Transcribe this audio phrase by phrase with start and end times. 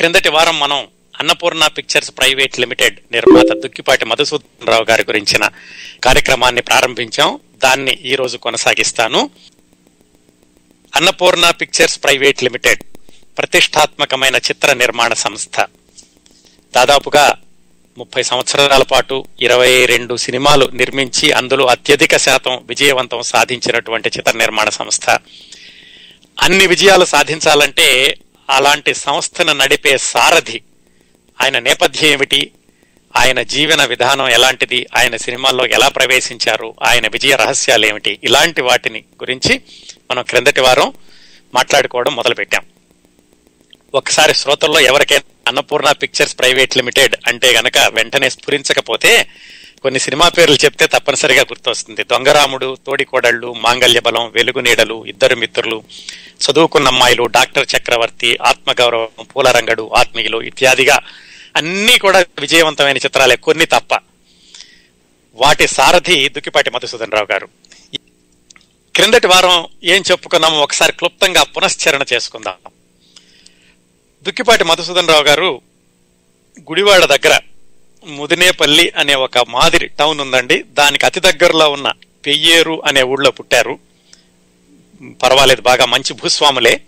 [0.00, 0.86] క్రిందటి వారం మనం
[1.20, 5.50] అన్నపూర్ణ పిక్చర్స్ ప్రైవేట్ లిమిటెడ్ నిర్మాత దుక్కిపాటి మధుసూదన్ రావు గారి గురించిన
[6.04, 7.40] కార్యక్రమాన్ని ప్రారంభించాం.
[7.64, 9.30] దాన్ని ఈ రోజు కొనసాగిస్తాను.
[10.96, 12.82] అన్నపూర్ణ పిక్చర్స్ ప్రైవేట్ లిమిటెడ్
[13.38, 15.60] ప్రతిష్టాత్మకమైన చిత్ర నిర్మాణ సంస్థ.
[16.76, 17.38] దాదాపుగా
[17.98, 25.10] ముప్పై సంవత్సరాల పాటు ఇరవై రెండు సినిమాలు నిర్మించి అందులో అత్యధిక శాతం విజయవంతం సాధించినటువంటి చిత్ర నిర్మాణ సంస్థ.
[26.42, 28.16] అన్ని విజయాలు సాధించాలంటే
[28.50, 30.60] అలాంటి సంస్థను నడిపే సారథి
[31.42, 32.50] ఆయన నేపథ్యం ఏమిటి?
[33.16, 34.86] ఆయన జీవన విధానం ఎలాంటిది?
[34.96, 36.74] ఆయన సినిమాల్లో ఎలా ప్రవేశించారు?
[36.82, 38.18] ఆయన విజయ రహస్యాలు ఏమిటి?
[38.24, 39.60] ఇలాంటి వాటిని గురించి
[40.10, 40.92] మనం క్రిందటి వారం
[41.54, 42.64] మాట్లాడుకోవడం మొదలుపెట్టాం.
[43.94, 49.28] ఒకసారి శ్రోతల్లో ఎవరికైనా అన్నపూర్ణ పిక్చర్స్ ప్రైవేట్ లిమిటెడ్ అంటే గనక వెంటనే స్ఫురించకపోతే
[49.86, 52.04] కొన్ని సినిమా పేర్లు చెప్తే తప్పనిసరిగా గుర్తొస్తుంది.
[52.04, 55.84] దొంగరాముడు తోడికోడళ్ళు మాంగల్య బలం వెలుగు నీడలు ఇద్దరు మిత్రులు
[56.42, 60.98] చదువుకున్న అమ్మాయిలు డాక్టర్ చక్రవర్తి ఆత్మగౌరవం పూలరంగడు ఆత్మీయులు ఇత్యాదిగా
[61.56, 63.94] అన్నీ కూడా విజయవంతమైన చిత్రాలే కొన్ని తప్ప.
[65.34, 67.48] వాటి సారథి దుక్కిపాటి మధుసూదన్ రావు గారు.
[68.94, 72.70] క్రిందటి వారం ఏం చెప్పుకున్నామో ఒకసారి క్లుప్తంగా పునశ్చరణ చేసుకుందాం.
[74.22, 75.60] దుక్కిపాటి మధుసూదన్ రావు గారు
[76.60, 77.40] గుడివాడ దగ్గర
[78.04, 80.62] ముదినేపల్లి అనే ఒక మాదిరి టౌన్ ఉందండి.
[80.62, 81.92] దానికి అతి దగ్గరలో ఉన్న
[82.26, 83.78] పెయ్యేరు అనే ఊళ్ళో పుట్టారు.
[85.22, 86.80] పర్వాలేదు బాగా మంచి భూస్వాములే.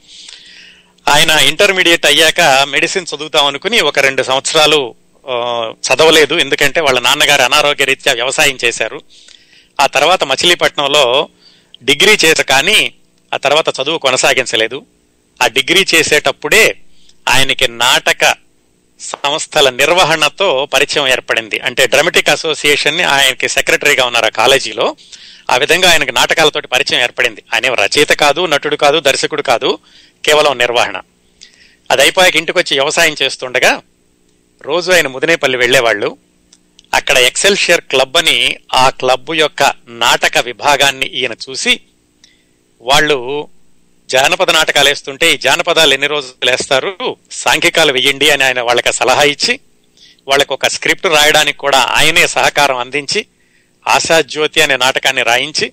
[1.08, 4.94] ఆయన ఇంటర్మీడియట్ అయ్యాక మెడిసిన్ చదువుతాం అనుకుని ఒక రెండు సంవత్సరాలు
[5.72, 6.34] చదవలేదు.
[6.34, 9.00] ఎందుకంటే వాళ్ళ నాన్నగారు అనారోగ్య రీత్యా వ్యవసాయం చేశారు.
[9.80, 11.28] ఆ తర్వాత మచిలీపట్నంలో
[11.82, 12.94] డిగ్రీ చేత కానీ
[13.34, 14.86] ఆ తర్వాత చదువు కొనసాగించలేదు.
[15.42, 16.76] ఆ డిగ్రీ చేసేటప్పుడే
[17.28, 18.47] ఆయనకి నాటక
[19.00, 21.60] సంస్థల నిర్వహణతో పరిచయం ఏర్పడింది.
[21.60, 24.96] అంటే డ్రమటిక్ అసోసియేషన్ని ఆయనకి సెక్రటరీగా ఉన్నారు ఆ కాలేజీలో.
[25.50, 27.42] ఆ విధంగా ఆయనకు నాటకాలతోటి పరిచయం ఏర్పడింది.
[27.54, 29.78] ఆయన రచయిత కాదు నటుడు కాదు దర్శకుడు కాదు
[30.24, 31.00] కేవలం నిర్వహణ.
[31.90, 33.82] అది అయిపోయాక ఇంటికి వచ్చి వ్యవసాయం చేస్తుండగా
[34.62, 36.16] రోజు ఆయన ముదినేపల్లి వెళ్ళేవాళ్ళు
[36.94, 41.80] అక్కడ ఎక్సెల్షియర్ క్లబ్ అని ఆ క్లబ్ యొక్క నాటక విభాగాన్ని ఈయన చూసి
[42.80, 43.48] వాళ్ళు
[44.08, 47.16] జానపద నాటకాలు వేస్తుంటే ఈ జానపదాలు ఎన్ని రోజులు వేస్తారు?
[47.30, 49.60] సాంఘికాలు వెయ్యండి అని ఆయన వాళ్ళకి సలహా ఇచ్చి
[50.28, 53.26] వాళ్ళకి ఒక స్క్రిప్ట్ రాయడానికి కూడా ఆయనే సహకారం అందించి
[53.88, 55.72] ఆశాజ్యోతి అనే నాటకాన్ని రాయించి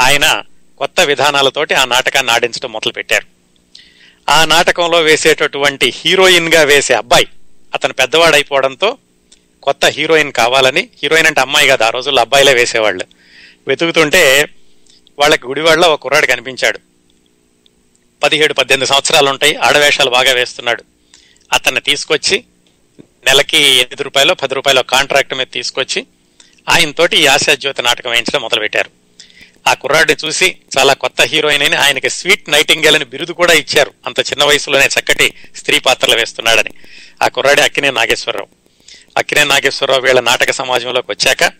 [0.00, 0.42] ఆయన
[0.78, 3.26] కొత్త విధానాలతోటి ఆ నాటకాన్ని ఆడించడం మొదలుపెట్టారు.
[4.30, 7.26] ఆ నాటకంలో వేసేటటువంటి హీరోయిన్గా వేసే అబ్బాయి
[7.74, 8.98] అతను పెద్దవాడైపోవడంతో
[9.62, 13.04] కొత్త హీరోయిన్ కావాలని హీరోయిన్ అంటే అమ్మాయి కదా ఆ రోజుల్లో అబ్బాయిలే వేసేవాళ్ళు.
[13.68, 14.48] వెతుకుతుంటే
[15.18, 16.95] వాళ్ళకి గుడివాడలో ఒక కుర్రాడు కనిపించాడు.
[18.22, 19.56] పదిహేడు పద్దెనిమిది సంవత్సరాలు ఉంటాయి.
[19.56, 20.84] ఆడవేషాలు బాగా వేస్తున్నాడు.
[21.52, 22.44] అతన్ని తీసుకొచ్చి
[23.00, 26.06] నెలకి ఎనిమిది రూపాయలు పది రూపాయల కాంట్రాక్ట్ మీద తీసుకొచ్చి
[26.68, 28.90] ఆయనతోటి ఈ ఆశాజ్యోతి నాటకం వేయించడం మొదలుపెట్టారు.
[29.66, 33.92] ఆ కుర్రాడిని చూసి చాలా కొత్త హీరోయిన్ అని ఆయనకి స్వీట్ నైటింగేల్ అని బిరుదు కూడా ఇచ్చారు.
[34.06, 36.70] అంత చిన్న వయసులోనే చక్కటి స్త్రీ పాత్రలు వేస్తున్నాడని.
[37.22, 38.48] ఆ కుర్రాడి అక్కినే నాగేశ్వరరావు.
[39.16, 41.52] అక్కినే నాగేశ్వరరావు వీళ్ళ నాటక సమాజంలోకి వచ్చాక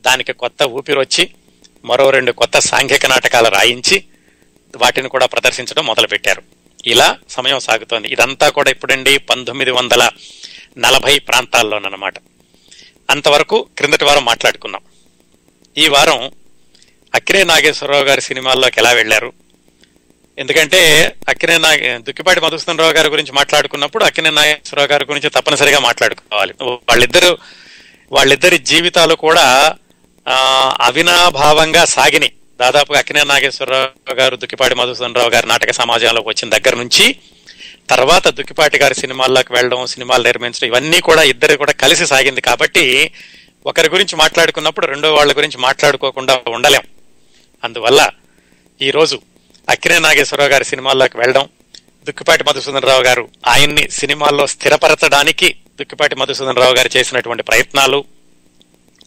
[0.00, 1.30] దానికి కొత్త ఊపిరి వచ్చి
[1.84, 4.04] మరో రెండు కొత్త సాంఘిక నాటకాలు రాయించి
[4.76, 6.42] వాటిని కూడా ప్రదర్శించడం మొదలుపెట్టారు.
[6.86, 8.08] ఇలా సమయం సాగుతోంది.
[8.08, 10.10] ఇదంతా కూడా ఇప్పుడండి పంతొమ్మిది వందల
[10.78, 12.14] నలభై ప్రాంతాల్లోనమాట
[13.10, 14.82] అంతవరకు క్రిందటి వారం మాట్లాడుకున్నాం
[15.78, 16.32] ఈ వారం
[17.14, 19.32] అక్కినే నాగేశ్వరరావు గారి సినిమాల్లోకి ఎలా వెళ్ళారు?
[20.38, 20.80] ఎందుకంటే
[21.28, 26.54] అక్కినే నాగ దుక్కిపాటి మధుసూదనరావు గారి గురించి మాట్లాడుకున్నప్పుడు అక్కినే నాగేశ్వరరావు గారి గురించి తప్పనిసరిగా మాట్లాడుకోవాలి.
[26.62, 27.38] వాళ్ళిద్దరు
[28.12, 29.74] వాళ్ళిద్దరి జీవితాలు కూడా
[30.80, 32.32] అవినాభావంగా సాగినాయి.
[32.60, 37.06] దాదాపుగా అక్కినే నాగేశ్వరరావు గారు దుక్కిపాటి మధుసూదన్ రావు గారి నాటక సమాజంలోకి వచ్చిన దగ్గర నుంచి
[37.88, 42.84] తర్వాత దుక్కిపాటి గారి సినిమాల్లోకి వెళ్ళడం సినిమాలు నిర్మించడం ఇవన్నీ కూడా ఇద్దరు కూడా కలిసి సాగింది కాబట్టి
[43.66, 46.84] ఒకరి గురించి మాట్లాడుకున్నప్పుడు రెండో వాళ్ళ గురించి మాట్లాడుకోకుండా ఉండలేం.
[47.62, 48.00] అందువల్ల
[48.80, 49.16] ఈరోజు
[49.68, 51.44] అక్కినే నాగేశ్వరరావు గారి సినిమాల్లోకి వెళ్ళడం
[52.06, 55.48] దుక్కిపాటి మధుసూదన్ రావు గారు ఆయన్ని సినిమాల్లో స్థిరపరచడానికి
[55.78, 58.00] దుక్కిపాటి మధుసూదన్ రావు గారు చేసినటువంటి ప్రయత్నాలు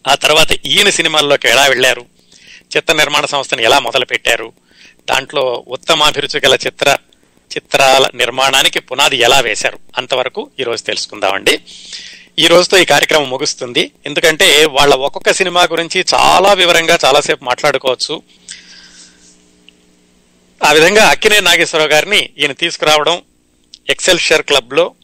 [0.05, 2.03] ఆ తర్వాత ఈయన సినిమాల్లోకి ఎలా వెళ్ళారు
[2.75, 4.53] చిత్ర నిర్మాణ సంస్థను ఎలా మొదలుపెట్టారు?
[5.09, 6.97] దాంట్లో ఉత్తమాభిరుచి గల చిత్ర
[7.55, 9.79] చిత్రాల నిర్మాణానికి పునాది ఎలా వేశారు?
[9.97, 11.59] అంతవరకు ఈరోజు తెలుసుకుందామండి.
[12.39, 13.91] ఈ రోజుతో ఈ కార్యక్రమం ముగుస్తుంది.
[14.05, 18.21] ఎందుకంటే వాళ్ళ ఒక్కొక్క సినిమా గురించి చాలా వివరంగా చాలాసేపు మాట్లాడుకోవచ్చు.
[20.63, 23.21] ఆ విధంగా అక్కినే నాగేశ్వరరావు గారిని ఈయన తీసుకురావడం
[23.89, 24.95] ఎక్సెల్ షేర్ క్లబ్లో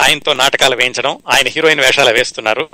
[0.00, 2.68] ఆయనతో నాటకాలు వేయించడం ఆయన హీరోయిన్ వేషాలు వేస్తున్నారు.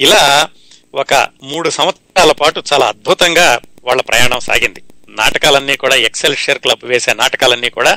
[0.00, 0.48] ఇలా
[0.94, 4.80] ఒక మూడు సంవత్సరాల పాటు చాలా అద్భుతంగా వాళ్ళ ప్రయాణం సాగింది.
[5.20, 7.92] నాటకాలన్నీ కూడా ఎక్సెల్ షేర్ క్లబ్ వేసే నాటకాలన్నీ కూడా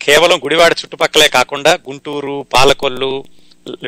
[0.00, 3.10] కేవలం గుడివాడ చుట్టుపక్కలే కాకుండా గుంటూరు పాలకొల్లు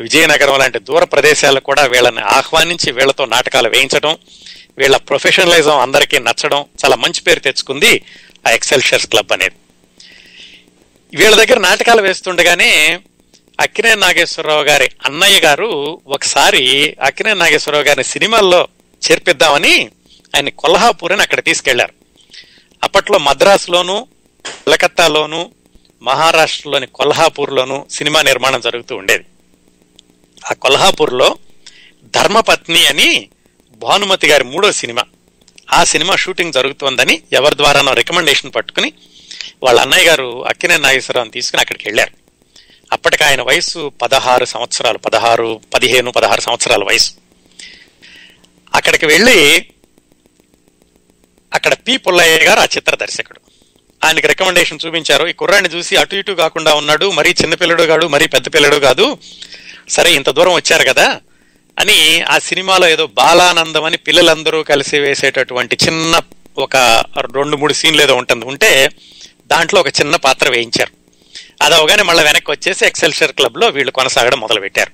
[0.05, 4.13] విజయనగరం లాంటి దూర ప్రదేశాలకు కూడా వీళ్ళని ఆహ్వానించి వీళ్ళతో నాటకాలు వేయించడం
[4.77, 7.91] వీళ్ళ ప్రొఫెషనలిజం అందరికీ నచ్చడం చాలా మంచి పేరు తెచ్చుకుంది
[8.47, 9.55] ఆ ఎక్సెల్ షేర్స్ క్లబ్ అనేది.
[11.13, 12.71] వీళ్ళ దగ్గర నాటకాలు వేస్తుండగానే
[13.59, 15.69] అక్కినే నాగేశ్వరరావు గారి అన్నయ్య గారు
[16.15, 16.63] ఒకసారి
[17.07, 18.61] అక్కినే నాగేశ్వరరావు గారిని సినిమాల్లో
[19.01, 19.75] చేర్పిద్దామని
[20.35, 21.93] ఆయన కొల్హాపూర్ అని అక్కడ తీసుకెళ్ళారు.
[22.83, 24.07] అప్పట్లో మద్రాసులోను
[24.45, 25.51] కలకత్తాలోను
[26.01, 29.25] మహారాష్ట్రలోని కొల్హాపూర్లోను సినిమా నిర్మాణం జరుగుతూ ఉండేది.
[30.49, 31.37] ఆ కొల్హాపూర్లో
[32.03, 33.29] ధర్మపత్ని అని
[33.75, 35.03] భానుమతి గారి మూడో సినిమా.
[35.73, 38.93] ఆ సినిమా షూటింగ్ జరుగుతోందని ఎవరి ద్వారానో రికమెండేషన్ పట్టుకుని
[39.63, 42.11] వాళ్ళ అన్నయ్య గారు అక్కినే నాగేశ్వరరావుని తీసుకుని అక్కడికి వెళ్ళారు.
[42.91, 47.13] అప్పటికి ఆయన వయసు పదహారు సంవత్సరాలు పదహారు పదిహేను పదహారు సంవత్సరాల వయసు
[48.73, 49.65] అక్కడికి వెళ్ళి
[51.53, 53.39] అక్కడ పి పుల్లయ్య గారు ఆ చిత్ర దర్శకుడు.
[54.03, 55.27] ఆయనకి రికమెండేషన్ చూపించారు.
[55.27, 57.11] ఈ కుర్రాన్ని చూసి అటు ఇటు కాకుండా ఉన్నాడు.
[57.11, 59.17] మరీ చిన్నపిల్లడు కాడు మరీ పెద్ద పిల్లడు కాదు.
[59.89, 61.21] సరే ఇంత దూరం వచ్చారు కదా
[61.79, 66.21] అని ఆ సినిమాలో ఏదో బాలానందం అని పిల్లలందరూ కలిసి వేసేటటువంటి చిన్న
[66.57, 66.75] ఒక
[67.35, 68.45] రెండు మూడు సీన్లు ఏదో ఉంటుంది.
[68.45, 68.89] ఉంటే
[69.47, 70.91] దాంట్లో ఒక చిన్న పాత్ర వేయించారు.
[71.61, 74.91] అది అవగానే మళ్ళీ వెనక్కి వచ్చేసి ఎక్సెల్షర్ క్లబ్లో వీళ్ళు కొనసాగడం మొదలుపెట్టారు.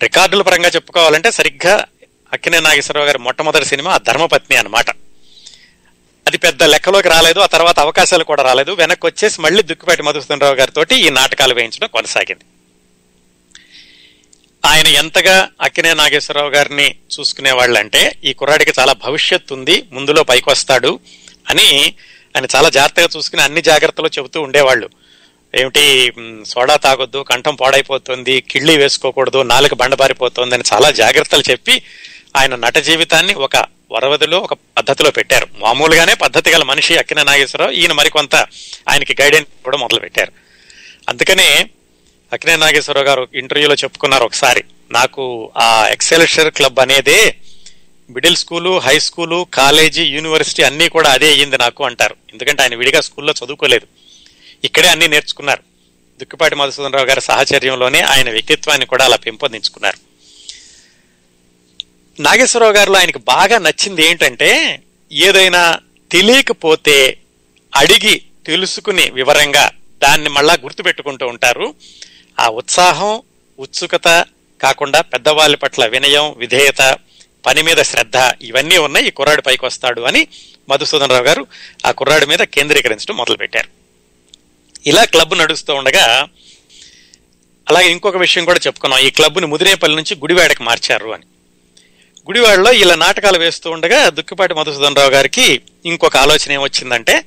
[0.00, 1.84] రికార్డుల పరంగా చెప్పుకోవాలంటే సరిగ్గా
[2.32, 4.86] అక్కినే నాగేశ్వరరావు గారి మొట్టమొదటి సినిమా ఆ ధర్మపత్ని అనమాట
[6.30, 8.72] అది పెద్ద లెక్కలోకి రాలేదు ఆ తర్వాత అవకాశాలు కూడా రాలేదు.
[8.72, 12.44] వెనక్కి వచ్చేసి మళ్ళీ దుక్కిపేట మధుసూదనరావు గారితో ఈ నాటకాలు వేయించడం కొనసాగింది.
[14.64, 21.00] ఆయన ఎంతగా అక్కినే నాగేశ్వరరావు గారిని చూసుకునే వాళ్ళంటే ఈ కుర్రాడికి చాలా భవిష్యత్తు ఉంది ముందులో పైకొస్తాడు
[21.48, 21.94] అని
[22.36, 24.90] ఆయన చాలా జాగ్రత్తగా చూసుకుని అన్ని జాగ్రత్తలు చెబుతూ ఉండేవాళ్ళు.
[25.54, 26.12] ఏమిటి
[26.46, 31.82] సోడా తాగొద్దు కంఠం పాడైపోతుంది కిళ్ళి వేసుకోకూడదు నాలుక బండబారిపోతుంది అని చాలా జాగ్రత్తలు చెప్పి
[32.36, 35.46] ఆయన నట జీవితాన్ని ఒక వరవదిలో ఒక పద్ధతిలో పెట్టారు.
[35.58, 38.34] మామూలుగానే పద్ధతి గల మనిషి అక్కిన నాగేశ్వరరావు ఈయన మరికొంత
[38.88, 40.32] ఆయనకి గైడెన్స్ కూడా మొదలు పెట్టారు.
[41.08, 41.70] అందుకనే
[42.32, 47.34] అక్కినే నాగేశ్వరరావు గారు ఇంటర్వ్యూలో చెప్పుకున్నారు ఒకసారి నాకు ఆ ఎక్సెల్షర్ క్లబ్ అనేదే
[48.10, 52.16] middle school high school college university అన్నీ కూడా అదే అయ్యింది నాకు అంటారు.
[52.32, 53.86] ఎందుకంటే ఆయన విడిగా స్కూల్లో చదువుకోలేదు.
[54.64, 55.62] ఇక్కడే అన్నీ నేర్చుకున్నారు.
[56.20, 60.09] దుక్కిపాటి మధుసూదనరావు గారి సాహచర్యంలోనే ఆయన వ్యక్తిత్వాన్ని కూడా అలా పెంపొందించుకున్నారు.
[62.20, 65.78] నాగేశ్వరరావు గారిలో ఆయనకి బాగా నచ్చింది ఏంటంటే ఏదైనా
[66.12, 67.18] తెలియకపోతే
[67.76, 69.70] అడిగి తెలుసుకుని వివరంగా
[70.02, 71.74] దాన్ని మళ్ళా గుర్తుపెట్టుకుంటూ ఉంటారు.
[72.40, 73.22] ఆ ఉత్సాహం
[73.58, 74.24] ఉత్సుకత
[74.62, 76.98] కాకుండా పెద్దవాళ్ళ పట్ల వినయం విధేయత
[77.46, 79.06] పని మీద శ్రద్ధ ఇవన్నీ ఉన్నాయి.
[79.06, 80.28] ఈ కుర్రాడు పైకి వస్తాడు అని
[80.68, 81.46] మధుసూదన్ రావు గారు
[81.86, 83.68] ఆ కుర్రాడి మీద కేంద్రీకరించడం మొదలుపెట్టారు.
[84.86, 86.28] ఇలా క్లబ్ నడుస్తూ ఉండగా
[87.68, 89.00] అలాగే ఇంకొక విషయం కూడా చెప్పుకున్నాం.
[89.00, 91.24] ఈ క్లబ్ని ముదిరేపల్లి నుంచి గుడివాడకి మార్చారు అని.
[92.30, 97.24] గుడివాడలో ఇలా నాటకాలు వేస్తూ ఉండగా దుక్కిపాటి మధుసూదన్ రావు గారికి ఇంకొక ఆలోచన ఏమొచ్చిందంటే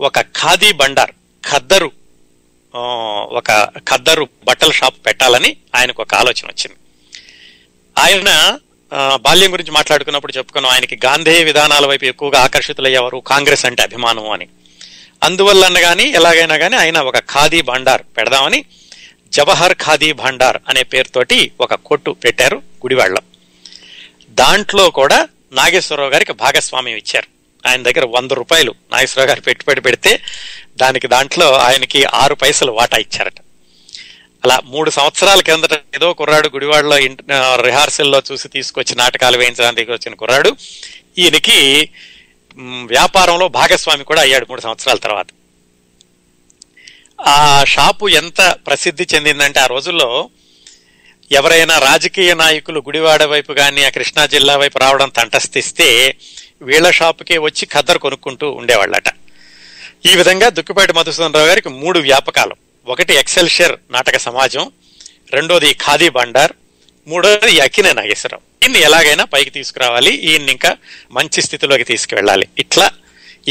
[0.00, 1.10] ఒక ఖాదీ బండార్
[1.50, 1.92] ఖద్దరు
[3.38, 6.76] ఒక ఖద్దరు బట్టల షాప్ పెట్టాలని ఆయనకు ఒక ఆలోచన వచ్చింది.
[7.98, 8.58] ఆయన
[9.16, 14.48] బాల్యం గురించి మాట్లాడుకున్నప్పుడు చెప్పుకున్నాం ఆయనకి గాంధేయ విధానాల వైపు ఎక్కువగా ఆకర్షితులయ్యేవారు కాంగ్రెస్ అంటే అభిమానం అని.
[15.22, 18.64] అందువల్ల కానీ ఎలాగైనా కానీ ఆయన ఒక ఖాదీ భాండార్ పెడదామని
[19.32, 23.22] జవహర్ ఖాదీ భాండార్ అనే పేరుతోటి ఒక కొట్టు పెట్టారు గుడివాళ్ళం
[24.30, 27.26] దాంట్లో కూడా నాగేశ్వరరావు గారికి భాగస్వామ్యం ఇచ్చారు.
[27.68, 30.20] ఆయన దగ్గర వంద రూపాయలు నాగేశ్వరరావు గారు పెట్టుబడి పెడితే
[30.76, 33.34] దానికి దాంట్లో ఆయనకి ఆరు పైసలు వాటా ఇచ్చారట.
[34.44, 36.96] అలా మూడు సంవత్సరాల కిందట ఏదో కుర్రాడు గుడివాడలో
[37.62, 40.56] రిహార్సల్లో చూసి తీసుకొచ్చి నాటకాలు వేయించడానికి వచ్చిన కుర్రాడు.
[41.18, 41.90] ఈయనకి
[42.62, 45.26] వ్యాపారంలో భాగస్వామి కూడా అయ్యాడు మూడు సంవత్సరాల తర్వాత.
[47.26, 50.30] ఆ షాపు ఎంత ప్రసిద్ధి చెందిందంటే ఆ రోజుల్లో
[51.30, 55.88] ఎవరైనా రాజకీయ నాయకులు గుడివాడ వైపు కానీ ఆ కృష్ణా జిల్లా వైపు రావడం తంటస్థిస్తే
[56.68, 59.08] వీళ్ళ షాపుకే వచ్చి ఖద్దరు కొనుక్కుంటూ ఉండేవాళ్ళట.
[60.10, 62.54] ఈ విధంగా దుక్కిపాటి మధుసూదన్ రావు గారికి మూడు వ్యాపకాలు.
[62.86, 64.64] ఒకటి ఎక్సెల్షియర్ నాటక సమాజం
[65.36, 66.52] రెండోది ఖాదీ బండార్
[67.06, 68.44] మూడోది అక్కినే నాగేశ్వరరావు.
[68.62, 70.72] ఈయన్ని ఎలాగైనా పైకి తీసుకురావాలి ఈయన్ని ఇంకా
[71.18, 72.48] మంచి స్థితిలోకి తీసుకువెళ్ళాలి.
[72.58, 72.88] ఇట్లా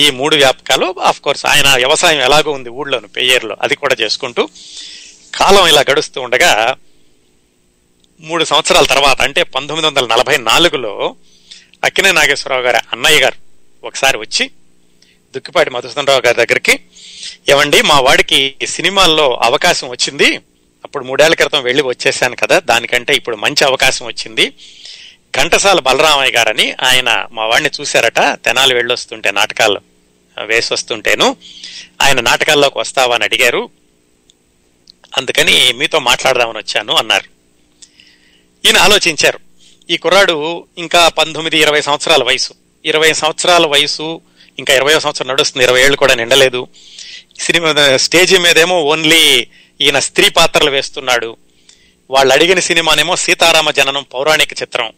[0.03, 4.43] ఈ మూడు వ్యాపకాలు ఆఫ్ కోర్స్ ఆయన వ్యవసాయం ఎలాగో ఉంది ఊళ్ళోను పెయ్యేరులో అది కూడా చేసుకుంటూ
[5.39, 6.51] కాలం ఇలా గడుస్తూ ఉండగా
[8.19, 11.15] మూడు సంవత్సరాల తర్వాత అంటే పంతొమ్మిది వందల నలభై నాలుగులో
[11.83, 13.35] అక్కినే నాగేశ్వరరావు గారి అన్నయ్య గారు
[13.87, 14.51] ఒకసారి వచ్చి
[15.35, 16.79] దుక్కిపాటి మధుసూదనరావు గారి దగ్గరికి
[17.49, 20.37] ఏమండి మా వాడికి సినిమాల్లో అవకాశం వచ్చింది.
[20.85, 24.53] అప్పుడు మూడేళ్ళ క్రితం వెళ్ళి వచ్చేసాను కదా దానికంటే ఇప్పుడు మంచి అవకాశం వచ్చింది.
[25.37, 29.81] ఘంటసాల బలరామయ్య గారని ఆయన మా వాడిని చూశారట తెనాలి వెళ్ళొస్తుంటే నాటకాలు
[30.45, 31.35] వేసి వస్తుంటేను
[32.01, 33.15] ఆయన నాటకాల్లోకి వస్తావా?
[33.15, 33.69] అని అడిగారు.
[35.17, 37.38] అందుకని మీతో మాట్లాడదామని వచ్చాను అన్నారు.
[38.65, 39.39] ఈయన ఆలోచించారు.
[39.89, 42.53] ఈ కుర్రాడు ఇంకా పంతొమ్మిది ఇరవై సంవత్సరాల వయసు.
[42.85, 44.21] ఇరవై సంవత్సరాల వయసు
[44.59, 46.67] ఇంకా ఇరవై సంవత్సరం నడుస్తుంది ఇరవై ఏళ్ళు కూడా నిండలేదు.
[47.39, 49.47] సినిమా స్టేజ్ మీదేమో ఓన్లీ
[49.81, 51.37] ఈయన స్త్రీ పాత్రలు వేస్తున్నాడు.
[52.09, 54.93] వాళ్ళు అడిగిన సినిమానేమో సీతారామ జననం పౌరాణిక చిత్రం.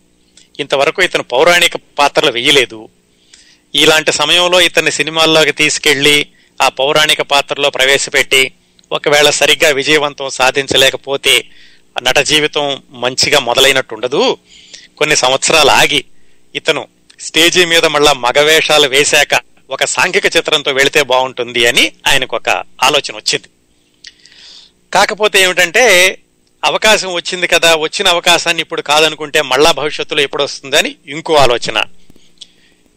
[0.59, 2.89] ఇంతవరకు ఇతను పౌరాణిక పాత్రలు వేయలేదు.
[3.75, 6.27] ఇలాంటి సమయంలో ఇతన్ని సినిమాల్లోకి తీసుకెళ్ళి
[6.61, 8.51] ఆ పౌరాణిక పాత్రలో ప్రవేశపెట్టి
[8.91, 11.45] ఒకవేళ సరిగ్గా విజయవంతం సాధించలేకపోతే
[12.01, 14.37] నట జీవితం మంచిగా మొదలైనట్టు ఉండదు.
[14.97, 16.05] కొన్ని సంవత్సరాలు ఆగి
[16.55, 16.87] ఇతను
[17.19, 22.49] స్టేజీ మీద మళ్ళా మగవేషాలు వేశాక ఒక సాంఘిక చిత్రంతో వెళితే బాగుంటుంది అని ఆయనకు ఒక
[22.83, 23.49] ఆలోచన వచ్చింది.
[24.93, 26.17] కాకపోతే ఏమిటంటే
[26.63, 31.83] అవకాశం వచ్చింది కదా వచ్చిన అవకాశాన్ని ఇప్పుడు కాదనుకుంటే మళ్ళా భవిష్యత్తులో ఎప్పుడు వస్తుందని ఇంకో ఆలోచన.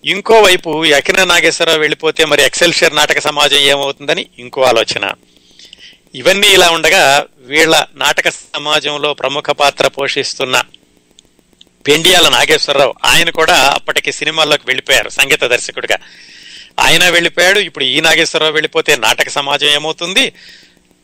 [0.05, 5.13] ఇంకోవైపు అకిన నాగేశ్వరరావు వెళ్ళిపోతే మరి ఎక్సెల్షియర్ నాటక సమాజం ఏమవుతుందని ఇంకో ఆలోచన.
[6.15, 7.03] ఇవన్నీ ఇలా ఉండగా
[7.53, 10.57] వీళ్ళ నాటక సమాజంలో ప్రముఖ పాత్ర పోషిస్తున్న
[11.87, 15.99] పెండియాల నాగేశ్వరరావు ఆయన కూడా అప్పటికి సినిమాల్లోకి వెళ్ళిపోయారు సంగీత దర్శకుడిగా.
[16.81, 20.33] ఆయన వెళ్ళిపోయాడు ఇప్పుడు ఈ నాగేశ్వరరావు వెళ్ళిపోతే నాటక సమాజం ఏమవుతుంది?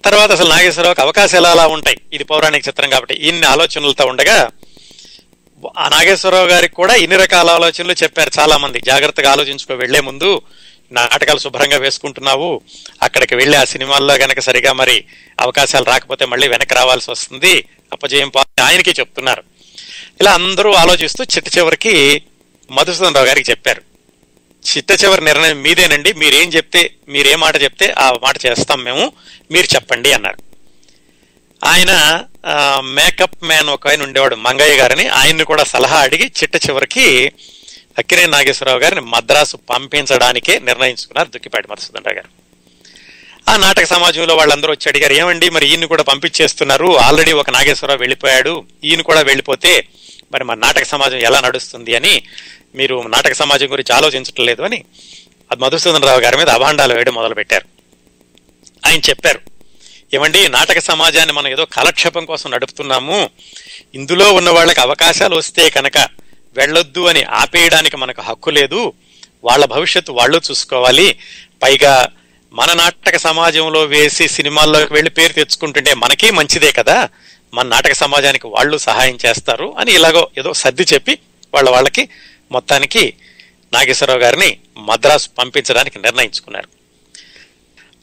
[0.05, 1.99] తర్వాత అసలు నాగేశ్వరరావుకి అవకాశాలు అలా ఉంటాయి?
[2.12, 4.50] ఇది పౌరాణిక చిత్రం కాబట్టి ఇన్ని ఆలోచనలతో ఉండగా
[5.79, 10.31] ఆ నాగేశ్వరరావు గారికి కూడా ఇన్ని రకాల ఆలోచనలు చెప్పారు చాలా మంది జాగ్రత్తగా ఆలోచించుకో వెళ్ళే ముందు
[10.92, 12.61] నాటకాలు శుభ్రంగా వేసుకుంటున్నావు
[13.02, 15.04] అక్కడికి వెళ్ళి ఆ సినిమాల్లో గనక సరిగా మరి
[15.40, 17.64] అవకాశాలు రాకపోతే మళ్ళీ వెనక్కి రావాల్సి వస్తుంది.
[17.92, 19.42] అప్పజయం పా ఆయనకి చెప్తున్నారు.
[20.20, 22.23] ఇలా అందరూ ఆలోచిస్తూ చిట్ట చివరికి
[22.70, 23.82] మధుసూదన్ రావు గారికి చెప్పారు.
[24.70, 26.12] చిట్ట చివరి నిర్ణయం మీదేనండి.
[26.12, 29.12] మీరేం చెప్తే మీరేం మాట చెప్తే ఆ మాట చేస్తాం మేము.
[29.50, 30.38] మీరు చెప్పండి అన్నారు.
[31.64, 32.25] ఆయన
[32.80, 35.09] మేకప్ మ్యాన్ ఒక ఆయన ఉండేవాడు మంగయ్య గారిని.
[35.09, 37.32] ఆయన్ని కూడా సలహా అడిగి చిట్ట చివరికి
[37.99, 42.28] అక్కినే నాగేశ్వరరావు గారిని మద్రాసు పంపించడానికే నిర్ణయించుకున్నారు దుక్కిపాటి మధుసూదన్ రావు గారు.
[43.50, 46.99] ఆ నాటక సమాజంలో వాళ్ళందరూ వచ్చి అడిగారు ఏమండి మరి ఈయన కూడా పంపించేస్తున్నారు?
[46.99, 48.64] ఆల్రెడీ ఒక నాగేశ్వరరావు వెళ్ళిపోయాడు.
[48.85, 49.88] ఈయన కూడా వెళ్ళిపోతే
[50.32, 52.23] మరి మన నాటక సమాజం ఎలా నడుస్తుంది అని
[52.75, 54.85] మీరు నాటక సమాజం గురించి ఆలోచించటం లేదు అని
[55.50, 57.66] అది మధుసూదన్ రావు గారి మీద అభాండాలు వేయడం మొదలు పెట్టారు
[58.87, 59.40] ఆయన చెప్పారు
[60.14, 63.30] ఏమండి నాటక సమాజాన్ని మనం ఏదో కాలక్షేపం కోసం నడుపుతున్నాము.
[63.94, 66.20] ఇందులో ఉన్న వాళ్ళకి అవకాశాలు వస్తే కనుక
[66.57, 68.92] వెళ్ళొద్దు అని ఆపేయడానికి మనకు హక్కు లేదు.
[69.45, 71.19] వాళ్ళ భవిష్యత్తు వాళ్ళు చూసుకోవాలి.
[71.62, 72.09] పైగా
[72.52, 77.09] మన నాటక సమాజంలో వేసి సినిమాల్లోకి వెళ్ళి పేరు తెచ్చుకుంటుంటే మనకే మంచిదే కదా.
[77.54, 81.19] మన నాటక సమాజానికి వాళ్ళు సహాయం చేస్తారు అని ఇలాగో ఏదో సర్ది చెప్పి
[81.54, 82.09] వాళ్ళ వాళ్ళకి
[82.52, 83.14] మొత్తానికి
[83.73, 86.69] నాగేశ్వరరావు గారిని మద్రాసు పంపించడానికి నిర్ణయించుకున్నారు.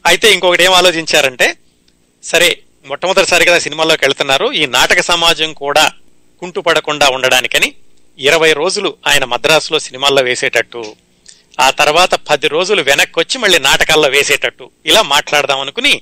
[0.05, 1.57] అయితే ఇంకొకటి ఏం ఆలోచించారంటే
[2.23, 4.51] సరే మొట్టమొదటిసారిగా సినిమాల్లోకి వెళ్తున్నారు.
[4.51, 5.91] ఈ నాటక సమాజం కూడా
[6.39, 7.73] కుంటుపడకుండా ఉండడానికని
[8.19, 10.95] ఇరవై రోజులు ఆయన మద్రాసులో సినిమాల్లో వేసేటట్టు
[11.59, 16.01] ఆ తర్వాత పది రోజులు వెనక్కి వచ్చి మళ్ళీ నాటకాల్లో వేసేటట్టు ఇలా మాట్లాడదాం అనుకుని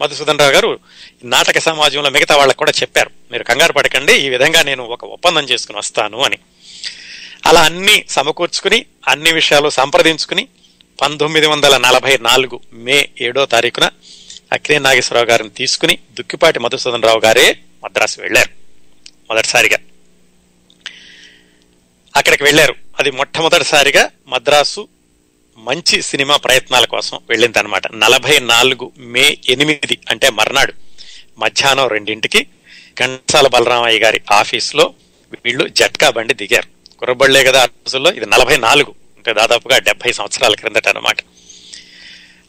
[0.00, 0.78] మధుసూదన్ రావు గారు
[1.24, 3.10] నాటక సమాజంలో మిగతా వాళ్ళకు కూడా చెప్పారు.
[3.32, 6.38] మీరు కంగారు పడకండి ఈ విధంగా నేను ఒక ఒప్పందం చేసుకుని వస్తాను అని.
[7.46, 10.48] అలా అన్ని సమకూర్చుకుని అన్ని విషయాలు సంప్రదించుకుని
[11.02, 13.90] పంతొమ్మిది వందల నలభై నాలుగు మే ఏడో తారీఖున
[14.52, 18.50] అక్కినే నాగేశ్వరరావు గారిని తీసుకుని దుక్కిపాటి మధుసూదన్ రావు గారే మద్రాసు వెళ్ళారు
[19.30, 19.76] మొదటిసారిగా.
[22.16, 22.74] అక్కడికి వెళ్ళారు.
[22.98, 24.88] అది మొట్టమొదటిసారిగా మద్రాసు
[25.58, 30.72] మంచి సినిమా ప్రయత్నాల కోసం వెళ్ళింది అనమాట నలభై నాలుగు మే ఎనిమిది అంటే మర్నాడు
[31.38, 32.46] మధ్యాహ్నం రెండింటికి
[33.00, 34.94] ఘంటసాల బలరామయ్య గారి ఆఫీస్లో
[35.44, 36.96] వీళ్ళు జట్కా బండి దిగారు.
[36.98, 38.10] కుర్రబళ్ళే కదా ఆ రోజుల్లో.
[38.10, 41.16] ఇది నలభై నాలుగు అంటే దాదాపుగా డెబ్బై సంవత్సరాల క్రిందట అనమాట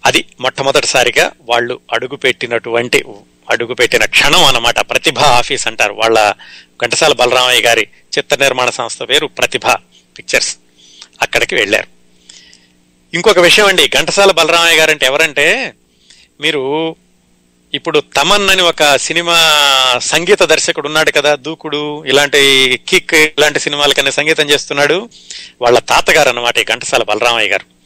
[0.05, 2.15] అది మొట్టమొదటిసారిగా వాళ్ళు అడుగు
[3.49, 4.79] అడుగుపెట్టిన క్షణం అన్నమాట.
[4.79, 5.93] ప్రతిభ ఆఫీస్ అంటారు.
[5.93, 6.33] వాళ్ళ
[6.83, 7.87] ఘంటసాల బలరామయ్య గారి
[8.17, 9.61] చిత్ర నిర్మాణ సంస్థ పేరు ప్రతిభ
[10.17, 10.57] పిక్చర్స్.
[11.21, 11.87] అక్కడికి వెళ్ళారు.
[13.13, 13.87] ఇంకొక విషయం అండి.
[13.87, 15.73] ఘంటసాల బలరామయ్య గారు అంటే ఎవరంటే
[16.41, 16.95] మీరు
[17.73, 19.35] ఇప్పుడు తమన్ అని ఒక సినిమా
[20.01, 25.09] సంగీత దర్శకుడు ఉన్నాడు కదా దూకుడు ఇలాంటి కిక్ ఇలాంటి సినిమాలకనే సంగీతం చేస్తున్నాడు.
[25.61, 27.76] వాళ్ళ తాతగారు అన్నమాట ఈ ఘంటసాల బలరామయ్య గారు.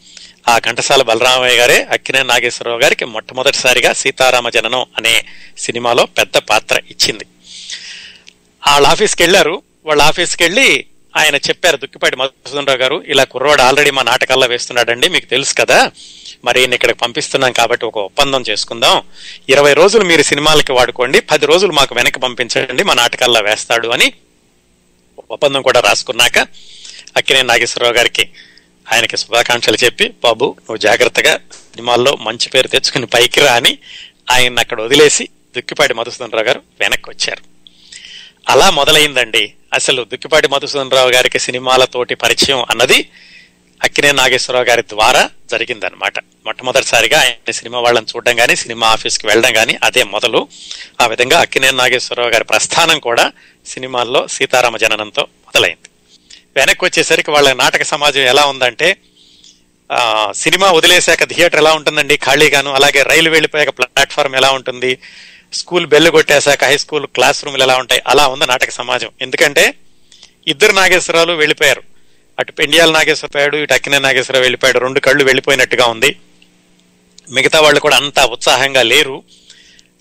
[0.48, 5.24] ఆ ఘంటసాల బలరామయ్య గారే అక్కినే నాగేశ్వరరావు గారికి మొట్టమొదటిసారిగా సీతారామ జననం అనే
[5.58, 7.26] సినిమాలో పెద్ద పాత్ర ఇచ్చింది.
[8.68, 10.84] వాళ్ళ ఆఫీస్కి వెళ్ళారు వాళ్ళ ఆఫీస్కి వెళ్ళి
[11.16, 15.90] ఆయన చెప్పారు దుక్కిపాటి మధుసూదనరావు గారు ఇలా కుర్రవాడు ఆల్రెడీ మా నాటకాల్లో వేస్తున్నాడండి మీకు తెలుసు కదా.
[16.44, 19.02] మరి నేను ఇక్కడికి పంపిస్తున్నాం కాబట్టి ఒక ఒప్పందం చేసుకుందాం.
[19.48, 24.12] ఇరవై రోజులు మీరు సినిమాలకి వాడుకోండి పది రోజులు మాకు వెనక్కి పంపించండి మా నాటకాల్లో వేస్తాడు అని
[25.30, 26.38] ఒప్పందం కూడా రాసుకున్నాక
[27.16, 28.30] అక్కినే నాగేశ్వరరావు గారికి
[28.92, 33.78] ఆయనకి శుభాకాంక్షలు చెప్పి బాబు నువ్వు జాగ్రత్తగా సినిమాల్లో మంచి పేరు తెచ్చుకుని పైకి రా అని
[34.30, 37.42] ఆయన అక్కడ వదిలేసి దుక్కిపాటి మధుసూదన్ రావు గారు వెనక్కి వచ్చారు.
[38.48, 39.52] అలా మొదలైందండి.
[39.74, 43.08] అసలు దుక్కిపాటి మధుసూదన్ రావు గారికి సినిమాలతోటి పరిచయం అన్నది
[43.84, 49.78] అక్కినే నాగేశ్వరరావు గారి ద్వారా జరిగిందనమాట మొట్టమొదటిసారిగా ఆయన సినిమా వాళ్ళని చూడడం కానీ సినిమా ఆఫీస్కి వెళ్ళడం కానీ
[49.82, 50.48] అదే మొదలు.
[51.00, 53.32] ఆ విధంగా అక్కినే నాగేశ్వరరావు గారి ప్రస్థానం కూడా
[53.66, 55.88] సినిమాల్లో సీతారామ జననంతో మొదలైంది.
[56.56, 58.96] వెనక్కి వచ్చేసరికి వాళ్ళ నాటక సమాజం ఎలా ఉందంటే
[60.34, 62.16] సినిమా వదిలేశాక థియేటర్ ఎలా ఉంటుందండి?
[62.16, 64.98] ఖాళీగాను అలాగే రైలు వెళ్ళిపోయాక ప్లాట్ఫామ్ ఎలా ఉంటుంది?
[65.52, 68.02] స్కూల్ బెల్లు కొట్టేశాక హై స్కూల్ క్లాస్ రూమ్లు ఎలా ఉంటాయి?
[68.06, 69.10] అలా ఉంది నాటక సమాజం.
[69.20, 69.74] ఎందుకంటే
[70.48, 71.82] ఇద్దరు నాగేశ్వరరావు వెళ్ళిపోయారు.
[72.38, 74.78] అటు పెండియాల నాగేశ్వరరావు ఇటు అక్కినే నాగేశ్వరరావు వెళ్ళిపోయాడు.
[74.78, 76.16] రెండు కళ్ళు వెళ్ళిపోయినట్టుగా ఉంది.
[77.30, 79.22] మిగతా వాళ్ళు కూడా అంత ఉత్సాహంగా లేరు.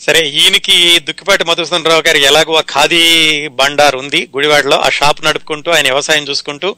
[0.01, 3.01] సరే ఈయనకి దుక్కిపాటి మధుసూదన్ రావు గారు ఎలాగో ఆ ఖాదీ
[3.48, 6.75] బండార్ ఉంది గుడివాడలో ఆ షాప్ నడుపుకుంటూ ఆయన వ్యవసాయం చూసుకుంటూ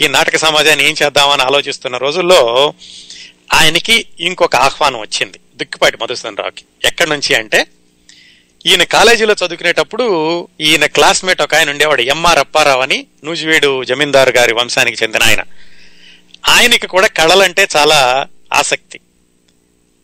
[0.00, 2.40] ఈ నాటక సమాజాన్ని ఏం చేద్దామని ఆలోచిస్తున్న రోజుల్లో
[3.52, 7.66] ఆయనకి ఇంకొక ఆహ్వానం వచ్చింది దుక్కిపాటి మధుసూదన్ రావుకి ఎక్కడి నుంచి అంటే
[8.66, 10.04] ఈయన కాలేజీలో చదువుకునేటప్పుడు
[10.60, 15.42] ఈయన క్లాస్మేట్ ఒక ఆయన ఉండేవాడు ఎంఆర్ అప్పారావు అని నూజివీడు జమీందారు గారి వంశానికి చెందిన ఆయన.
[16.48, 18.98] ఆయనకి కూడా కళలంటే చాలా ఆసక్తి.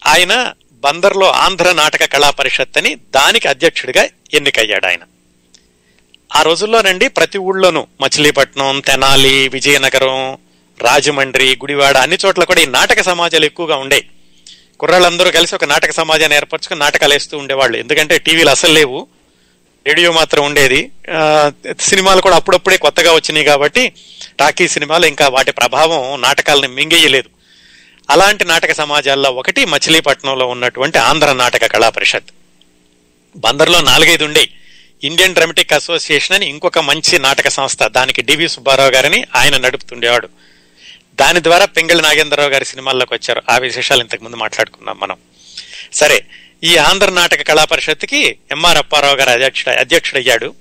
[0.02, 0.52] ఆయన
[0.85, 5.05] బందర్లో ఆంధ్ర నాటక కళా పరిషత్ అని దానికి అధ్యక్షుడిగా ఎన్నికయ్యాడు ఆయన
[6.31, 10.39] ఆ రోజుల్లోనండి ప్రతి ఊళ్ళోనూ మచిలీపట్నం తెనాలి విజయనగరం
[10.81, 14.05] రాజమండ్రి గుడివాడ అన్ని చోట్ల కూడా ఈ నాటక సమాజాలు ఎక్కువగా ఉండేవి
[14.81, 17.77] కుర్రాళ్ళందరూ కలిసి ఒక నాటక సమాజాన్ని ఏర్పరచుకుని నాటకాలు వేస్తూ ఉండేవాళ్ళు.
[17.79, 19.07] ఎందుకంటే టీవీలు అసలు లేవు.
[19.87, 20.91] రేడియో మాత్రం ఉండేది.
[21.81, 23.93] సినిమాలు కూడా అప్పుడప్పుడే కొత్తగా వచ్చినాయి కాబట్టి
[24.39, 27.41] టాకీ సినిమాలు ఇంకా వాటి ప్రభావం నాటకాలను మింగేయలేదు.
[28.11, 32.30] అలాంటి నాటక సమాజాల్లో ఒకటి మచిలీపట్నంలో ఉన్నటువంటి ఆంధ్ర నాటక కళా పరిషత్.
[33.37, 34.49] బందర్లో నాలుగైదు ఉండే
[35.04, 40.28] ఇండియన్ డ్రమటిక్ అసోసియేషన్ అని ఇంకొక మంచి నాటక సంస్థ దానికి డివి సుబ్బారావు గారిని ఆయన నడుపుతుండేవాడు.
[41.14, 43.42] దాని ద్వారా పెంగళి నాగేంద్రరావు గారి సినిమాల్లోకి వచ్చారు.
[43.50, 45.16] ఆ విశేషాలు ఇంతకు ముందు మాట్లాడుకున్నాం మనం.
[45.92, 46.26] సరే
[46.64, 50.54] ఈ ఆంధ్ర నాటక కళా పరిషత్కి ఎంఆర్ అప్పారావు గారు అధ్యక్షుడు అధ్యక్షుడయ్యాడు.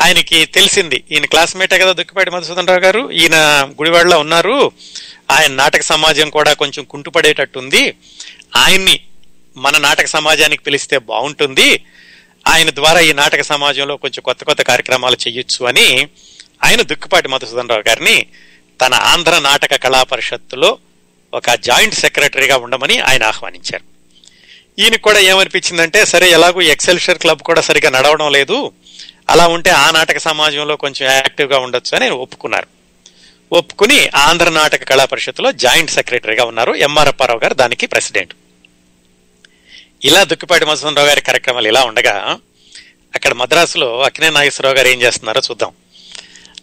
[0.00, 3.10] ఆయనకి తెలిసింది ఈయన క్లాస్మేటే కదా దుక్కిపాటి మధుసూదన్ రావు గారు?
[3.10, 3.36] ఈయన
[3.70, 4.72] గుడివాడలో ఉన్నారు.
[5.30, 7.94] ఆయన నాటక సమాజం కూడా కొంచెం కుంటుపడేటట్టుంది.
[8.56, 9.00] ఆయన్ని
[9.56, 11.84] మన నాటక సమాజానికి పిలిస్తే బాగుంటుంది.
[12.48, 16.08] ఆయన ద్వారా ఈ నాటక సమాజంలో కొంచెం కొత్త కొత్త కార్యక్రమాలు చేయొచ్చు అని
[16.64, 18.26] ఆయన దుక్కిపాటి మధుసూదన్ రావు గారిని
[18.80, 20.78] తన ఆంధ్ర నాటక కళా పరిషత్తులో
[21.34, 23.96] ఒక జాయింట్ సెక్రటరీగా ఉండమని ఆయన ఆహ్వానించారు.
[24.78, 28.72] ఈయనకు కూడా ఏమనిపించిందంటే సరే ఎలాగో ఎక్సెల్షర్ క్లబ్ కూడా సరిగా నడవడం లేదు.
[29.30, 32.75] అలా ఉంటే ఆ నాటక సమాజంలో కొంచెం యాక్టివ్గా ఉండొచ్చు అని ఒప్పుకున్నారు.
[33.52, 38.34] ఒప్పుకుని ఆంధ్ర నాటక కళా పరిషత్లో జాయింట్ సెక్రటరీగా ఉన్నారు ఎంఆర్ అప్పారావు గారు దానికి ప్రెసిడెంట్.
[40.04, 42.38] ఇలా దుక్కిపాటి మధుసూదనరావు గారి కార్యక్రమాలు ఇలా ఉండగా
[43.14, 45.72] అక్కడ మద్రాసులో అక్కినే నాగేశ్వరరావు గారు ఏం చేస్తున్నారో చూద్దాం.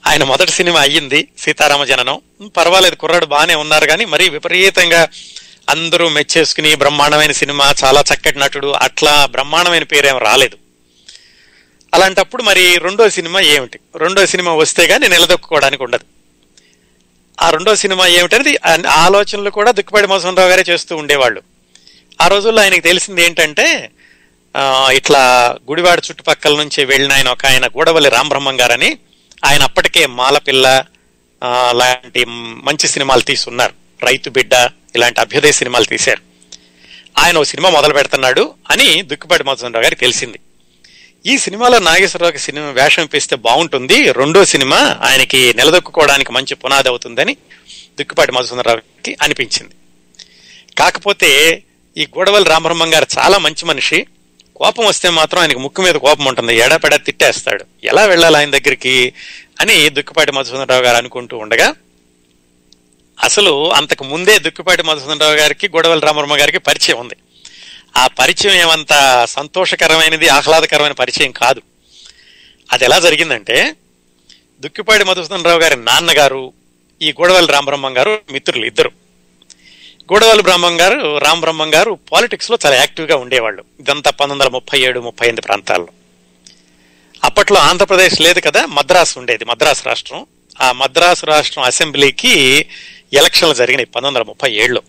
[0.07, 2.21] ఆయన మొదటి సినిమా అయ్యింది సీతారామ జననం.
[2.47, 5.07] పర్వాలేదు కుర్రాడు బాగానే ఉన్నారు కానీ మరీ విపరీతంగా
[5.69, 10.57] అందరూ మెచ్చేసుకుని బ్రహ్మాండమైన సినిమా చాలా చక్కటి నటుడు అట్లా బ్రహ్మాండమైన పేరేం రాలేదు.
[11.93, 13.79] అలాంటప్పుడు మరి రెండో సినిమా ఏమిటి?
[13.95, 16.22] రెండో సినిమా వస్తే కానీ నిలదొక్కుకోవడానికి ఉండదు.
[17.41, 21.41] ఆ రెండో సినిమా ఏమిటనేది ఆలోచనలు కూడా దుక్కిపాటి మోసనరావు గారే చేస్తూ ఉండేవాళ్ళు.
[22.21, 23.91] ఆ రోజుల్లో ఆయనకి తెలిసింది ఏంటంటే
[24.93, 25.21] ఇట్లా
[25.69, 28.97] గుడివాడ చుట్టుపక్కల నుంచి వెళ్ళిన ఆయన ఒక ఆయన గూడవల్లి రామబ్రహ్మం గారని
[29.45, 30.85] ఆయన అప్పటికే మాలపిల్ల
[31.71, 32.25] లాంటి
[32.67, 34.53] మంచి సినిమాలు తీసున్నారు రైతు బిడ్డ
[34.95, 36.21] ఇలాంటి అభ్యుదయ సినిమాలు తీశారు.
[37.17, 40.39] ఆయన ఓ సినిమా మొదలు పెడుతున్నాడు అని దుక్కుపాటి మధుసూదనరావు గారికి తెలిసింది.
[41.25, 44.11] ఈ సినిమాలో నాగేశ్వరరావుకి సినిమా వేషం ఇప్పిస్తే బాగుంటుంది.
[44.11, 47.37] రెండో సినిమా ఆయనకి నిలదొక్కుకోవడానికి మంచి పునాది అవుతుందని
[47.99, 49.73] దుక్కిపాటి మధుసూదనరావుకి అనిపించింది.
[50.77, 51.63] కాకపోతే
[51.97, 54.05] ఈ గోడవల్లి రామబ్రహ్మం గారు చాలా మంచి మనిషి.
[54.55, 56.55] కోపం వస్తే మాత్రం ఆయనకి ముక్కు మీద కోపం ఉంటుంది.
[56.55, 57.65] ఎడపెడ తిట్టేస్తాడు.
[57.83, 59.13] ఎలా వెళ్ళాలి ఆయన దగ్గరికి
[59.61, 61.75] అని దుక్కిపాటి మధుసూదనరావు గారు అనుకుంటూ ఉండగా
[63.23, 67.15] అసలు అంతకు ముందే దుక్కిపాటి మధుసూదనరావు గారికి గొడవల రామరమ్మ గారికి పరిచయం ఉంది.
[67.97, 71.61] ఆ పరిచయం ఏమంత సంతోషకరమైనది ఆహ్లాదకరమైన పరిచయం కాదు.
[72.71, 73.75] అది ఎలా జరిగిందంటే
[74.59, 76.53] దుక్కిపాడి మధుసూదన్ రావు గారి నాన్నగారు
[77.01, 78.91] ఈ గూడవల్లి రామబ్రహ్మం గారు మిత్రులు ఇద్దరు.
[80.13, 83.63] గూడవల్లి బ్రహ్మం గారు రామబ్రహ్మం గారు పాలిటిక్స్లో చాలా యాక్టివ్గా ఉండేవాళ్ళు.
[83.79, 85.87] ఇదంతా పంతొమ్మిది వందల ముప్పై ఏడు ముప్పై ఎనిమిది ప్రాంతాల్లో.
[87.23, 90.25] అప్పట్లో ఆంధ్రప్రదేశ్ లేదు కదా మద్రాసు ఉండేది మద్రాసు రాష్ట్రం.
[90.61, 92.65] ఆ మద్రాసు రాష్ట్రం అసెంబ్లీకి
[93.13, 94.81] ఎలక్షన్లు జరిగినాయి పంతొమ్మిది వందల ముప్పై ఏడులో.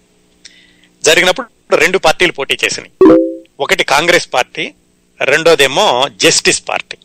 [1.04, 3.16] జరిగినప్పుడు రెండు పార్టీలు పోటీ చేసినాయి.
[3.60, 4.72] ఒకటి కాంగ్రెస్ పార్టీ
[5.20, 6.96] రెండోదేమో జస్టిస్ పార్టీ.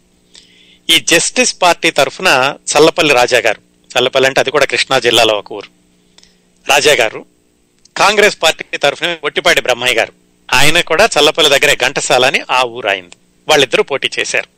[0.89, 3.62] ఈ జస్టిస్ పార్టీ తరఫున చల్లపల్లి రాజా గారు
[3.98, 5.69] చల్లపల్లి అంటే అది కూడా కృష్ణా జిల్లాలో ఒక ఊరు
[6.69, 7.26] రాజా గారు.
[7.98, 10.13] కాంగ్రెస్ పార్టీ తరఫున ఒట్టిపాటి బ్రహ్మయ్య గారు.
[10.54, 13.15] ఆయన కూడా చల్లపల్లి దగ్గరే ఘంటసాల అని ఆ ఊరు అయింది.
[13.50, 14.50] వాళ్ళిద్దరూ పోటీ చేశారు.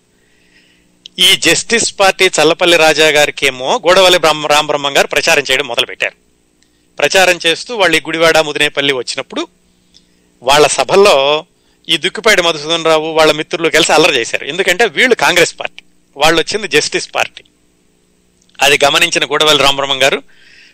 [1.19, 6.15] ఈ జస్టిస్ పార్టీ చల్లపల్లి రాజా గారికి ఏమో గోడవల్లి బ్రహ్మ రామబ్రహ్మం గారు ప్రచారం చేయడం మొదలుపెట్టారు.
[6.99, 9.47] ప్రచారం చేస్తూ వాళ్ళు గుడివాడ ముదినేపల్లి వచ్చినప్పుడు
[10.41, 11.45] వాళ్ళ సభల్లో
[11.89, 14.45] ఈ దుక్కిపాటి మధుసూదన్ రావు వాళ్ళ మిత్రులు కలిసి అల్లరి చేశారు.
[14.45, 15.83] ఎందుకంటే వీళ్ళు కాంగ్రెస్ పార్టీ.
[16.17, 17.43] వాళ్ళు వచ్చింది జస్టిస్ పార్టీ.
[18.61, 20.23] అది గమనించిన గూడవల్లి రామబ్రహ్మం గారు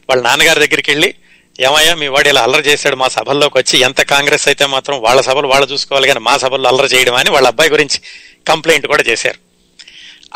[0.09, 1.13] వాళ్ళ నాన్నగారి దగ్గరికి వెళ్ళి
[1.59, 5.47] ఏమయ్యా మీ వాడు ఇలా అల్లరి చేశాడు మా సభల్లోకి వచ్చి ఎంత కాంగ్రెస్ అయితే మాత్రం వాళ్ళ సభలు
[5.47, 8.01] వాళ్ళు చూసుకోవాలి కానీ మా సభల్లో అల్లరి చేయడం అని వాళ్ళ అబ్బాయి గురించి
[8.47, 9.39] కంప్లైంట్ కూడా చేశారు.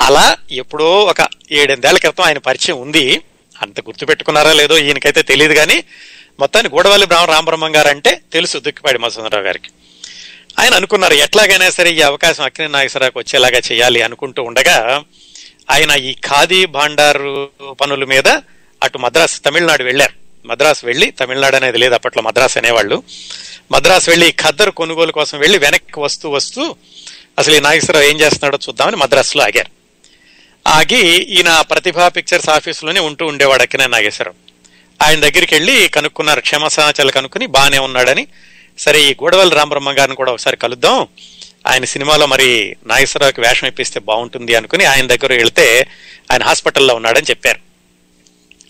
[0.01, 3.21] అలా ఎప్పుడో ఒక ఏడెనిమిదేళ్ళ క్రితం ఆయన పరిచయం ఉంది.
[3.61, 5.83] అంత గుర్తుపెట్టుకున్నారా లేదో ఈయనకైతే తెలియదు కానీ
[6.41, 9.69] మొత్తానికి గూడవల్లి బ్రాహ్మ రామబ్రహ్మం గారు అంటే తెలుసు దుక్కిపాడి మధుసూదనరావు గారికి.
[10.59, 15.03] ఆయన అనుకున్నారు ఎట్లాగైనా సరే ఈ అవకాశం అక్కినే నాగేశ్వరరావుకి వచ్చేలాగా చేయాలి అనుకుంటూ ఉండగా
[15.71, 17.49] ఆయన ఈ ఖాదీ భాండారు
[17.81, 18.27] పనుల మీద
[18.83, 20.15] అటు మద్రాసు తమిళనాడు వెళ్ళారు.
[20.47, 23.03] మద్రాసు వెళ్ళి తమిళనాడు అనేది లేదు అప్పట్లో మద్రాసు అనేవాళ్ళు.
[23.71, 26.75] మద్రాసు వెళ్ళి ఖద్దరు కొనుగోలు కోసం వెళ్ళి వెనక్కి వస్తూ వస్తూ
[27.39, 29.71] అసలు ఈ నాగేశ్వరరావు ఏం చేస్తున్నాడో చూద్దామని మద్రాసులో ఆగారు.
[30.67, 31.01] ఆగి
[31.35, 34.40] ఈయన ప్రతిభా పిక్చర్స్ ఆఫీసులోనే ఉంటూ ఉండేవాడు అక్కినే నాగేశ్వరరావు.
[35.01, 38.27] ఆయన దగ్గరికి వెళ్ళి కనుక్కున్నారు క్షేమ సమాచారాలు కనుక్కుని బాగానే ఉన్నాడని.
[38.77, 41.07] సరే ఈ గోడవల్లి రామబ్రహ్మ గారిని కూడా ఒకసారి కలుద్దాం.
[41.67, 45.87] ఆయన సినిమాలో మరి నాగేశ్వరరావుకి వేషం ఇప్పిస్తే బాగుంటుంది అనుకుని ఆయన దగ్గర వెళ్తే
[46.31, 47.59] ఆయన హాస్పిటల్లో ఉన్నాడని చెప్పారు.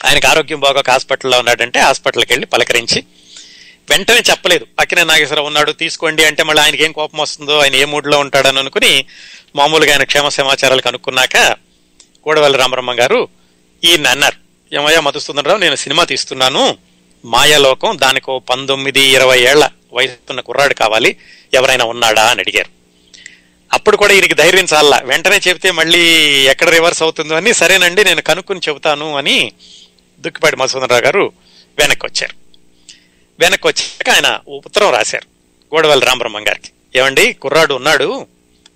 [0.05, 3.03] ఆయనకు ఆరోగ్యం బాగోక హాస్పిటల్లో ఉన్నాడంటే హాస్పిటల్కి వెళ్ళి పలకరించి
[3.89, 4.67] వెంటనే చెప్పలేదు.
[4.79, 9.05] అక్కినే నాగేశ్వరరావు ఉన్నాడు తీసుకోండి అంటే మళ్ళీ ఆయనకి ఏం కోపం వస్తుందో ఆయన ఏ మూడ్లో ఉంటాడని అనుకుని
[9.55, 11.37] మామూలుగా ఆయన క్షేమ సమాచారాలు కనుక్కున్నాక
[12.27, 13.27] గోడవల్లి రామబ్రహ్మ గారు
[13.83, 14.50] ఈయన అన్నారు.
[14.73, 16.77] ఏమయ్యా మధుసూదనరావు నేను సినిమా తీస్తున్నాను.
[17.25, 21.17] మాయాలోకం దానికో పంతొమ్మిది ఇరవై ఏళ్ళ వయసున్న కుర్రాడు కావాలి.
[21.53, 22.69] ఎవరైనా ఉన్నాడా అని అడిగారు.
[23.73, 25.99] అప్పుడు కూడా ఈయనకి ధైర్యం చాలా వెంటనే చెబితే మళ్ళీ
[26.47, 29.51] ఎక్కడ రివర్స్ అవుతుందో అని సరేనండి నేను కనుక్కుని చెబుతాను అని
[30.19, 31.31] దుక్కిపాటి మధుసూదనరావు గారు
[31.79, 32.33] వెనక్కి వచ్చారు
[33.39, 35.27] వెనక్కి వచ్చాక ఆయన ఉత్తరం రాశారు.
[35.75, 36.99] గోడవల్లి రామబ్రహ్మం గారికి.
[36.99, 38.27] ఏమండి కుర్రాడు ఉన్నాడు.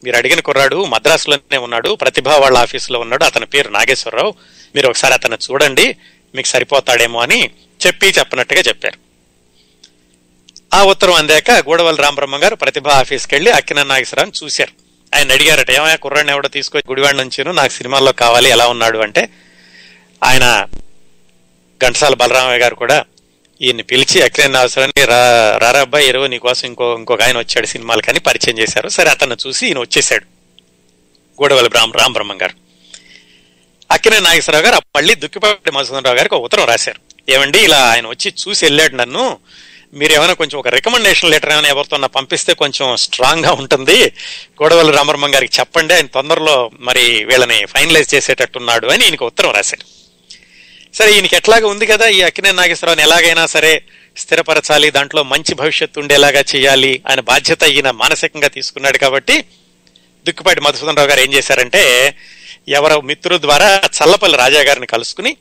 [0.06, 4.34] మీరు అడిగిన కుర్రాడు మద్రాసులోనే ఉన్నాడు ప్రతిభ వాళ్ళ ఆఫీసులో ఉన్నాడు అతని పేరు నాగేశ్వరరావు.
[4.76, 5.96] మీరు ఒకసారి అతను చూడండి
[6.36, 7.50] మీకు సరిపోతాడేమో అని
[7.88, 9.00] చెప్పి చెప్పనట్టుగా చెప్పారు.
[10.74, 14.72] ఆ ఉత్తరం అందాక గూడవల్లి రామబ్రహ్మ గారు ప్రతిభ ఆఫీస్కి వెళ్ళి అక్కిన నాగేశ్వరరావు చూశారు.
[15.16, 18.98] ఆయన అడిగారట ఏమైనా కుర్రాడిని ఎవడో తీసుకొని గుడివాడ నుంచి నాకు సినిమాల్లో కావాలి ఎలా ఉన్నాడు?
[18.98, 19.30] అంటే
[20.24, 20.68] ఆయన
[21.86, 23.06] ఘంటసాల బలరామయ్య గారు కూడా
[23.62, 28.58] ఈయన్ని పిలిచి ఎక్కడైనా అవసరాన్ని రా రారాబ్బాయి ఎరువు నీకోసం ఇంకో ఇంకొక ఆయన వచ్చాడు సినిమాలు కానీ పరిచయం
[28.58, 28.90] చేశారు.
[28.90, 30.26] సరే అతను చూసి ఈయన వచ్చేసాడు.
[31.42, 32.54] గూడవల్లి రామ్ రామబ్రహ్మం గారు.
[33.92, 37.32] అక్కినే నాగేశ్వరరావు గారు మళ్ళీ దుక్కిపాటి మధుసూదనరావు గారికి ఒక ఉత్తరం రాశారు.
[37.32, 39.40] ఏమండి ఇలా ఆయన వచ్చి చూసి వెళ్ళాడు నన్ను.
[39.94, 44.06] మీరు ఏమైనా కొంచెం ఒక రికమెండేషన్ లెటర్ ఏమైనా ఎవరితో పంపిస్తే కొంచెం స్ట్రాంగ్గా ఉంటుంది.
[44.64, 49.95] గోడవల్లి రామబ్రహ్మం గారికి చెప్పండి ఆయన తొందరలో మరి వీళ్ళని ఫైనలైజ్ చేసేటట్టున్నాడు అని ఈయనకు ఉత్తరం రాశారు.
[50.96, 53.84] సరే ఈయనకి ఎట్లాగా ఉంది కదా ఈ అక్కినే నాగేశ్వరరావుని ఎలాగైనా సరే
[54.18, 59.46] స్థిరపరచాలి దాంట్లో మంచి భవిష్యత్తు ఉండేలాగా చేయాలి ఆయన బాధ్యత ఈయన మానసికంగా తీసుకున్నాడు కాబట్టి
[60.28, 62.16] దుక్కుపాటి మధుసూదన్ రావు గారు ఏం చేశారంటే
[62.70, 65.38] ఎవరో మిత్రుల ద్వారా చల్లపల్లి రాజా గారిని కలుసుకుని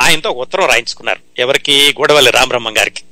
[0.00, 1.20] ఆయనతో ఉత్తరం రాయించుకున్నారు.
[1.38, 1.94] ఎవరికి?
[1.98, 3.02] గూడవల్లి రామబ్రహ్మం గారికి.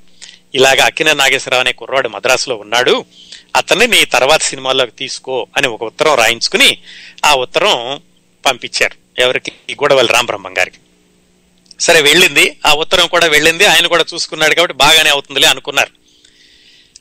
[0.54, 3.04] ఇలాగ అక్కిన నాగేశ్వరరావు అనే కుర్రాడు మద్రాసులో ఉన్నాడు.
[3.56, 6.78] అతన్ని నీ తర్వాత సినిమాలోకి తీసుకో అని ఒక ఉత్తరం రాయించుకుని
[7.24, 8.00] ఆ ఉత్తరం
[8.46, 9.20] పంపించారు.
[9.20, 9.52] ఎవరికి?
[9.72, 10.78] గూడవల్లి రామబ్రహ్మం గారికి.
[11.80, 12.56] సరే వెళ్ళింది.
[12.66, 13.66] ఆ ఉత్తరం కూడా వెళ్ళింది.
[13.66, 15.90] ఆయన కూడా చూసుకున్నాడు కాబట్టి బాగానే అవుతుందిలే అనుకున్నారు.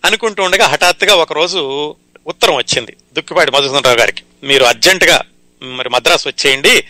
[0.06, 1.96] అనుకుంటూ ఉండగా హఠాత్తుగా ఒకరోజు
[2.28, 2.96] ఉత్తరం వచ్చింది.
[3.14, 4.24] దుక్కిపాటి మధుసూదనరావు గారికి.
[4.44, 5.22] మీరు అర్జెంటుగా
[5.64, 6.84] మరి మద్రాసు వచ్చేయండి.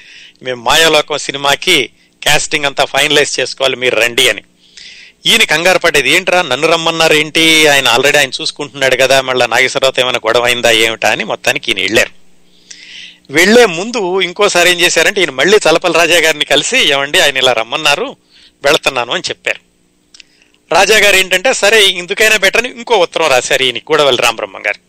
[0.44, 1.90] మేము మాయాలోకం సినిమాకి
[2.26, 3.76] కాస్టింగ్ అంతా ఫైనలైజ్ చేసుకోవాలి.
[3.76, 4.42] మీరు రండి అని.
[5.26, 7.68] ఈయన కంగారు పడేది ఏంట్రా నన్ను రమ్మన్నారు ఏంటి?
[7.68, 9.22] ఆయన ఆల్రెడీ ఆయన చూసుకుంటున్నాడు కదా.
[9.22, 11.12] మళ్ళీ నాగేశ్వరరావుతో ఏమైనా గొడవ అయిందా ఏమిటా?
[11.12, 12.19] అని మొత్తానికి ఈయన వెళ్ళారు.
[13.32, 18.16] వెళ్ళే ముందు ఇంకోసారి ఏం చేశారంటే ఈయన మళ్ళీ తలపల రాజా గారిని కలిసి ఏమండి ఆయన ఇలా రమ్మన్నారు
[18.64, 19.60] వెళుతున్నాను అని చెప్పారు.
[20.74, 24.80] రాజా గారు ఏంటంటే సరే ఇందుకైనా బెటర్ అని ఇంకో ఉత్తరం రాశారు ఈయన గూడవల్లి రామబ్రహ్మ గారు.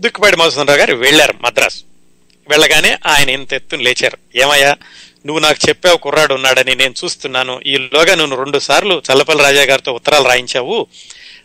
[0.00, 1.80] దుక్కుపాటి మధుసూదనరావు గారు వెళ్ళారు మద్రాసు.
[2.48, 4.18] వెళ్ళగానే ఆయన ఇంత ఎత్తున లేచారు.
[4.36, 4.76] ఏమయ్యా
[5.26, 7.60] నువ్వు నాకు చెప్పావు కుర్రాడు ఉన్నాడని నేను చూస్తున్నాను.
[7.66, 10.86] ఈలోగా నువ్వు రెండు సార్లు చల్లపల్లి రాజా గారితో ఉత్తరాలు రాయించావు.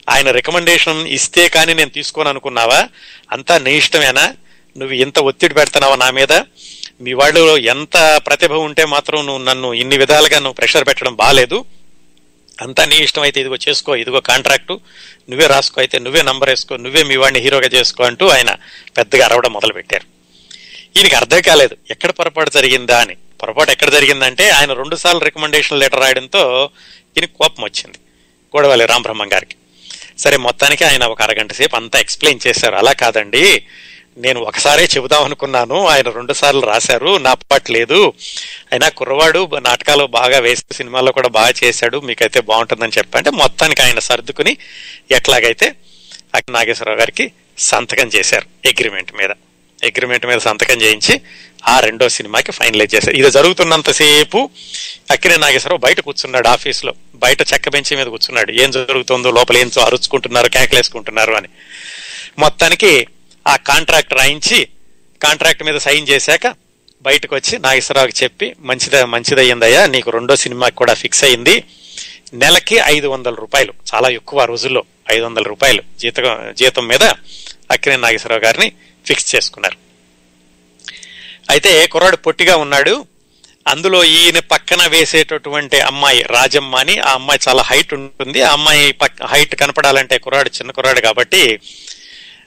[0.10, 2.90] ఆయన రికమెండేషన్ ఇస్తే కానీ నేను తీసుకోను అనుకున్నావా?
[3.32, 4.34] అంతా నీ ఇష్టమేనా?
[4.76, 6.34] నువ్వు ఇంత ఒత్తిడి పెడుతున్నావా నా మీద?
[7.06, 7.42] మీ వాళ్ళు
[7.74, 11.58] ఎంత ప్రతిభ ఉంటే మాత్రం నువ్వు నన్ను ఇన్ని విధాలుగా నువ్వు ప్రెషర్ పెట్టడం బాగాలేదు
[12.66, 14.74] అంతా నీ ఇష్టం అయితే ఇదిగో చేసుకో ఇదిగో కాంట్రాక్టు
[15.30, 18.52] నువ్వే రాసుకో అయితే నువ్వే నంబర్ వేసుకో నువ్వే మీ వాడిని హీరోగా చేసుకో అంటూ ఆయన
[18.98, 20.06] పెద్దగా అరవడం మొదలుపెట్టారు.
[20.98, 23.16] ఈయనకి అర్థం కాలేదు ఎక్కడ పొరపాటు జరిగిందా అని.
[23.42, 26.44] పొరపాటు ఎక్కడ జరిగిందంటే ఆయన రెండు సార్లు రికమెండేషన్ లెటర్ రాయడంతో
[27.16, 28.00] ఈయనకి కోపం వచ్చింది
[28.54, 29.56] గోడవల్లి రామబ్రహ్మం గారికి.
[30.24, 32.76] సరే మొత్తానికి ఆయన ఒక అరగంట సేపు అంతా ఎక్స్ప్లెయిన్ చేశారు.
[32.82, 33.44] అలా కాదండి
[34.18, 35.88] నేను ఒకసారే చెబుదాం అనుకున్నాను.
[35.88, 37.18] ఆయన రెండు సార్లు రాశారు.
[37.18, 38.14] నా పాటు లేదు.
[38.72, 42.00] అయినా కుర్రవాడు నాటకాలు బాగా వేసి సినిమాల్లో కూడా బాగా చేశాడు.
[42.00, 44.58] మీకైతే బాగుంటుందని చెప్పంటే మొత్తానికి ఆయన సర్దుకుని
[45.12, 45.76] ఎట్లాగైతే
[46.36, 49.30] అక్కడ నాగేశ్వరరావు గారికి సంతకం చేశారు అగ్రిమెంట్ మీద.
[49.84, 51.22] అగ్రిమెంట్ మీద సంతకం చేయించి
[51.68, 53.16] ఆ రెండో సినిమాకి ఫైనలైజ్ చేశారు.
[53.16, 54.50] ఇది జరుగుతున్నంతసేపు
[55.12, 56.94] అక్కినే నాగేశ్వరరావు బయట కూర్చున్నాడు ఆఫీస్లో.
[57.16, 58.52] బయట చెక్క బెంచి మీద కూర్చున్నాడు.
[58.52, 61.48] ఏం జరుగుతుందో లోపల ఏం అరుచుకుంటున్నారు కేకలేసుకుంటున్నారు అని.
[62.40, 63.08] మొత్తానికి
[63.48, 64.60] ఆ కాంట్రాక్ట్ రాయించి
[65.22, 66.48] కాంట్రాక్ట్ మీద సైన్ చేశాక
[67.06, 71.56] బయటకు వచ్చి నాగేశ్వరరావుకి చెప్పి మంచిదే మంచిదయ్యిందయ్యా నీకు రెండో సినిమాకి కూడా ఫిక్స్ అయింది
[72.34, 74.82] నెలకి ఐదు వందల రూపాయలు చాలా ఎక్కువ ఆ రోజుల్లో
[75.12, 77.04] ఐదు వందల రూపాయలు జీతం జీతం మీద
[77.72, 78.72] అక్కినే నాగేశ్వరరావు గారిని
[79.08, 79.78] ఫిక్స్ చేసుకున్నారు.
[81.50, 83.06] అయితే కుర్రాడు పొట్టిగా ఉన్నాడు
[83.68, 88.42] అందులో ఈయన పక్కన వేసేటటువంటి అమ్మాయి రాజమ్మ అని ఆ అమ్మాయి చాలా హైట్ ఉంటుంది.
[88.42, 91.60] ఆ అమ్మాయి హైట్ కనపడాలంటే కుర్రాడు చిన్న కుర్రాడు కాబట్టి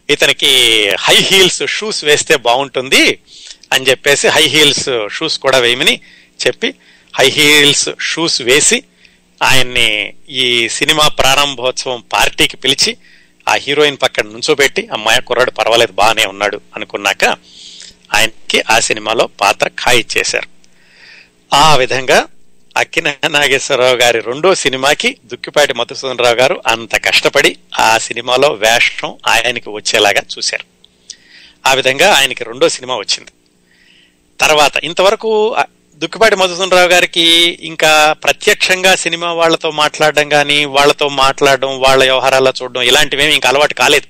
[0.09, 0.51] ఇతనికి
[1.07, 3.03] హై హీల్స్ షూస్ వేస్తే బాగుంటుంది
[3.73, 5.95] అని చెప్పేసి హై హీల్స్ షూస్ కూడా వేయమని
[6.41, 6.69] చెప్పి
[7.15, 8.79] హై హీల్స్ షూస్ వేసి
[9.41, 9.89] ఆయన్ని
[10.39, 12.93] ఈ సినిమా ప్రారంభోత్సవం పార్టీకి పిలిచి
[13.47, 17.25] ఆ హీరోయిన్ పక్కన నుంచోబెట్టి అమ్మాయి కుర్రాడు పర్వాలేదు బాగానే ఉన్నాడు అనుకున్నాక
[18.15, 20.49] ఆయనకి ఆ సినిమాలో పాత్ర ఖాయిచ్చేశారు
[21.51, 22.19] ఆ విధంగా
[22.79, 30.23] అక్కిన నాగేశ్వరరావు గారి రెండో సినిమాకి దుక్కిపాటి మధుసూదనరావు గారు అంత కష్టపడి ఆ సినిమాలో వేషం ఆయనకి వచ్చేలాగా
[30.39, 30.65] చూశారు.
[31.67, 33.31] ఆ విధంగా ఆయనకి రెండో సినిమా వచ్చింది.
[34.41, 35.57] తర్వాత ఇంతవరకు
[35.97, 43.35] దుక్కిపాటి మధుసూదనరావు గారికి ఇంకా ప్రత్యక్షంగా సినిమా వాళ్ళతో మాట్లాడడం కానీ వాళ్ళతో మాట్లాడడం వాళ్ళ వ్యవహారాల్లో చూడడం ఇలాంటివేమి
[43.35, 44.07] ఇంకా అలవాటు కాలేదు.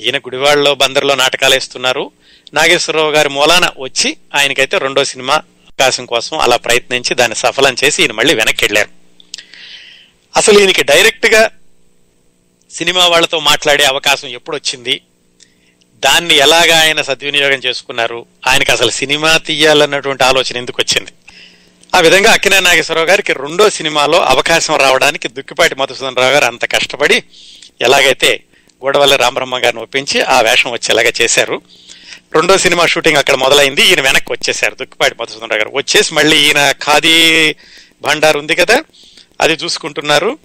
[0.00, 2.10] ఈయన గుడివాడలో బందర్లో నాటకాలు వేస్తున్నారు.
[2.54, 5.42] నాగేశ్వరరావు గారి మూలాన వచ్చి ఆయనకైతే రెండో సినిమా
[5.80, 8.90] అవకాశం కోసం అలా ప్రయత్నించి దాన్ని సఫలం చేసి ఈయన మళ్ళీ వెనక్కి వెళ్ళారు
[10.34, 11.40] అసలు ఈయనకి డైరెక్ట్గా
[12.70, 14.94] సినిమా వాళ్ళతో మాట్లాడే అవకాశం ఎప్పుడు వచ్చింది
[16.02, 18.18] దాన్ని ఎలాగా ఆయన సద్వినియోగం చేసుకున్నారు?
[18.46, 21.12] ఆయనకు అసలు సినిమా తీయాలన్నటువంటి ఆలోచన ఎందుకు వచ్చింది
[21.92, 27.18] ఆ విధంగా అక్కినే నాగేశ్వరరావు గారికి రెండో సినిమాలో అవకాశం రావడానికి దుక్కిపాటి మధుసూదనరావు గారు అంత కష్టపడి
[27.80, 28.30] ఎలాగైతే
[28.82, 31.56] గోడవల్లి రామబ్రహ్మ గారిని ఒప్పించి ఆ వేషం వచ్చేలాగా చేశారు.
[32.34, 33.82] రెండో సినిమా షూటింగ్ అక్కడ మొదలైంది.
[33.82, 37.14] ఈయన వెనక్కి వచ్చేసారు దుక్కిపాటి మధుసూదనరావు గారు వచ్చేసి మళ్ళీ ఈయన ఖాదీ
[38.02, 38.76] భండార్ ఉంది కదా
[39.40, 40.38] అది చూసుకుంటున్నారు.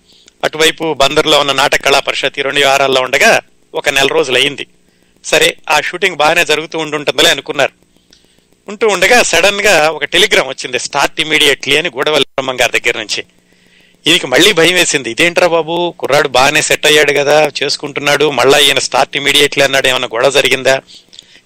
[0.44, 3.42] అటువైపు బందర్లో ఉన్న నాటక కళా పరిషత్ ఈ రెండు వ్యవహారాల్లో ఉండగా
[3.74, 4.66] ఒక నెల రోజులు అయింది.
[5.24, 7.74] సరే ఆ షూటింగ్ బాగానే జరుగుతూ ఉంటుంటుందిలే అనుకున్నారు.
[8.68, 13.24] ఉంటూ ఉండగా సడన్గా ఒక టెలిగ్రామ్ వచ్చింది స్టార్ట్ ఇమీడియట్లీ అని గూడవల్లి గారి దగ్గర నుంచి.
[14.08, 15.12] ఈయనకి మళ్ళీ భయం వేసింది.
[15.12, 20.30] ఇదేంట్రా బాబు కుర్రాడు బాగానే సెట్ అయ్యాడు కదా చేసుకుంటున్నాడు మళ్ళీ ఈయన స్టార్ట్ ఇమీడియట్లీ అన్నాడు ఏమైనా గొడవ
[20.30, 20.82] జరిగిందా?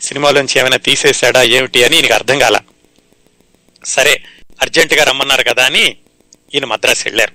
[0.02, 2.60] సినిమాలోంచి ఏమైనా తీసేశాడా ఏమిటి అని ఈయనకి అర్థం కాల.
[3.86, 4.24] సరే
[4.62, 5.98] అర్జెంట్గా రమ్మన్నారు కదా అని
[6.56, 7.32] ఈయన మద్రాసు వెళ్ళారు.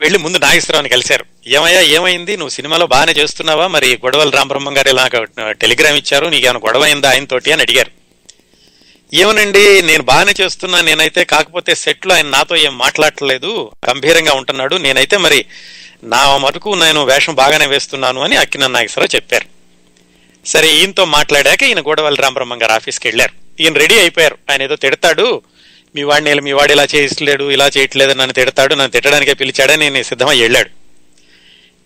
[0.00, 1.24] వెళ్ళి ముందు నాగేశ్వరరావుని కలిశారు.
[1.46, 2.36] ఏమయ్యా ఏమైంది?
[2.36, 3.66] నువ్వు సినిమాలో బాగానే చేస్తున్నావా?
[3.66, 5.08] మరి గొడవలు రామబ్రహ్మం గారు ఇలా
[5.50, 7.90] టెలిగ్రామ్ ఇచ్చారు నీకు గొడవ అయిందా ఆయనతోటి అని అడిగారు.
[9.14, 15.44] ఏమనండి నేను బాగానే చేస్తున్నా నేనైతే కాకపోతే సెట్లో ఆయన నాతో ఏం మాట్లాడలేదు గంభీరంగా ఉంటున్నాడు నేనైతే మరి
[16.02, 19.57] నా మటుకు నేను వేషం బాగానే వేస్తున్నాను అని అక్కిన నాగేశ్వరరావు చెప్పారు.
[20.46, 23.62] సరే ఈయనతో మాట్లాడాక ఈయన గోడవల్లి రామబ్రహ్మం గారు ఆఫీస్కి వెళ్ళారు.
[23.62, 24.38] ఈయన రెడీ అయిపోయారు.
[24.50, 25.42] ఆయన ఏదో తిడతాడు.
[25.94, 30.40] మీ వాడిని మీ వాడు ఇలా చేయట్లేడు ఇలా చేయట్లేదు నన్ను తిడతాడు నన్ను తిట్టడానికే పిలిచాడని నేను సిద్ధమై
[30.40, 30.70] వెళ్ళాడు.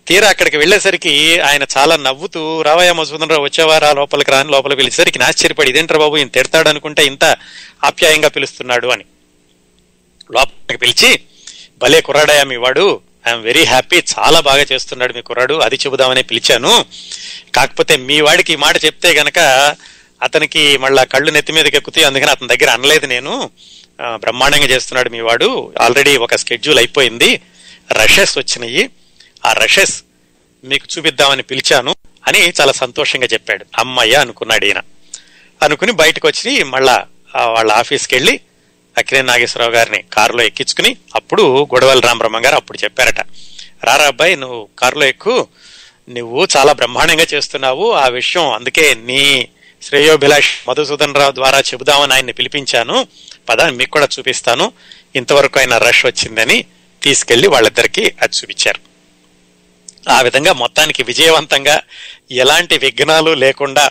[0.07, 5.97] తీరా అక్కడికి వెళ్ళేసరికి ఆయన చాలా నవ్వుతూ రావయ్య మధుసూదనరావు వచ్చేవారా లోపలికి రాని లోపలికి పిలిచేసరికి ఆశ్చర్యపడి ఇదేంట్రా
[5.97, 7.23] బాబు ఈయన తిడతాడు అనుకుంటే ఇంత
[7.83, 9.03] ఆప్యాయంగా పిలుస్తున్నాడు అని.
[10.33, 11.19] లోపలికి పిలిచి
[11.77, 16.85] భలే కుర్రాడయా మీ వాడు ఐఎమ్ వెరీ హ్యాపీ చాలా బాగా చేస్తున్నాడు మీ కుర్రాడు అది చెబుదామని పిలిచాను.
[17.55, 19.39] కాకపోతే మీ వాడికి ఈ మాట చెప్తే గనక
[20.21, 23.49] అతనికి మళ్ళా కళ్ళు నెత్తి మీదకి ఎక్కుతాయి అందుకని అతని దగ్గర అనలేదు నేను.
[24.15, 25.73] బ్రహ్మాండంగా చేస్తున్నాడు మీ వాడు.
[25.81, 27.41] ఆల్రెడీ ఒక స్కెడ్యూల్ అయిపోయింది.
[27.91, 28.89] రషెస్ వచ్చినాయి.
[29.45, 30.03] ఆ రషెస్
[30.63, 31.95] మీకు చూపిద్దామని పిలిచాను
[32.27, 33.65] అని చాలా సంతోషంగా చెప్పాడు.
[33.77, 34.81] అమ్మయ్య అనుకున్నాడు ఈయన.
[35.61, 37.05] అనుకుని బయటకు వచ్చి మళ్ళా
[37.43, 38.39] వాళ్ళ ఆఫీస్కి వెళ్ళి
[38.95, 43.21] అక్కినే నాగేశ్వరరావు గారిని కారులో ఎక్కించుకుని అప్పుడు గొడవల రామబ్రహ్మ గారు అప్పుడు చెప్పారట
[43.83, 45.33] రారా అబ్బాయి నువ్వు కారులో ఎక్కు
[46.09, 49.21] నువ్వు చాలా బ్రహ్మాండంగా చేస్తున్నావు ఆ విషయం అందుకే నీ
[49.81, 52.97] శ్రేయోభిలాష్ మధుసూదన్ రావు ద్వారా చెబుదామని ఆయన్ని పిలిపించాను
[53.49, 54.65] పదాన్ని మీకు కూడా చూపిస్తాను
[55.15, 56.57] ఇంతవరకు ఆయన రష్ వచ్చిందని
[57.01, 58.79] తీసుకెళ్ళి వాళ్ళిద్దరికీ అది చూపించారు.
[60.09, 61.75] ఆ విధంగా మొత్తానికి విజయవంతంగా
[62.31, 63.83] ఎలాంటి విఘ్నాలు లేకుండా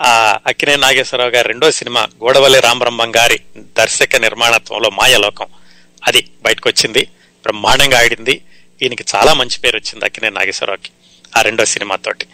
[0.00, 5.46] ఆ అక్కినే నాగేశ్వరరావు గారి రెండో సినిమా గోడవల్లి రామబ్రహ్మం గారి దర్శక నిర్మాణత్వంలో మాయలోకం.
[6.06, 7.02] అది బయటకు వచ్చింది
[7.42, 8.40] బ్రహ్మాండంగా ఆడింది.
[8.82, 10.90] ఈయనకి చాలా మంచి పేరు వచ్చింది అక్కినే నాగేశ్వరరావుకి
[11.38, 12.26] ఆ రెండో సినిమాతోటి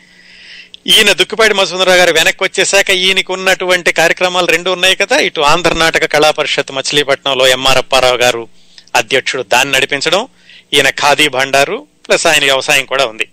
[0.86, 5.18] ఈయన దుక్కుపాటి మసుందరరావు గారు వెనక్కి వచ్చేసాక ఈయనకు ఉన్నటువంటి కార్యక్రమాలు రెండు ఉన్నాయి కదా.
[5.18, 8.48] ఇటు ఆంధ్ర నాటక కళా పరిషత్ మచిలీపట్నంలో ఎంఆర్ అప్పారావు గారు
[8.94, 10.28] అధ్యక్షుడు దాన్ని నడిపించడం
[10.74, 13.28] ఈయన ఖాదీ భండారు ప్లస్ ఆయన వ్యవసాయం కూడా ఉంది.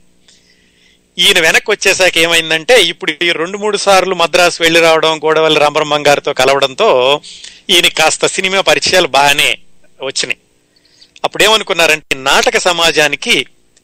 [1.17, 6.34] ఈయన వెనక్కి వచ్చేసాక ఏమైందంటే ఇప్పుడు ఈ రెండు మూడు సార్లు మద్రాసు వెళ్ళి రావడం గోడవల్లి రామబ్రహ్మం గారితో
[6.34, 6.89] కలవడంతో
[7.69, 9.49] ఈయన కాస్త సినిమా పరిచయాలు బాగానే
[10.01, 10.39] వచ్చినాయి.
[11.23, 13.36] అప్పుడు ఏమనుకున్నారంటే నాటక సమాజానికి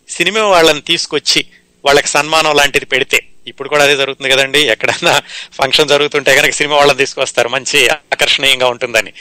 [0.09, 1.41] సినిమా వాళ్ళని తీసుకొచ్చి
[1.85, 5.13] వాళ్ళకి సన్మానం లాంటిది పెడితే ఇప్పుడు కూడా అదే జరుగుతుంది కదండి ఎక్కడైనా
[5.59, 9.11] ఫంక్షన్ జరుగుతుంటే కనుక సినిమా వాళ్ళని తీసుకొస్తారు మంచి ఆకర్షణీయంగా ఉంటుందని.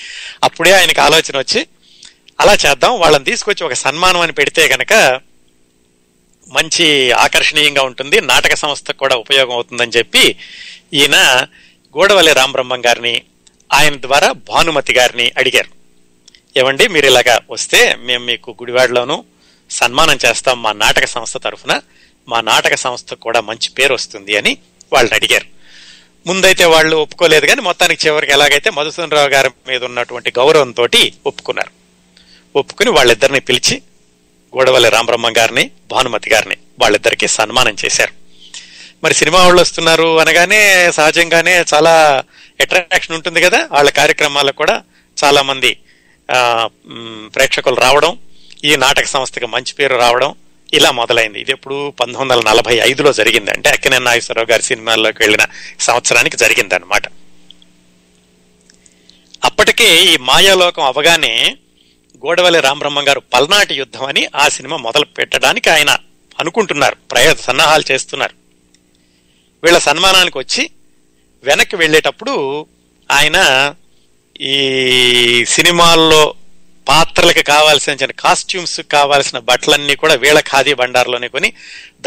[0.44, 1.60] అప్పుడే ఆయనకి ఆలోచన వచ్చి
[2.40, 4.92] అలా చేద్దాం వాళ్ళని తీసుకొచ్చి ఒక సన్మానం అని పెడితే కనుక
[6.50, 8.20] మంచి ఆకర్షణీయంగా ఉంటుంది.
[8.20, 10.36] నాటక సంస్థకు కూడా ఉపయోగం అవుతుందని చెప్పి
[10.94, 11.46] ఈయన
[11.98, 13.22] గోడవల్లి రామబ్రహ్మం గారిని
[13.72, 15.70] ఆయన ద్వారా భానుమతి గారిని అడిగారు.
[16.56, 19.24] ఏమండి మీరు ఇలాగా వస్తే మేము మీకు గుడివాడలోను
[19.70, 21.80] సన్మానం చేస్తాం మా నాటక సంస్థ తరఫున.
[22.28, 24.58] మా నాటక సంస్థకు కూడా మంచి పేరు వస్తుంది అని
[24.92, 25.46] వాళ్ళని అడిగారు.
[26.26, 30.88] ముందైతే వాళ్ళు ఒప్పుకోలేదు కానీ మొత్తానికి చివరికి ఎలాగైతే మధుసూదన్ రావు గారి మీద ఉన్నటువంటి గౌరవంతో
[31.26, 31.70] ఒప్పుకున్నారు.
[32.58, 33.82] ఒప్పుకుని వాళ్ళిద్దరిని పిలిచి
[34.56, 38.14] గోడవల్లి రామబ్రహ్మ గారిని భానుమతి గారిని వాళ్ళిద్దరికి సన్మానం చేశారు.
[39.04, 42.24] మరి సినిమా వాళ్ళు వస్తున్నారు అనగానే సహజంగానే చాలా
[42.60, 43.68] అట్రాక్షన్ ఉంటుంది కదా.
[43.70, 44.82] వాళ్ళ కార్యక్రమాలకు కూడా
[45.24, 45.76] చాలా మంది
[47.34, 48.18] ప్రేక్షకులు రావడం
[48.64, 50.34] ఈ నాటక సంస్థకి మంచి పేరు రావడం
[50.74, 51.40] ఇలా మొదలైంది.
[51.40, 53.50] ఇది ఎప్పుడు పంతొమ్మిది వందల నలభై ఐదులో జరిగింది.
[53.50, 55.44] అంటే అక్కినే నాగేశ్వరరావు గారి సినిమాల్లోకి వెళ్ళిన
[55.80, 57.06] సంవత్సరానికి జరిగింది అనమాట
[59.44, 61.56] అప్పటికే ఈ మాయాలోకం అవగానే
[62.22, 65.90] గోడవల్లి రామబ్రహ్మ గారు పల్నాటి యుద్ధం అని ఆ సినిమా మొదలు పెట్టడానికి ఆయన
[66.40, 68.35] అనుకుంటున్నారు ప్రయ సన్నాహాలు చేస్తున్నారు.
[69.64, 70.62] వీళ్ళ సన్మానానికి వచ్చి
[71.44, 72.35] వెనక్కి వెళ్ళేటప్పుడు
[73.11, 73.38] ఆయన
[74.54, 74.59] ఈ
[75.54, 76.22] సినిమాల్లో
[76.87, 81.48] పాత్రలకు కావాల్సిన కాస్ట్యూమ్స్ కావాల్సిన బట్టలన్నీ కూడా వీళ్ళ ఖాదీ బండార్లోనే కొని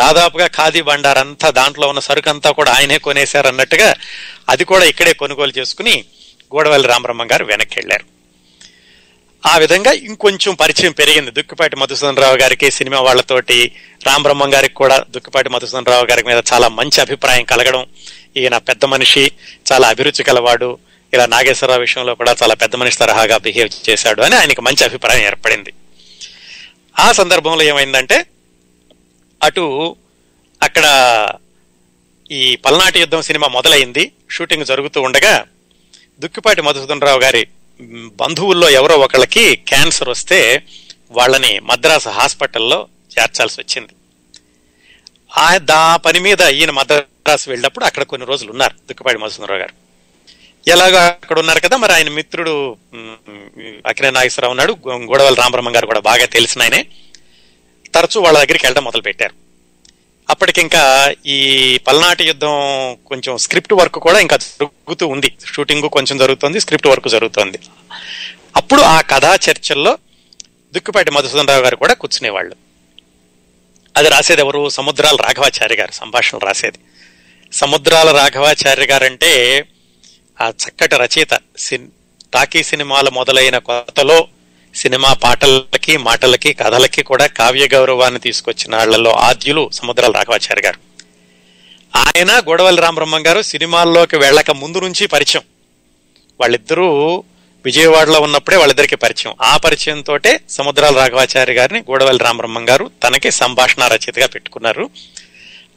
[0.01, 3.89] దాదాపుగా ఖాదీ బండార్ అంతా దాంట్లో ఉన్న సరుకు అంతా కూడా ఆయనే కొనేశారు అన్నట్టుగా
[4.53, 5.95] అది కూడా ఇక్కడే కొనుగోలు చేసుకుని
[6.55, 8.05] గోడవల్లి రామబ్రహ్మ గారు వెనక్కి వెళ్ళారు.
[9.45, 11.31] ఆ విధంగా ఇంకొంచెం పరిచయం పెరిగింది.
[11.31, 13.71] దుక్కిపాటి మధుసూదన్ రావు గారికి సినిమా వాళ్ళతోటి
[14.07, 17.87] రామబ్రహ్మం గారికి కూడా దుక్కిపాటి మధుసూదన్ రావు గారి మీద చాలా మంచి అభిప్రాయం కలగడం
[18.37, 19.31] ఈయన పెద్ద మనిషి
[19.71, 20.77] చాలా అభిరుచి కలవాడు
[21.13, 25.73] ఇలా నాగేశ్వరరావు విషయంలో కూడా చాలా పెద్ద మనిషి తరహాగా బిహేవ్ చేశాడు అని ఆయనకి మంచి అభిప్రాయం ఏర్పడింది.
[26.99, 28.25] ఆ సందర్భంలో ఏమైందంటే
[29.43, 29.95] అటు
[30.61, 30.85] అక్కడ
[32.31, 34.11] ఈ పల్నాటి యుద్ధం సినిమా మొదలైంది.
[34.31, 35.45] షూటింగ్ జరుగుతూ ఉండగా
[36.19, 37.47] దుక్కిపాటి మధుసూదన్ రావు గారి
[38.15, 40.63] బంధువుల్లో ఎవరో ఒకళ్ళకి క్యాన్సర్ వస్తే
[41.11, 42.87] వాళ్ళని మద్రాసు హాస్పిటల్లో
[43.19, 43.93] చేర్చాల్సి వచ్చింది.
[45.37, 49.73] ఆ దా పని మీద ఈయన మద్రాసు వెళ్ళినప్పుడు అక్కడ కొన్ని రోజులు ఉన్నారు దుక్కపాడి మధుసూదన్ గారు.
[50.67, 53.15] ఎలాగో అక్కడ ఉన్నారు కదా మరి ఆయన మిత్రుడు మ్,
[54.01, 56.85] నాగేశ్వరరావు ఉన్నాడు గో- రామబ్రహ్మ గారు కూడా బాగా తెలిసిన ఆయనే.
[57.93, 59.42] తరచూ వాళ్ళ దగ్గరికి వెళ్ళడం మొదలు పెట్టారు
[60.33, 62.51] అప్పటికింకా ఈ పల్నాటి యుద్ధం
[63.05, 65.31] కొంచెం స్క్రిప్ట్ వర్క్ కూడా ఇంకా జరుగుతూ ఉంది.
[65.45, 67.59] షూటింగ్ కొంచెం జరుగుతుంది స్క్రిప్ట్ వర్క్ జరుగుతుంది.
[68.55, 69.97] అప్పుడు ఆ కథా చర్చల్లో
[70.73, 72.55] దుక్కిపాటి మధుసూదన్ రావు గారు కూడా కూర్చునేవాళ్ళు.
[73.97, 74.69] అది రాసేది ఎవరు?
[74.69, 76.77] సముద్రాల రాఘవాచార్య గారు సంభాషణ రాసేది.
[77.53, 79.65] సముద్రాల రాఘవాచార్య గారంటే
[80.41, 81.39] ఆ చక్కటి రచయిత.
[81.57, 81.87] సిన్
[82.33, 84.27] టాకీ సినిమాలు మొదలైన కొత్తలో
[84.75, 90.79] సినిమా పాటలకి మాటలకి కథలకి కూడా కావ్య గౌరవాన్ని తీసుకొచ్చిన వాళ్ళలో ఆద్యులు సముద్రాల రాఘవాచార్య గారు.
[91.95, 95.43] ఆయన గొడవల్లి రామబ్రహ్మం గారు సినిమాల్లోకి వెళ్ళక ముందు నుంచి పరిచయం.
[96.41, 97.23] వాళ్ళిద్దరూ
[97.65, 99.35] విజయవాడలో ఉన్నప్పుడే వాళ్ళిద్దరికి పరిచయం.
[99.41, 104.89] ఆ పరిచయం తోటే సముద్రాల రాఘవాచార్య గారిని గోడవల్లి రామబ్రహ్మం గారు తనకి సంభాషణ రచయితగా పెట్టుకున్నారు.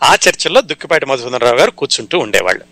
[0.02, 2.64] ఆ చర్చల్లో దుక్కిపాటి మధుసూదనరావు గారు కూర్చుంటూ ఉండేవాళ్ళు.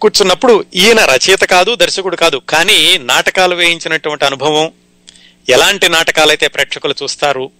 [0.00, 4.72] కూర్చున్నప్పుడు ఈయన రచయిత కాదు దర్శకుడు కాదు కానీ నాటకాలు వేయించినటువంటి అనుభవం
[5.48, 7.50] ఎలాంటి నాటకాలైతే ప్రేక్షకులు చూస్తారు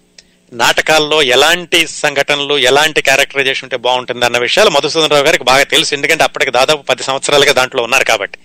[0.53, 5.95] నాటకాల్లో ఎలాంటి సంఘటనలు ఎలాంటి క్యారెక్టరైజేషన్ ఉంటే బాగుంటుంది అన్న విషయాలు మధుసూదనరావు గారికి బాగా తెలుసు.
[5.95, 8.37] ఎందుకంటే అప్పటికి దాదాపు పది సంవత్సరాలుగా దాంట్లో ఉన్నారు కాబట్టి.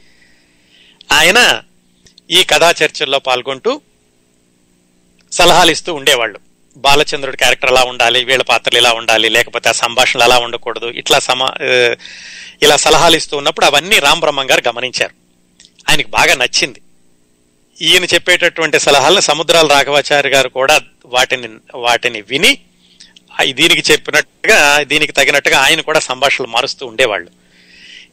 [1.12, 1.62] ఆయన
[2.30, 3.80] ఈ కథా చర్చల్లో పాల్గొంటూ
[5.32, 6.38] సలహాలు ఇస్తూ ఉండేవాళ్ళు.
[6.76, 11.54] బాలచంద్రుడి క్యారెక్టర్ అలా ఉండాలి వీళ్ళ పాత్రలు ఇలా ఉండాలి లేకపోతే ఆ సంభాషణలు అలా ఉండకూడదు ఇట్లా సమా
[12.62, 15.14] ఇలా సలహాలు ఇస్తూ ఉన్నప్పుడు అవన్నీ రామబ్రహ్మం గారు గమనించారు.
[15.88, 16.80] ఆయనకి బాగా నచ్చింది.
[17.82, 22.58] ఈయన చెప్పేటటువంటి సలహాలను సముద్రాల రాఘవాచార్య గారు కూడా వాటిని వాటిని విని
[23.50, 27.30] దీనికి చెప్పినట్టుగా దీనికి తగినట్టుగా ఆయన కూడా సంభాషణలు మారుస్తూ ఉండేవాళ్ళు.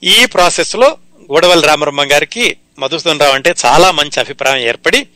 [0.04, 0.98] ఈ ప్రాసెస్లో
[1.32, 5.08] లో రామరమ్మ గారికి మధుసూదన్ రావు అంటే చాలా మంచి అభిప్రాయం ఏర్పడి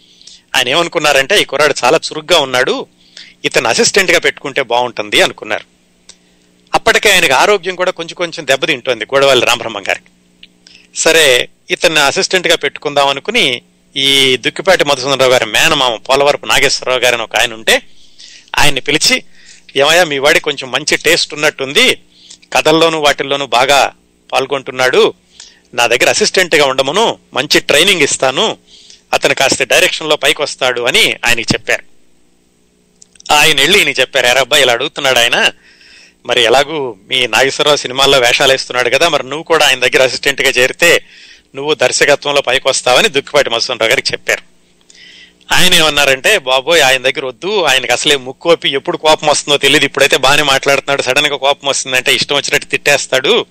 [0.55, 2.85] ఆయన ఏమనుకున్నారంటే ఈ కుర్రాడు చాలా చురుగ్గా ఉన్నాడు
[3.45, 5.65] ఇతను అసిస్టెంట్గా పెట్టుకుంటే బాగుంటుంది అనుకున్నారు.
[6.73, 10.09] అప్పటికే ఆయనకు ఆరోగ్యం కూడా కొంచెం కొంచెం దెబ్బతింటుంది గూడవల్లి రామరమ్మ గారికి.
[10.95, 13.61] సరే ఇతన్ని అసిస్టెంట్గా పెట్టుకుందాం అనుకుని
[13.97, 17.81] ఈ దుక్కిపాటి మధుసూదనరావు గారి మేనమామ పోలవరపు నాగేశ్వరరావు గారిని ఒక ఆయన ఉంటే
[18.59, 19.23] ఆయన్ని పిలిచి
[19.75, 22.01] ఏమయ్యా మీ వాడి కొంచెం మంచి టేస్ట్ ఉన్నట్టుంది.
[22.53, 23.93] కథల్లోనూ వాటిల్లోనూ బాగా
[24.31, 25.13] పాల్గొంటున్నాడు.
[25.73, 28.57] నా దగ్గర అసిస్టెంట్గా ఉండమును ఉండమను మంచి ట్రైనింగ్ ఇస్తాను.
[29.13, 31.83] అతను కాస్త డైరెక్షన్లో పైకి వస్తాడు అని ఆయనకి చెప్పారు.
[33.33, 35.51] ఆయన వెళ్ళి ఈయన చెప్పారు ఎరబ్బా ఇలా అడుగుతున్నాడు ఆయన.
[36.25, 41.05] మరి ఎలాగూ మీ నాగేశ్వరరావు సినిమాల్లో వేషాలు వేస్తున్నాడు కదా మరి నువ్వు కూడా ఆయన దగ్గర అసిస్టెంట్గా చేరితే
[41.55, 44.51] నువ్వు దర్శకత్వంలో పైకి వస్తావని దుక్కిపాటి మసంతరావు గారికి చెప్పారు.
[45.53, 47.63] ఆయన ఏమన్నారంటే బాబోయ్ ఆయన దగ్గర వద్దు.
[47.63, 51.01] ఆయనకి అసలే ముక్కోపి ఎప్పుడు కోపం వస్తుందో తెలియదు ఇప్పుడైతే బాగానే మాట్లాడుతున్నాడు.
[51.01, 53.45] సడన్గా కోపం వస్తుందంటే ఇష్టం వచ్చినట్టు తిట్టేస్తాడు.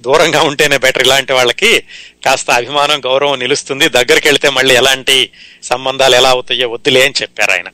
[0.00, 1.80] దూరంగా ఉంటేనే బెటర్ ఇలాంటి వాళ్ళకి.
[2.24, 3.88] కాస్త అభిమానం గౌరవం నిలుస్తుంది.
[3.88, 5.30] దగ్గరికి వెళితే మళ్ళీ ఎలాంటి
[5.62, 7.66] సంబంధాలు ఎలా అవుతాయో వద్దులే అని చెప్పారు ఆయన.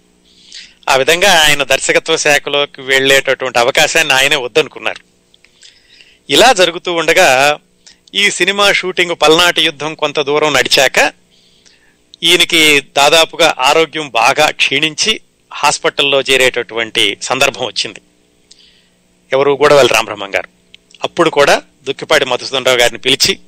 [0.89, 5.01] ఆ విధంగా ఆయన దర్శకత్వ శాఖలోకి వెళ్ళేటటువంటి అవకాశాన్ని ఆయనే వద్దనుకున్నారు.
[6.31, 7.59] ఇలా జరుగుతూ ఉండగా
[8.15, 11.13] ఈ సినిమా షూటింగ్ పల్నాటి యుద్ధం కొంత దూరం నడిచాక
[12.23, 15.21] ఈయనకి దాదాపుగా ఆరోగ్యం బాగా క్షీణించి
[15.55, 18.01] హాస్పిటల్లో చేరేటటువంటి సందర్భం వచ్చింది.
[19.33, 20.49] ఎవరు కూడా వాళ్ళు రామబ్రహ్మం గారు.
[21.05, 23.39] అప్పుడు కూడా దుక్కిపాటి మధుసూదనరావు గారిని పిలిచి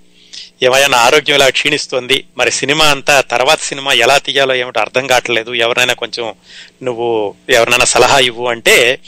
[0.62, 5.92] ఏమైనా ఆరోగ్యం ఇలా క్షీణిస్తోంది మరి సినిమా అంతా తర్వాత సినిమా ఎలా తీయాలో ఏమిటో అర్థం కావట్లేదు ఎవరైనా
[5.94, 6.34] కొంచెం
[6.82, 8.98] నువ్వు ఎవరినైనా సలహా ఇవ్వు అంటే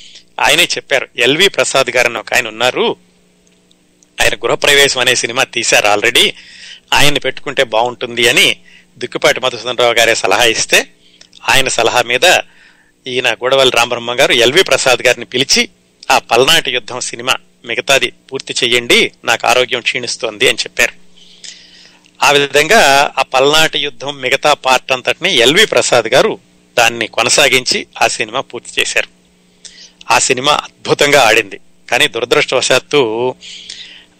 [0.40, 1.09] ఆయనే చెప్పారు.
[1.16, 2.96] ఎల్వి ప్రసాద్ గారు అని ఒక ఆయన ఉన్నారు.
[4.20, 6.34] ఆయన గృహప్రవేశం అనే సినిమా తీశారు ఆల్రెడీ.
[6.92, 8.56] ఆయన్ని పెట్టుకుంటే బాగుంటుంది అని
[8.98, 10.86] దుక్కిపాటి మధుసూదనరావు గారే సలహా ఇస్తే
[11.48, 12.38] ఆయన సలహా మీద
[13.06, 15.68] ఈయన గూడవల్లి రామబ్రహ్మ గారు ఎల్వి ప్రసాద్ గారిని పిలిచి
[16.10, 17.34] ఆ పల్నాటి యుద్ధం సినిమా
[17.64, 20.92] మిగతాది పూర్తి చేయండి నాకు ఆరోగ్యం క్షీణిస్తోంది అని చెప్పారు.
[22.22, 26.38] ఆ విధంగా ఆ పల్నాటి యుద్ధం మిగతా పార్ట్ అంతటిని ఎల్వి ప్రసాద్ గారు
[26.78, 29.08] దాన్ని కొనసాగించి ఆ సినిమా పూర్తి చేశారు.
[30.10, 31.60] ఆ సినిమా అద్భుతంగా ఆడింది.
[31.90, 33.34] కానీ దురదృష్టవశాత్తు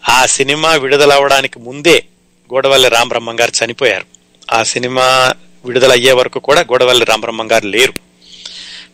[0.09, 2.05] ఆ సినిమా విడుదలవ్వడానికి ముందే
[2.53, 4.05] గోడవల్లి రామబ్రహ్మం గారు చనిపోయారు.
[4.51, 5.33] ఆ సినిమా
[5.65, 7.93] విడుదల అయ్యే వరకు కూడా గోడవల్లి రామబ్రహ్మం గారు లేరు.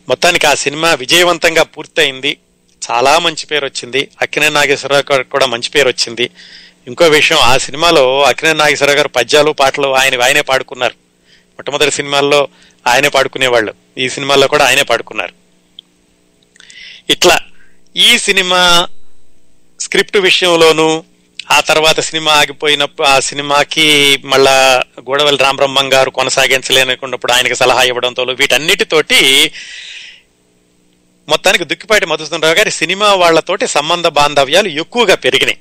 [0.08, 2.36] మొత్తానికి ఆ సినిమా విజయవంతంగా పూర్తయింది.
[2.90, 4.08] చాలా మంచి పేరు వచ్చింది.
[4.22, 6.30] అక్కినే నాగేశ్వరరావు గారికి కూడా మంచి పేరు వచ్చింది.
[6.86, 10.94] ఇంకో విషయం ఆ సినిమాలో అక్కినే నాగేశ్వరరావు గారు పద్యాలు పాటలు ఆయన ఆయనే పాడుకున్నారు.
[11.30, 12.48] మొట్టమొదటి సినిమాల్లో
[12.86, 13.74] ఆయనే పాడుకునేవాళ్ళు.
[13.98, 15.32] ఈ సినిమాల్లో కూడా ఆయనే పాడుకున్నారు.
[17.12, 17.38] ఇట్లా
[17.96, 18.86] ఈ సినిమా
[19.90, 20.88] స్క్రిప్ట్ విషయంలోనూ
[21.50, 23.86] ఆ తర్వాత సినిమా ఆగిపోయినప్పుడు ఆ సినిమాకి
[24.24, 24.52] మళ్ళా
[25.08, 29.18] గోడవల్లి రామబ్రహ్మం గారు కొనసాగించలేనుకున్నప్పుడు ఆయనకి సలహా ఇవ్వడంతో వీటన్నిటితోటి
[31.28, 35.58] మొత్తానికి దుక్కిపాటి మధుసూదనరావు గారి సినిమా వాళ్ళతోటి సంబంధ బాంధవ్యాలు ఎక్కువగా పెరిగినాయి.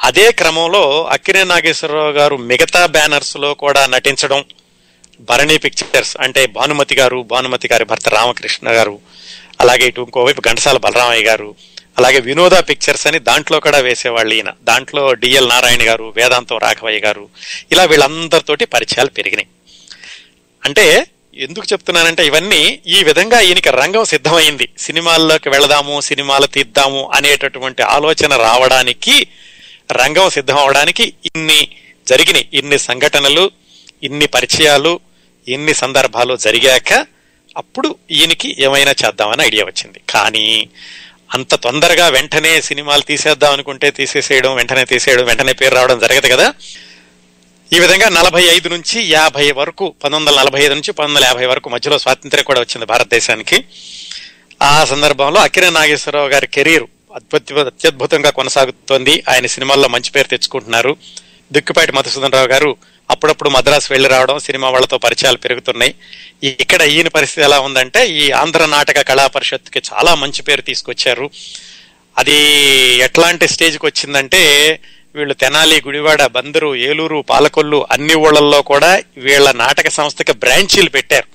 [0.00, 0.82] అదే క్రమంలో
[1.14, 4.40] అక్కినే నాగేశ్వరరావు గారు మిగతా బ్యానర్స్లో కూడా నటించడం
[5.28, 8.96] భరణి పిక్చర్స్ అంటే భానుమతి గారు భానుమతి గారి భర్త రామకృష్ణ గారు
[9.60, 11.48] అలాగే ఇటు ఇంకోవైపు ఘంటసాల బలరామయ్య గారు
[11.98, 14.52] అలాగే వినోద పిక్చర్స్ అని దాంట్లో కూడా వేసేవాళ్ళు ఈయన.
[14.62, 17.28] దాంట్లో డిఎల్ నారాయణ గారు వేదాంతం రాఘవయ్య గారు
[17.72, 19.48] ఇలా వీళ్ళందరితోటి పరిచయాలు పెరిగినాయి.
[20.64, 24.68] అంటే ఎందుకు చెప్తున్నానంటే ఇవన్నీ ఈ విధంగా ఈయనకి రంగం సిద్ధమైంది.
[24.78, 29.26] సినిమాల్లోకి వెళదాము సినిమాలు తీద్దాము అనేటటువంటి ఆలోచన రావడానికి
[29.92, 31.68] రంగం సిద్ధం అవడానికి ఇన్ని
[32.06, 32.48] జరిగినాయి.
[32.54, 33.50] ఇన్ని సంఘటనలు
[34.02, 35.00] ఇన్ని పరిచయాలు
[35.48, 37.06] ఇన్ని సందర్భాలు జరిగాక
[37.56, 40.00] అప్పుడు ఈయనకి ఏమైనా చేద్దామని ఐడియా వచ్చింది.
[40.10, 40.68] కానీ
[41.34, 46.52] అంత తొందరగా వెంటనే సినిమాలు తీసేద్దాం అనుకుంటే తీసేసేయడం వెంటనే తీసేయడం వెంటనే పేరు రావడం జరగదు కదా.
[47.72, 51.46] ఈ విధంగా నలభై ఐదు నుంచి యాభై వరకు పంతొమ్మిది వందల నలభై ఐదు నుంచి పంతొమ్మిది వందల యాభై
[51.46, 53.64] వరకు మధ్యలో స్వాతంత్ర్యం కూడా వచ్చింది భారతదేశానికి.
[54.62, 59.22] ఆ సందర్భంలో అక్కినే నాగేశ్వరరావు గారి కెరీర్ అద్భుత అత్యద్భుతంగా కొనసాగుతోంది.
[59.28, 60.96] ఆయన సినిమాల్లో మంచి పేరు తెచ్చుకుంటున్నారు.
[61.52, 62.76] దుక్కిపాటి మధుసూదనరావు గారు
[63.10, 65.94] అప్పుడప్పుడు మద్రాసు వెళ్ళి రావడం సినిమా వాళ్ళతో పరిచయాలు పెరుగుతున్నాయి.
[66.42, 71.30] ఇక్కడ ఈయన పరిస్థితి ఎలా ఉందంటే ఈ ఆంధ్ర నాటక కళా పరిషత్కి చాలా మంచి పేరు తీసుకొచ్చారు.
[72.18, 72.38] అది
[72.98, 74.42] ఎట్లాంటి స్టేజ్కి వచ్చిందంటే
[75.14, 81.28] వీళ్ళు తెనాలి గుడివాడ బందరు ఏలూరు పాలకొల్లు అన్ని ఊళ్ళల్లో కూడా వీళ్ళ నాటక సంస్థకి బ్రాంచీలు పెట్టారు.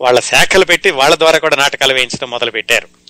[0.00, 3.03] వాళ్ళ శాఖలు పెట్టి వాళ్ళ ద్వారా కూడా నాటకాలు వేయించడం మొదలు పెట్టారు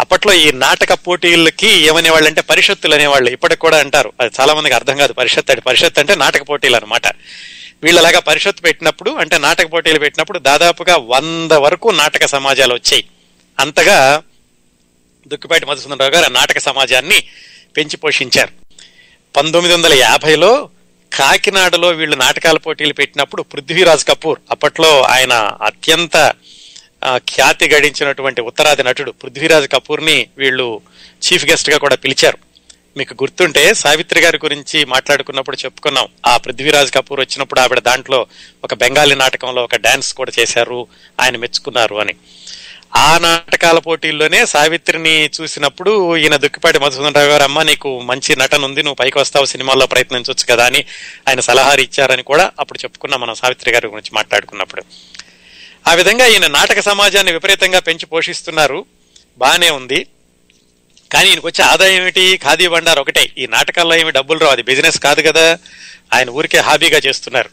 [0.00, 4.12] అప్పట్లో ఈ నాటక పోటీలకి ఏమనేవాళ్ళు అంటే పరిషత్తులు అనేవాళ్ళు ఇప్పటికి కూడా అంటారు.
[4.20, 5.12] అది చాలా మందికి అర్థం కాదు.
[5.12, 7.06] పరిషత్ అంటే పరిషత్ అంటే నాటక పోటీలు అనమాట
[7.82, 13.04] వీళ్ళలాగా పరిషత్ పెట్టినప్పుడు అంటే నాటక పోటీలు పెట్టినప్పుడు దాదాపుగా వంద వరకు నాటక సమాజాలు వచ్చాయి.
[13.60, 14.22] అంతగా
[15.28, 17.24] దుక్కిపాటి మధుసూదనరావు గారు ఆ నాటక సమాజాన్ని
[17.76, 18.52] పెంచి పోషించారు.
[19.36, 20.68] పంతొమ్మిది వందల యాభైలో
[21.12, 25.32] కాకినాడలో వీళ్ళు నాటకాల పోటీలు పెట్టినప్పుడు పృథ్వీరాజ్ కపూర్ అప్పట్లో ఆయన
[25.62, 26.32] అత్యంత
[27.16, 30.80] ఖ్యాతి గడించినటువంటి ఉత్తరాది నటుడు పృథ్వీరాజ్ కపూర్ని వీళ్ళు
[31.22, 32.38] చీఫ్ గెస్ట్గా కూడా పిలిచారు.
[32.96, 36.08] మీకు గుర్తుంటే సావిత్రి గారి గురించి మాట్లాడుకున్నప్పుడు చెప్పుకున్నాం.
[36.26, 38.26] ఆ పృథ్వీరాజ్ కపూర్ వచ్చినప్పుడు ఆవిడ దాంట్లో
[38.64, 40.86] ఒక బెంగాలీ నాటకంలో ఒక డాన్స్ కూడా చేశారు
[41.20, 42.14] ఆయన మెచ్చుకున్నారు అని.
[42.96, 48.94] ఆ నాటకాల పోటీల్లోనే సావిత్రిని చూసినప్పుడు ఈయన దుక్కిపాటి మధుసూదనరావు గారు అమ్మ నీకు మంచి నటన ఉంది నువ్వు
[48.94, 50.84] పైకి వస్తావు సినిమాల్లో ప్రయత్నించవచ్చు కదా అని
[51.28, 54.82] ఆయన సలహాలు ఇచ్చారని కూడా అప్పుడు చెప్పుకున్నాం మనం సావిత్రి గారి గురించి మాట్లాడుకున్నప్పుడు.
[55.86, 58.84] ఆ విధంగా ఈయన నాటక సమాజాన్ని విపరీతంగా పెంచి పోషిస్తున్నారు.
[59.38, 60.06] బాగానే ఉంది.
[61.12, 62.36] కానీ ఈయనకు వచ్చే ఆదాయం ఏమిటి?
[62.36, 63.32] ఖాదీ బండారు ఒకటే.
[63.38, 64.52] ఈ నాటకాల్లో ఏమి డబ్బులు రావు.
[64.52, 65.58] అది బిజినెస్ కాదు కదా.
[66.12, 67.50] ఆయన ఊరికే హాబీగా చేస్తున్నారు.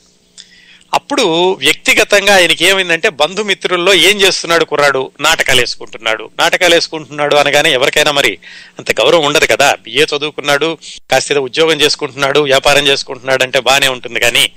[0.93, 5.11] అప్పుడు వ్యక్తిగతంగా ఆయనకి ఏమైందంటే బంధుమిత్రుల్లో ఏం చేస్తున్నాడు కుర్రాడు?
[5.19, 6.29] నాటకాలు వేసుకుంటున్నాడు.
[6.39, 8.37] నాటకాలు వేసుకుంటున్నాడు అనగానే ఎవరికైనా మరి
[8.79, 9.75] అంత గౌరవం ఉండదు కదా.
[9.75, 10.77] బిఏ చదువుకున్నాడు
[11.11, 14.19] కాస్త ఉద్యోగం చేసుకుంటున్నాడు వ్యాపారం చేసుకుంటున్నాడు అంటే బాగానే ఉంటుంది.
[14.19, 14.51] కానీ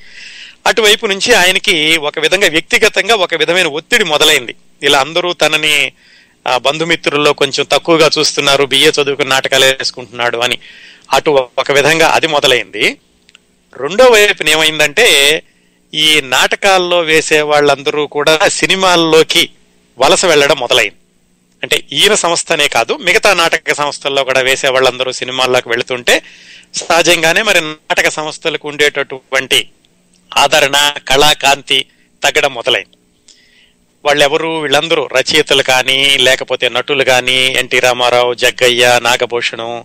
[0.66, 4.54] అటువైపు నుంచి ఆయనకి ఒక విధంగా వ్యక్తిగతంగా ఒక విధమైన ఒత్తిడి మొదలైంది.
[4.82, 5.92] ఇలా అందరూ తనని
[6.56, 10.58] బంధుమిత్రుల్లో కొంచెం తక్కువగా చూస్తున్నారు బిఏ చదువుకుని నాటకాలు వేసుకుంటున్నాడు అని.
[11.12, 12.98] అటు ఒక విధంగా అది మొదలైంది.
[13.76, 15.42] రెండో వైపున ఏమైందంటే
[15.94, 19.50] ఈ నాటకాల్లో వేసే వాళ్ళందరూ కూడా సినిమాల్లోకి
[19.98, 20.96] వలస వెళ్ళడం మొదలైంది.
[21.62, 26.22] అంటే ఈయన సంస్థనే కాదు మిగతా నాటక సంస్థల్లో కూడా వేసే వాళ్ళందరూ సినిమాల్లోకి వెళుతుంటే
[26.74, 29.68] సహజంగానే మరి నాటక సంస్థలకు ఉండేటటువంటి
[30.36, 31.86] ఆదరణ కళాకాంతి
[32.24, 32.96] తగ్గడం మొదలైంది.
[34.04, 39.84] వాళ్ళెవరు వీళ్ళందరూ రచయితలు కానీ లేకపోతే నటులు కానీ N T Rama Rao Jaggayya Nagabhushanam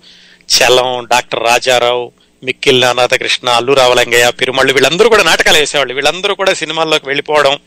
[0.50, 2.12] Chalam doctor Rajarao
[2.44, 5.94] మిక్కిల్ నానాథకృష్ణ అల్లు రావలంగయ్య పిరుమళ్ళు వీళ్ళందరూ కూడా నాటకాలు వేసేవాళ్ళు.
[5.94, 7.60] వీళ్ళందరూ కూడా సినిమాల్లోకి వెళ్ళిపోవడం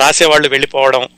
[0.00, 1.08] రాసేవాళ్ళు వెళ్ళిపోవడం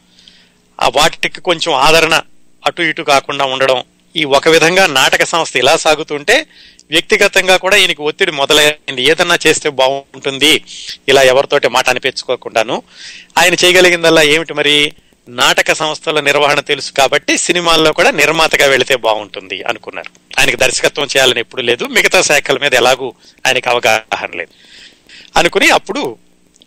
[0.80, 2.20] ఆ వాటికి కొంచెం ఆదరణ
[2.66, 3.82] అటు ఇటు కాకుండా ఉండడం
[4.16, 6.46] ఈ ఒక విధంగా నాటక సంస్థ ఇలా సాగుతుంటే
[6.90, 9.02] వ్యక్తిగతంగా కూడా ఈయనకి ఒత్తిడి మొదలైంది.
[9.02, 10.64] ఏదన్నా చేస్తే బాగుంటుంది.
[11.08, 12.82] ఇలా ఎవరితోటి మాట అనిపించుకోకుండాను.
[13.38, 14.92] ఆయన చేయగలిగిందల్లా ఏమిటి మరి?
[15.28, 20.40] నాటక సంస్థల నిర్వహణ తెలుసు కాబట్టి సినిమాల్లో కూడా నిర్మాతగా వెళితే బాగుంటుంది అనుకున్నారు.
[20.40, 21.84] ఆయనకి దర్శకత్వం చేయాలని ఎప్పుడు లేదు.
[21.84, 23.14] మిగతా శాఖల మీద ఎలాగూ
[23.46, 24.52] ఆయనకి అవగాహన లేదు.
[25.38, 26.16] అనుకుని అప్పుడు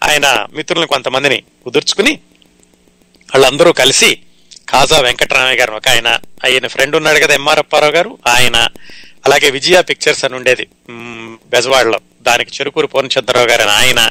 [0.04, 2.12] ఆయన మిత్రులను కొంతమందిని కుదుర్చుకుని
[3.36, 4.20] వాళ్ళందరూ కలిసి
[4.70, 6.08] కాజా వెంకటరామయ్య గారు ఒక ఆయన
[6.46, 8.18] ఆయన ఫ్రెండ్ ఉన్నాడు కదా ఎంఆర్ అప్పారావు గారు.
[8.28, 8.68] ఆయన
[9.26, 10.68] అలాగే విజయ పిక్చర్స్ అని ఉండేది.
[11.50, 12.00] బెజవాడలో.
[12.22, 14.10] దానికి చెరుకూరు పూర్ణచంద్రరావు గారు అని ఆయన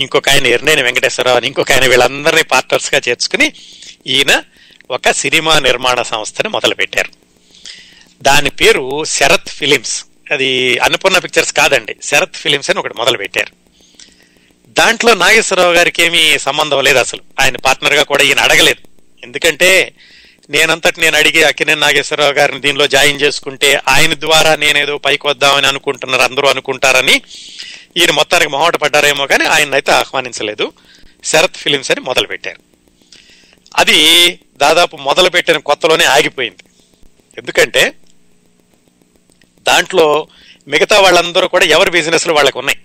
[0.00, 3.52] ఇంకొక ఆయన ఎర్నేని వెంకటేశ్వరరావు అని ఇంకొక ఆయన వీళ్ళందరినీ పార్ట్నర్స్గా చేర్చుకుని
[4.06, 4.42] ఈయన
[4.90, 7.08] ఒక సినిమా నిర్మాణ సంస్థని మొదలుపెట్టారు.
[8.22, 10.04] దాని పేరు శరత్ ఫిలిమ్స్.
[10.30, 13.52] అది అన్నపూర్ణ పిక్చర్స్ కాదండి శరత్ ఫిలిమ్స్ అని ఒకటి మొదలు పెట్టారు
[14.68, 17.20] దాంట్లో నాగేశ్వరరావు గారికి ఏమీ సంబంధం లేదు అసలు.
[17.40, 18.88] ఆయన పార్ట్నర్గా కూడా ఈయన అడగలేదు.
[19.22, 19.94] ఎందుకంటే
[20.52, 26.22] నేనంతటి నేను అడిగి అక్కినే నాగేశ్వరరావు గారిని దీనిలో జాయిన్ చేసుకుంటే ఆయన ద్వారా నేనేదో పైకి వద్దామని అనుకుంటున్నారు
[26.22, 27.22] అందరూ అనుకుంటారని
[27.96, 30.72] ఈయన మొత్తానికి మొహమాట పడ్డారేమో కానీ ఆయన అయితే ఆహ్వానించలేదు.
[31.24, 32.60] శరత్ ఫిలిమ్స్ అని మొదలుపెట్టారు.
[33.76, 33.98] అది
[34.56, 36.64] దాదాపు మొదలుపెట్టిన కొత్తలోనే ఆగిపోయింది.
[37.38, 37.92] ఎందుకంటే
[39.68, 40.28] దాంట్లో
[40.68, 42.78] మిగతా వాళ్ళందరూ కూడా ఎవరి బిజినెస్లు వాళ్ళకు ఉన్నాయి.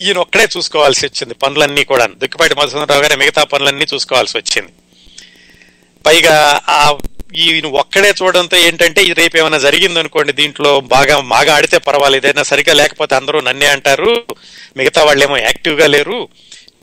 [0.00, 4.72] ఈయన ఒక్కడే చూసుకోవాల్సి వచ్చింది పనులన్నీ కూడా దుక్కిపాటి మధుసూదనరావు గారి మిగతా పనులన్నీ చూసుకోవాల్సి వచ్చింది.
[6.04, 6.98] పైగా ఆ
[7.36, 12.26] ఈయన ఒక్కడే చూడడంతో ఏంటంటే ఇది రేపు ఏమైనా జరిగింది అనుకోండి దీంట్లో బాగా బాగా ఆడితే పర్వాలేదు.
[12.26, 14.26] ఏదైనా సరిగా లేకపోతే అందరూ నన్నే అంటారు.
[14.76, 16.28] మిగతా వాళ్ళేమో యాక్టివ్గా లేరు.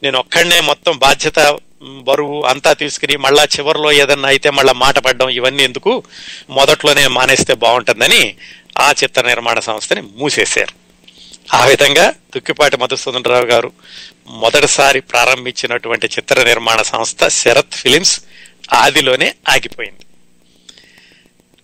[0.04, 5.64] నేను ఒక్కడనే మొత్తం బాధ్యత బరువు అంతా తీసుకుని మళ్ళా చివరిలో ఏదన్నా అయితే మళ్ళీ మాట పడడం ఇవన్నీ
[5.64, 6.04] ఎందుకు?
[6.50, 8.36] మొదట్లోనే మానేస్తే బాగుంటుందని
[8.80, 10.74] ఆ చిత్ర నిర్మాణ సంస్థని మూసేశారు.
[11.54, 13.72] ఆ విధంగా దుక్కిపాటి మధుసూదనరావు గారు
[14.28, 18.22] మొదటిసారి ప్రారంభించినటువంటి చిత్ర నిర్మాణ సంస్థ శరత్ ఫిలిమ్స్
[18.74, 20.06] ఆదిలోనే ఆగిపోయింది.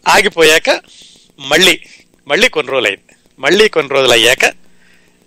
[0.07, 0.81] ఆగిపోయాక
[1.39, 1.79] మళ్ళీ
[2.27, 4.45] మళ్ళీ కొన్ని రోజులు అయింది మళ్ళీ కొన్ని రోజులు అయ్యాక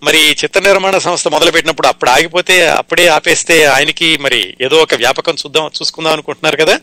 [0.02, 5.34] మరి ఈ చిత్ర నిర్మాణ సంస్థ మొదలుపెట్టినప్పుడు అప్పుడు ఆగిపోతే అప్పుడే ఆపేస్తే ఆయనకి మరి ఏదో ఒక వ్యాపకం
[5.34, 6.80] చూద్దాం చూసుకుందాం అనుకుంటున్నారు కదా.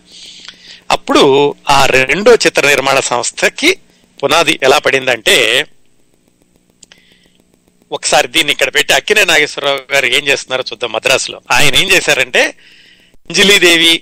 [0.91, 3.79] అప్పుడు ఆ రెండో చిత్ర నిర్మాణ సంస్థకి
[4.23, 5.65] పునాది ఎలా పడిందంటే
[7.91, 11.41] ఒకసారి దీన్ని ఇక్కడ పెట్టి అక్కినే నాగేశ్వరరావు గారు ఏం చేస్తున్నారో చూద్దాం మద్రాసులో.
[11.51, 12.45] ఆయన ఏం చేశారంటే
[13.29, 14.01] అంజలీదేవి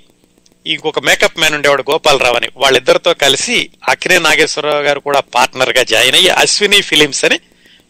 [0.67, 2.49] ఇంకొక మేకప్ మ్యాన్ ఉండేవాడు గోపాలరావు అని.
[2.55, 7.39] వాళ్ళిద్దరితో కలిసి అక్కినే నాగేశ్వరరావు గారు కూడా పార్ట్నర్గా జాయిన్ అయ్యి అశ్విని ఫిలిమ్స్ అని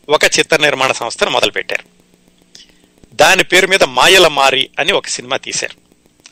[0.09, 1.83] ఒక చిత్ర నిర్మాణ సంస్థను మొదలుపెట్టారు.
[3.13, 5.77] దాని పేరు మీద మాయల మారి అని ఒక సినిమా తీశారు.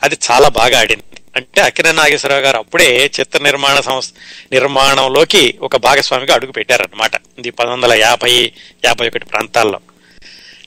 [0.04, 1.04] అది చాలా బాగా ఆడింది.
[1.36, 4.14] అంటే అక్కినే నాగేశ్వరరావు గారు అప్పుడే చిత్ర నిర్మాణ సంస్థ
[4.52, 8.52] నిర్మాణంలోకి ఒక భాగస్వామిగా అడుగు పెట్టారనమాట ఇది పంతొమ్మిది వందల యాభై
[8.86, 9.80] యాభై ఒకటి ప్రాంతాల్లో.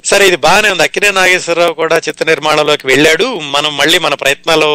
[0.08, 0.82] సరే ఇది బాగానే ఉంది.
[0.82, 3.26] అక్కినే నాగేశ్వరరావు కూడా చిత్ర నిర్మాణంలోకి వెళ్ళాడు.
[3.54, 4.68] మనం మళ్ళీ మన ప్రయత్నాలు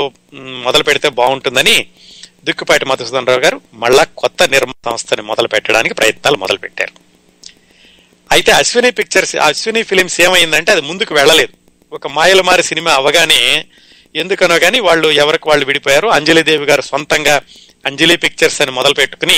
[0.65, 1.75] మొదలు పెడితే బాగుంటుందని
[2.47, 6.93] దుక్కుపాటి మధుసూదన్ రావు గారు మళ్ళా కొత్త నిర్మాణ సంస్థని మొదలు పెట్టడానికి ప్రయత్నాలు మొదలు పెట్టారు.
[8.31, 11.53] అయితే అశ్విని పిక్చర్స్ అశ్విని ఫిలిమ్స్ ఏమైందంటే అది ముందుకు వెళ్ళలేదు.
[11.91, 13.41] ఒక మాయలమారి సినిమా అవగానే
[14.15, 17.41] ఎందుకనో కానీ వాళ్ళు ఎవరికి వాళ్ళు విడిపోయారు అంజలిదేవి గారు సొంతంగా
[17.85, 19.37] అంజలి పిక్చర్స్ అని మొదలు పెట్టుకుని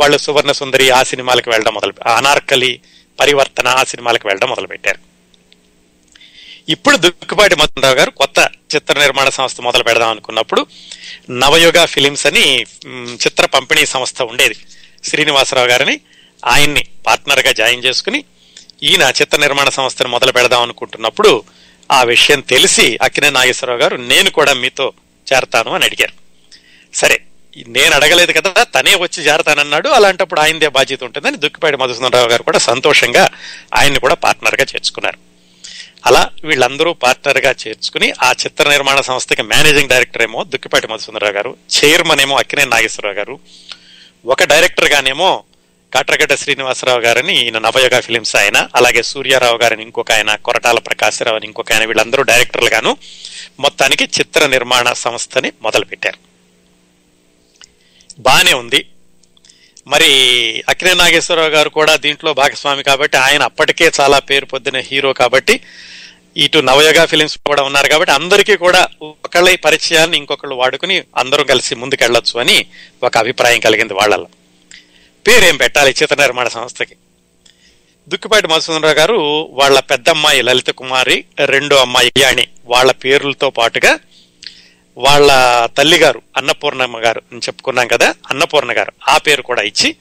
[0.00, 2.80] వాళ్ళు సువర్ణ సుందరి ఆ సినిమాలకు వెళ్ళడం మొదలు అనార్కలి
[3.20, 5.15] పరివర్తన ఆ సినిమాలకు వెళ్ళడం మొదలు పెట్టారు.
[6.68, 10.66] ఇప్పుడు దుక్కుపాటి మధురావు గారు కొత్త చిత్ర నిర్మాణ సంస్థ మొదలు పెడదాం అనుకున్నప్పుడు
[11.30, 12.66] నవయుగ ఫిలిమ్స్ అని
[13.14, 14.56] చిత్ర పంపిణీ సంస్థ ఉండేది.
[15.04, 16.00] శ్రీనివాసరావు గారిని
[16.44, 18.24] ఆయన్ని పార్ట్నర్గా జాయిన్ చేసుకుని
[18.82, 21.44] ఈయన చిత్ర నిర్మాణ సంస్థను మొదలు పెడదాం అనుకుంటున్నప్పుడు
[21.92, 24.92] ఆ విషయం తెలిసి అక్కినే నాగేశ్వరరావు గారు నేను కూడా మీతో
[25.32, 26.12] చేరతాను అని అడిగారు.
[26.94, 27.20] సరే
[27.68, 33.28] నేను అడగలేదు కదా తనే వచ్చి చేరతానన్నాడు అలాంటప్పుడు ఆయనదే బాధ్యత ఉంటుందని దుక్కిపాటి మధుసూదనరావు గారు కూడా సంతోషంగా
[33.74, 35.35] ఆయన్ని కూడా పార్ట్నర్గా చేర్చుకున్నారు.
[36.06, 42.20] అలా వీళ్ళందరూ పార్ట్నర్గా చేర్చుకుని ఆ చిత్ర నిర్మాణ సంస్థకి మేనేజింగ్ డైరెక్టర్ ఏమో దుక్కిపాటి మధుసుందరరావు గారు చైర్మన్
[42.20, 43.40] ఏమో అక్కినే నాగేశ్వరరావు గారు
[44.24, 45.30] ఒక డైరెక్టర్ గానేమో
[45.92, 51.46] కాట్రగడ్డ శ్రీనివాసరావు గారని ఈయన నవయోగ ఫిలిమ్స్ ఆయన అలాగే సూర్యారావు గారిని ఇంకొక ఆయన కొరటాల ప్రకాశరావు అని
[51.46, 52.96] ఇంకొక ఆయన వీళ్ళందరూ డైరెక్టర్లు గాను
[53.60, 56.18] మొత్తానికి చిత్ర నిర్మాణ సంస్థని మొదలుపెట్టారు.
[58.18, 58.86] బానే ఉంది.
[59.86, 60.10] మరి
[60.68, 65.54] అక్కినే నాగేశ్వరరావు గారు కూడా దీంట్లో భాగస్వామి కాబట్టి ఆయన అప్పటికే చాలా పేరు పొందిన హీరో కాబట్టి
[66.36, 72.40] ఇటు నవయోగ ఫిలిమ్స్ కూడా ఉన్నారు కాబట్టి అందరికీ కూడా ఒకళ్ళ పరిచయాన్ని ఇంకొకళ్ళు వాడుకుని అందరూ కలిసి ముందుకెళ్ళొచ్చు
[72.40, 72.56] అని
[73.02, 74.28] ఒక అభిప్రాయం కలిగింది వాళ్ళలో
[75.26, 76.94] పేరేం పెట్టాలి చిత్ర నిర్మాణ సంస్థకి?
[78.08, 79.16] దుక్కిపాటి మధుసూదనరావు గారు
[79.52, 83.92] వాళ్ళ పెద్దమ్మాయి లలిత కుమారి రెండో అమ్మాయి యాణి వాళ్ళ పేర్లతో పాటుగా
[84.96, 88.92] వాళ్ళ తల్లి గారు అన్నపూర్ణమ్మ గారు అని చెప్పుకున్నాం కదా అన్నపూర్ణ గారు.
[89.08, 89.96] ఆ పేరు కూడా ఇచ్చి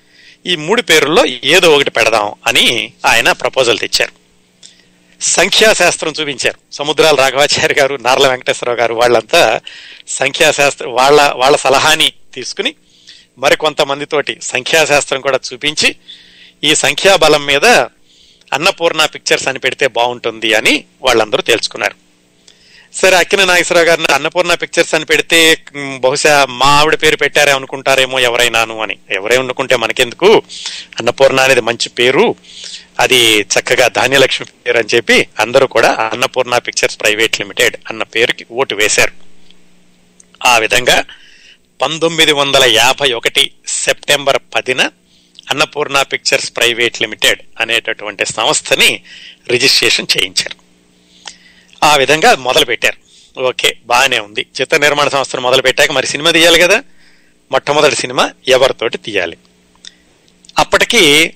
[0.46, 4.12] ఈ మూడు పేరుల్లో ఏదో ఒకటి పెడదాం అని ఆయన ప్రపోజల్ తెచ్చారు.
[5.22, 6.60] సంఖ్యాశాస్త్రం చూపించారు.
[6.72, 9.62] సముద్రాల రాఘవాచారి గారు నార్ల వెంకటేశ్వరరావు గారు వాళ్ళంతా
[10.08, 12.76] సంఖ్యాశాస్త్రం వాళ్ళ వాళ్ళ సలహాని తీసుకుని
[13.38, 15.96] మరి కొంతమందితోటి సంఖ్యాశాస్త్రం కూడా చూపించి
[16.64, 17.66] ఈ సంఖ్యాబలం మీద
[18.54, 22.05] అన్నపూర్ణ పిక్చర్స్ అని పెడితే బాగుంటుంది అని వాళ్ళందరూ తేల్చుకున్నారు.
[22.96, 28.82] సరే అక్కిన నాగేశ్వరరావు గారిని అన్నపూర్ణ పిక్చర్స్ అని పెడితే బహుశా మా ఆవిడ పేరు పెట్టారే అనుకుంటారేమో ఎవరైనాను
[28.82, 28.98] అని.
[29.12, 30.42] ఎవరై అనుకుంటే మనకెందుకు?
[31.00, 32.36] అన్నపూర్ణ అనేది మంచి పేరు.
[33.00, 38.76] అది చక్కగా ధాన్యలక్ష్మి పేరు అని చెప్పి అందరూ కూడా అన్నపూర్ణ పిక్చర్స్ ప్రైవేట్ లిమిటెడ్ అన్న పేరుకి ఓటు
[38.76, 39.12] వేశారు.
[40.46, 41.04] ఆ విధంగా
[41.82, 44.82] పంతొమ్మిది వందల యాభై ఒకటి సెప్టెంబర్ పదిన
[45.50, 49.02] అన్నపూర్ణ పిక్చర్స్ ప్రైవేట్ లిమిటెడ్ అనేటటువంటి సంస్థని
[49.48, 50.65] రిజిస్ట్రేషన్ చేయించారు.
[51.86, 53.06] ఆ విధంగా మొదలు పెట్టారు
[53.42, 54.46] ఓకే బాగానే ఉంది.
[54.62, 56.84] చిత్ర నిర్మాణ సంస్థను మొదలు పెట్టాక మరి సినిమా తీయాలి కదా?
[57.52, 59.38] మొట్టమొదటి సినిమా ఎవరితోటి తీయాలి?
[60.60, 61.34] అప్పటికి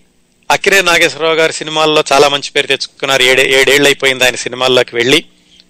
[0.52, 3.22] అక్కిరే నాగేశ్వరరావు గారి సినిమాల్లో చాలా మంచి పేరు తెచ్చుకున్నారు.
[3.22, 5.26] ఏడే ఏడేళ్ళు అయిపోయింది ఆయన సినిమాల్లోకి వెళ్ళి.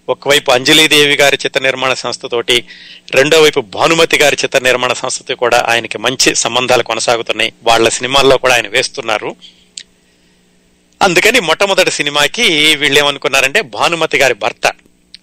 [0.08, 2.64] ఒకవైపు అంజలీదేవి గారి చిత్ర నిర్మాణ సంస్థతోటి
[3.10, 7.52] రెండో వైపు భానుమతి గారి చిత్ర నిర్మాణ సంస్థతో కూడా ఆయనకి మంచి సంబంధాలు కొనసాగుతున్నాయి.
[7.62, 9.36] వాళ్ళ సినిమాల్లో కూడా ఆయన వేస్తున్నారు.
[11.02, 14.72] అందుకని మొట్టమొదటి సినిమాకి వీళ్ళు ఏమనుకున్నారంటే భానుమతి గారి భర్త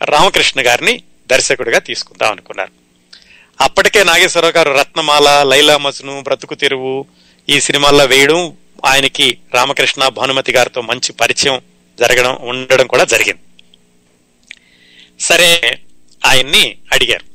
[0.03, 2.71] రామకృష్ణ గారిని దర్శకుడిగా తీసుకుందాం అనుకున్నారు.
[3.61, 7.05] అప్పటికే నాగేశ్వరరావు గారు రత్నమాల లైలా మజ్ను బ్రతుకు తెరువు
[7.49, 11.61] ఈ సినిమాల్లో వేయడం ఆయనకి రామకృష్ణ భానుమతి గారితో మంచి పరిచయం
[11.99, 13.41] జరగడం ఉండడం కూడా జరిగింది.
[15.19, 15.79] సరే
[16.25, 17.25] ఆయన్ని అడిగారు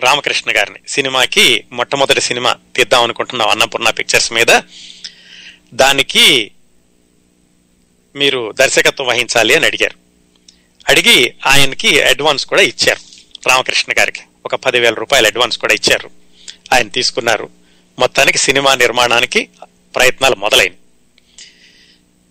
[0.00, 4.60] రామకృష్ణ గారిని సినిమాకి మొట్టమొదటి సినిమా తీద్దాం అనుకుంటున్నాం అన్నపూర్ణ పిక్చర్స్ మీద.
[5.74, 6.50] దానికి
[8.18, 9.98] మీరు దర్శకత్వం వహించాలి అని అడిగారు.
[10.88, 13.00] అడిగి ఆయనకి అడ్వాన్స్ కూడా ఇచ్చారు.
[13.48, 16.10] రామకృష్ణ గారికి ఒక పదివేల రూపాయల అడ్వాన్స్ కూడా ఇచ్చారు.
[16.72, 17.48] ఆయన తీసుకున్నారు.
[17.98, 19.48] మొత్తానికి సినిమా నిర్మాణానికి
[19.96, 20.76] ప్రయత్నాలు మొదలైనవి.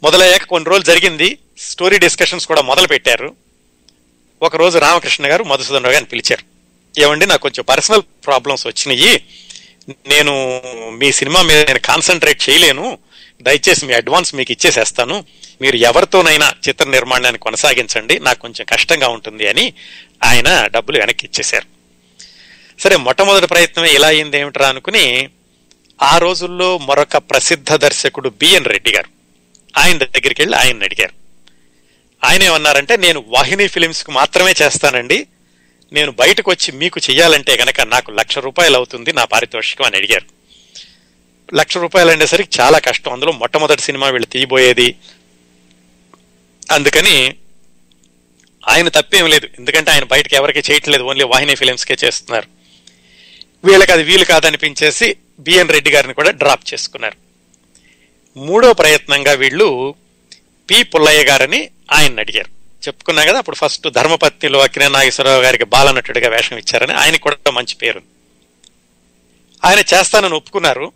[0.03, 1.37] మొదలయ్యాక కొన్ని రోజులు జరిగింది.
[1.57, 3.35] స్టోరీ డిస్కషన్స్ కూడా మొదలు పెట్టారు.
[4.41, 6.57] ఒక రోజు రామకృష్ణ గారు మధుసూదన్ రావు గారిని పిలిచారు.
[7.01, 9.25] ఏమండి నాకు కొంచెం పర్సనల్ ప్రాబ్లమ్స్ వచ్చినాయి.
[10.07, 10.61] నేను
[10.97, 12.97] మీ సినిమా మీద నేను కాన్సన్ట్రేట్ చేయలేను.
[13.41, 15.25] దయచేసి మీ అడ్వాన్స్ మీకు ఇచ్చేసేస్తాను.
[15.61, 18.19] మీరు ఎవరితోనైనా చిత్ర నిర్మాణాన్ని కొనసాగించండి.
[18.19, 19.73] నాకు కొంచెం కష్టంగా ఉంటుంది అని
[20.23, 21.77] ఆయన డబ్బులు వెనక్కి ఇచ్చేశారు.
[22.81, 25.29] సరే మొట్టమొదటి ప్రయత్నమే ఇలా అయింది ఏమిట్రా అనుకుని
[26.01, 29.09] ఆ రోజుల్లో మరొక ప్రసిద్ధ దర్శకుడు బిఎన్ రెడ్డి గారు
[29.77, 31.13] ఆయన దగ్గరికి వెళ్ళి ఆయన అడిగారు.
[32.25, 35.27] ఆయన ఏమన్నారంటే నేను వాహిని ఫిలిమ్స్కి మాత్రమే చేస్తానండి.
[35.93, 40.36] నేను బయటకు వచ్చి మీకు చెయ్యాలంటే గనక నాకు లక్ష రూపాయలు అవుతుంది నా పారితోషికం అని అడిగారు.
[41.53, 43.13] లక్ష రూపాయలు అనేసరికి చాలా కష్టం.
[43.13, 44.95] అందులో మొట్టమొదటి సినిమా వీళ్ళు తీయబోయేది.
[46.71, 47.35] అందుకని
[48.69, 49.47] ఆయన తప్పేం లేదు.
[49.59, 51.03] ఎందుకంటే ఆయన బయటకు ఎవరికి చేయట్లేదు.
[51.03, 52.47] ఓన్లీ వాహిని ఫిలిమ్స్కే చేస్తున్నారు.
[53.63, 57.17] వీళ్ళకి అది వీలు కాదనిపించేసి బిఎన్ రెడ్డి గారిని కూడా డ్రాప్ చేసుకున్నారు.
[58.37, 59.95] మూడో ప్రయత్నంగా వీళ్ళు
[60.69, 62.57] పి పుల్లయ్య గారని ఆయన అడిగారు.
[62.87, 68.01] చెప్పుకున్నా కదా అప్పుడు ఫస్ట్ ధర్మపత్నిలో అక్కినే నాగేశ్వరరావు గారికి బాలనటుడిగా వేషం ఇచ్చారని ఆయనకు కూడా మంచి పేరు
[69.65, 70.91] ఆయన చేస్తానని ఒప్పుకున్నారు.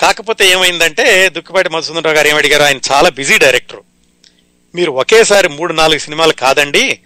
[0.00, 3.80] కాకపోతే ఏమైందంటే దుక్కిపాటి మధుసూదనరావు గారు ఏమడిగారు ఆయన చాలా బిజీ డైరెక్టర్.
[4.74, 7.00] మీరు ఒకేసారి మూడు నాలుగు సినిమాలు కాదండి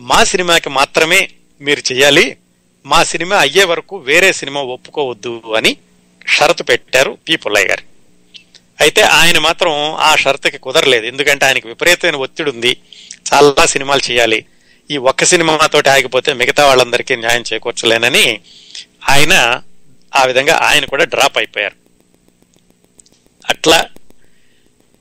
[0.00, 1.30] మా సినిమాకి మాత్రమే
[1.60, 2.36] మీరు చేయాలి
[2.86, 5.76] మా సినిమా అయ్యే వరకు వేరే సినిమా ఒప్పుకోవద్దు అని
[6.28, 7.82] షరతు పెట్టారు పి పుల్లయ్య గారు.
[8.80, 11.06] అయితే ఆయన మాత్రం ఆ షరతుకి కుదరలేదు.
[11.06, 12.76] ఎందుకంటే ఆయనకి విపరీతమైన ఒత్తిడి ఉంది.
[13.32, 14.44] చాలా సినిమాలు చేయాలి.
[14.90, 18.40] ఈ ఒక్క సినిమాతోటి ఆగిపోతే మిగతా వాళ్ళందరికీ న్యాయం చేకూర్చలేనని
[19.08, 19.62] ఆయన
[20.16, 21.87] ఆ విధంగా ఆయన కూడా డ్రాప్ అయిపోయారు.
[23.50, 23.86] అట్లా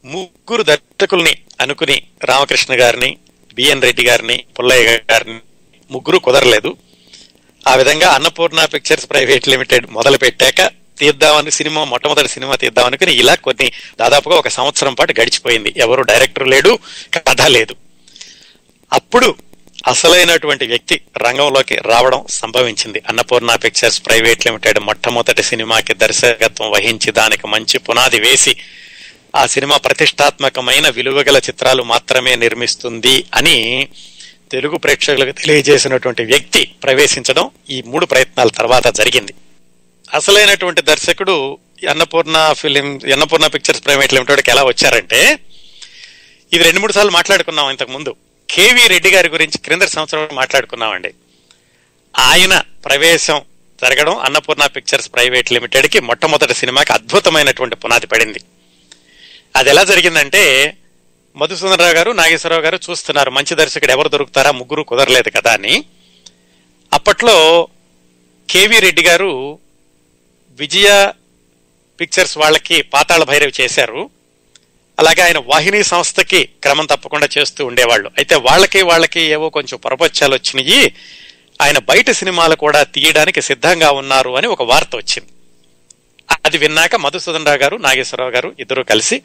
[0.06, 3.18] ముగ్గురు దర్శకుల్ని అనుకుని రామకృష్ణ గారిని
[3.54, 5.40] బిఎన్ రెడ్డి గారిని పుల్లయ్య గారిని
[5.92, 6.78] ముగ్గురు కుదరలేదు.
[7.68, 13.72] ఆ విధంగా అన్నపూర్ణ పిక్చర్స్ ప్రైవేట్ లిమిటెడ్ మొదలు పెట్టాక తీద్దామని సినిమా మొట్టమొదటి సినిమా తీద్దామనుకుని ఇలా కొన్ని
[14.00, 15.74] దాదాపుగా ఒక సంవత్సరం పాటు గడిచిపోయింది.
[15.78, 16.80] ఎవరు డైరెక్టర్ లేడు
[17.28, 17.76] కథ లేదు.
[18.94, 19.36] అప్పుడు
[19.88, 23.02] అసలైనటువంటి వ్యక్తి రంగంలోకి రావడం సంభవించింది.
[23.10, 28.54] అన్నపూర్ణ పిక్చర్స్ ప్రైవేట్ లిమిటెడ్ మొట్టమొదటి సినిమాకి దర్శకత్వం వహించి దానికి మంచి పునాది వేసి
[29.36, 33.88] ఆ సినిమా ప్రతిష్టాత్మకమైన విలువగల చిత్రాలు మాత్రమే నిర్మిస్తుంది అని
[34.52, 39.34] తెలుగు ప్రేక్షకులకు తెలియజేసినటువంటి వ్యక్తి ప్రవేశించడం ఈ మూడు ప్రయత్నాల తర్వాత జరిగింది.
[40.14, 41.58] అసలైనటువంటి దర్శకుడు
[41.90, 45.40] Annapurna film Annapurna Pictures Private లిమిటెడ్కి ఎలా వచ్చారంటే
[46.54, 48.16] ఇది రెండు మూడు సార్లు మాట్లాడుకున్నాం ఇంతకు ముందు.
[48.50, 51.14] కేవి రెడ్డి గారి గురించి క్రింద సంవత్సరం మాట్లాడుకున్నామండి.
[52.20, 53.42] ఆయన ప్రవేశం
[53.82, 58.40] జరగడం అన్నపూర్ణ పిక్చర్స్ ప్రైవేట్ లిమిటెడ్కి మొట్టమొదటి సినిమాకి అద్భుతమైనటువంటి పునాది పడింది.
[59.56, 60.78] అది ఎలా జరిగిందంటే
[61.36, 65.86] మధుసూదనరావు గారు నాగేశ్వరరావు గారు చూస్తున్నారు మంచి దర్శకుడు ఎవరు దొరుకుతారా ముగ్గురు కుదరలేదు కదా అని.
[66.94, 67.68] అప్పట్లో
[68.50, 69.60] కేవి రెడ్డి గారు
[70.50, 71.12] విజయ
[72.00, 74.10] పిక్చర్స్ వాళ్ళకి పాతాళ భైరవి చేశారు.
[75.00, 78.12] అలాగే ఆయన వాహిని సంస్థకి క్రమం తప్పకుండా చేస్తూ ఉండేవాళ్ళు.
[78.18, 80.94] అయితే వాళ్ళకి వాళ్ళకి ఏవో కొంచెం పొరపచ్చాలు వచ్చినాయి.
[81.62, 85.32] ఆయన బయట సినిమాలు కూడా తీయడానికి సిద్ధంగా ఉన్నారు అని ఒక వార్త వచ్చింది.
[86.46, 89.22] అది విన్నాక మధుసూదన్ రావు గారు నాగేశ్వరరావు గారు ఇద్దరు కలిసి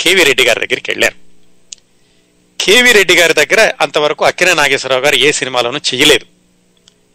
[0.00, 1.16] కేవి రెడ్డి గారి దగ్గరికి వెళ్ళారు.
[2.60, 6.26] కేవీ రెడ్డి గారి దగ్గర అంతవరకు అక్కినే నాగేశ్వరరావు గారు ఏ సినిమాలోనూ చేయలేదు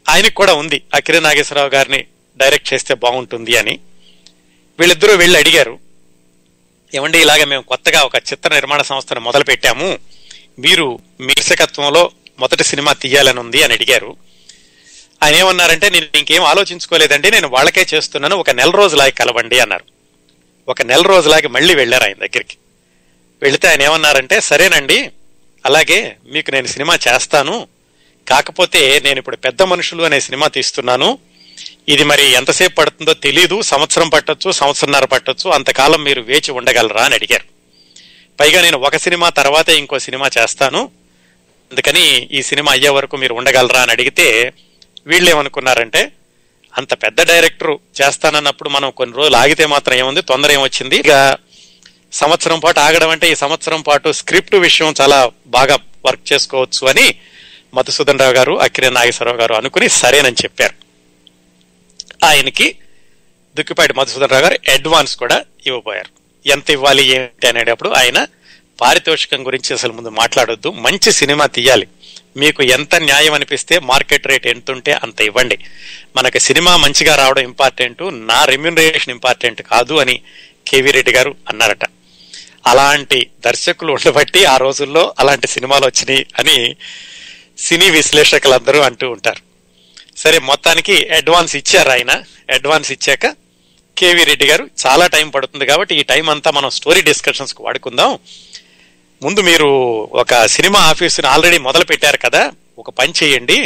[0.09, 2.05] ఆయనకు కూడా ఉంది అక్కినే నాగేశ్వరరావు గారిని
[2.37, 3.79] డైరెక్ట్ చేస్తే బాగుంటుంది అని.
[4.79, 5.79] వీళ్ళిద్దరూ వెళ్ళి అడిగారు
[6.95, 9.99] ఏమండి ఇలాగ మేము కొత్తగా ఒక చిత్ర నిర్మాణ సంస్థను మొదలు పెట్టాము
[10.59, 14.17] మీరు మీ దర్శకత్వంలో మొదటి సినిమా తీయాలని ఉంది అని అడిగారు.
[15.23, 19.83] ఆయన ఏమన్నారంటే నేను ఇంకేం ఆలోచించుకోలేదండి నేను వాళ్ళకే చేస్తున్నాను ఒక నెల రోజులాగి కలవండి అన్నారు.
[20.67, 22.57] ఒక నెల రోజులాగి మళ్ళీ వెళ్ళారు ఆయన దగ్గరికి.
[23.41, 25.11] వెళితే ఆయన ఏమన్నారంటే సరేనండి
[25.65, 27.67] అలాగే మీకు నేను సినిమా చేస్తాను.
[28.27, 31.17] కాకపోతే నేను ఇప్పుడు పెద్ద మనుషులు అనే సినిమా తీస్తున్నాను.
[31.87, 37.45] ఇది మరి ఎంతసేపు పడుతుందో తెలీదు సంవత్సరం పట్టొచ్చు సంవత్సరంన్నర పట్టొచ్చు అంతకాలం మీరు వేచి ఉండగలరా అని అడిగారు.
[38.39, 40.91] పైగా నేను ఒక సినిమా తర్వాతే ఇంకో సినిమా చేస్తాను.
[41.71, 44.53] అందుకని ఈ సినిమా అయ్యే వరకు మీరు ఉండగలరా అని అడిగితే
[45.07, 46.11] వీళ్ళు ఏమనుకున్నారంటే
[46.77, 50.95] అంత పెద్ద డైరెక్టర్ చేస్తానన్నప్పుడు మనం కొన్ని రోజులు ఆగితే మాత్రం ఏముంది తొందర ఏమొచ్చింది?
[50.95, 51.37] ఇక
[52.13, 57.15] సంవత్సరం పాటు ఆగడం అంటే ఈ సంవత్సరం పాటు స్క్రిప్ట్ విషయం చాలా బాగా వర్క్ చేసుకోవచ్చు అని
[57.73, 60.80] మధుసూదన్ రావు గారు అక్కిరే నాగేశ్వరరావు గారు అనుకుని సరేనని చెప్పారు.
[62.23, 62.75] ఆయనకి
[63.57, 66.11] దుక్కిపాటి మధుసూదన్ రావు గారు అడ్వాన్స్ కూడా ఇవ్వబోయారు.
[66.49, 68.27] ఎంత ఇవ్వాలి ఏంటి అనేటప్పుడు ఆయన
[68.81, 70.71] పారితోషికం గురించి అసలు ముందు మాట్లాడొద్దు.
[70.71, 71.87] మంచి సినిమా తీయాలి.
[72.37, 75.57] మీకు ఎంత న్యాయం అనిపిస్తే మార్కెట్ రేట్ ఎంత ఉంటే అంత ఇవ్వండి.
[76.15, 80.21] మనకి సినిమా మంచిగా రావడం ఇంపార్టెంట్ నా రెమ్యునరేషన్ ఇంపార్టెంట్ కాదు అని
[80.67, 81.85] కేవీ రెడ్డి గారు అన్నారట.
[82.67, 86.75] అలాంటి దర్శకులు ఉండబట్టి ఆ రోజుల్లో అలాంటి సినిమాలు వచ్చినాయి అని
[87.57, 89.50] సినీ విశ్లేషకులందరూ అంటూ ఉంటారు.
[90.23, 92.11] సరే మొత్తానికి అడ్వాన్స్ ఇచ్చారు ఆయన.
[92.55, 93.25] అడ్వాన్స్ ఇచ్చాక
[93.97, 98.11] కేవీ రెడ్డి గారు చాలా టైం పడుతుంది కాబట్టి ఈ టైం అంతా మనం స్టోరీ డిస్కషన్స్కి వాడుకుందాం.
[99.23, 99.69] ముందు మీరు
[100.23, 102.43] ఒక సినిమా ఆఫీసుని ఆల్రెడీ మొదలు పెట్టారు కదా
[102.79, 103.59] ఒక పని చేయండి.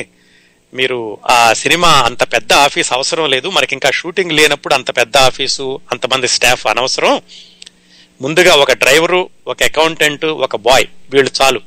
[0.73, 0.99] మీరు
[1.29, 3.47] ఆ సినిమా అంత పెద్ద ఆఫీస్ అవసరం లేదు.
[3.57, 7.13] మనకి ఇంకా షూటింగ్ లేనప్పుడు అంత పెద్ద ఆఫీసు అంతమంది స్టాఫ్ అనవసరం.
[8.21, 11.61] ముందుగా ఒక డ్రైవరు ఒక అకౌంటెంట్ ఒక బాయ్ వీళ్ళు చాలు.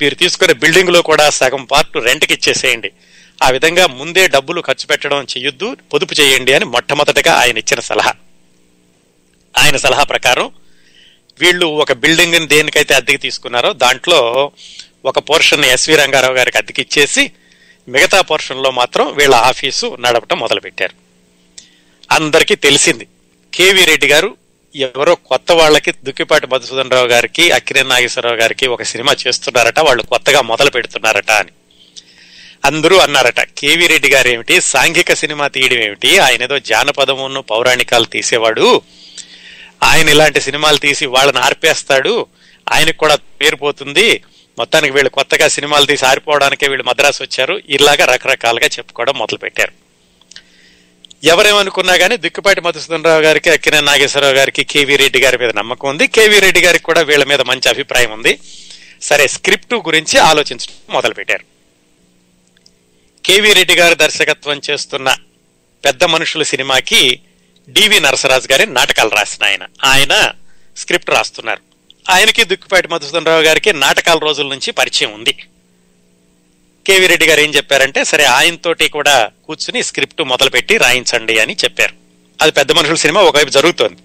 [0.00, 2.90] మీరు తీసుకునే బిల్డింగ్లో కూడా సగం పార్ట్ రెంట్కి ఇచ్చేసేయండి.
[3.42, 8.12] ఆ విధంగా ముందే డబ్బులు ఖర్చు పెట్టడం చెయ్యొద్దు పొదుపు చేయండి అని మొట్టమొదటగా ఆయన ఇచ్చిన సలహా.
[9.58, 10.50] ఆయన సలహా ప్రకారం
[11.40, 14.52] వీళ్ళు ఒక బిల్డింగ్ని దేనికైతే అద్దెకి తీసుకున్నారో దాంట్లో
[15.04, 17.30] ఒక పోర్షన్ ఎస్వి రంగారావు గారికి అద్దెకిచ్చేసి
[17.88, 20.92] మిగతా పోర్షన్లో మాత్రం వీళ్ళ ఆఫీసు నడపటం మొదలుపెట్టారు.
[22.10, 23.06] అందరికీ తెలిసింది.
[23.54, 24.36] కేవీ రెడ్డి గారు
[24.76, 30.40] ఎవరో కొత్త వాళ్ళకి దుక్కిపాటి మధుసూదన్ రావు గారికి అక్కిరే నాగేశ్వరరావు గారికి ఒక సినిమా చేస్తున్నారట వాళ్ళు కొత్తగా
[30.40, 31.50] మొదలు పెడుతున్నారట అని.
[32.64, 36.18] అందరూ అన్నారట కేవీ రెడ్డి గారు ఏమిటి సాంఘిక సినిమా తీయడం ఏమిటి?
[36.18, 38.82] ఆయన ఏదో జానపదమును పౌరాణికాలు తీసేవాడు.
[39.82, 42.26] ఆయన ఇలాంటి సినిమాలు తీసి వాళ్ళని ఆర్పేస్తాడు.
[42.72, 44.22] ఆయనకు కూడా పేరు పోతుంది.
[44.58, 47.62] మొత్తానికి వీళ్ళు కొత్తగా సినిమాలు తీసి ఆరిపోవడానికే వీళ్ళు మద్రాసు వచ్చారు.
[47.68, 49.72] ఇలాగా రకరకాలుగా చెప్పుకోవడం మొదలు పెట్టారు
[51.24, 56.06] ఎవరేమనుకున్నా కానీ దిక్కుపాటి మధుసూదన్ రావు గారికి అక్కినే నాగేశ్వరరావు గారికి కేవీ రెడ్డి గారి మీద నమ్మకం ఉంది.
[56.06, 58.38] కేవీ రెడ్డి గారికి కూడా వీళ్ళ మీద మంచి అభిప్రాయం ఉంది.
[59.02, 61.51] సరే స్క్రిప్ట్ గురించి ఆలోచించడం మొదలు పెట్టారు
[63.24, 65.16] కేవీ రెడ్డి గారు దర్శకత్వం చేస్తున్న
[65.84, 67.20] పెద్ద మనుషుల సినిమాకి
[67.68, 69.66] డివి నరసరాజు గారి నాటకాలు రాసిన ఆయన.
[69.84, 70.32] ఆయన
[70.76, 71.60] స్క్రిప్ట్ రాస్తున్నారు.
[72.10, 75.32] ఆయనకి దుక్కిపాటి మధుసూదన్ రావు గారికి నాటకాల రోజుల నుంచి పరిచయం ఉంది.
[76.86, 81.94] కేవీ రెడ్డి గారు ఏం చెప్పారంటే సరే ఆయనతోటి కూడా కూర్చుని స్క్రిప్ట్ మొదలుపెట్టి రాయించండి అని చెప్పారు.
[82.40, 84.00] అది పెద్ద మనుషుల సినిమా ఒకవైపు జరుగుతోంది.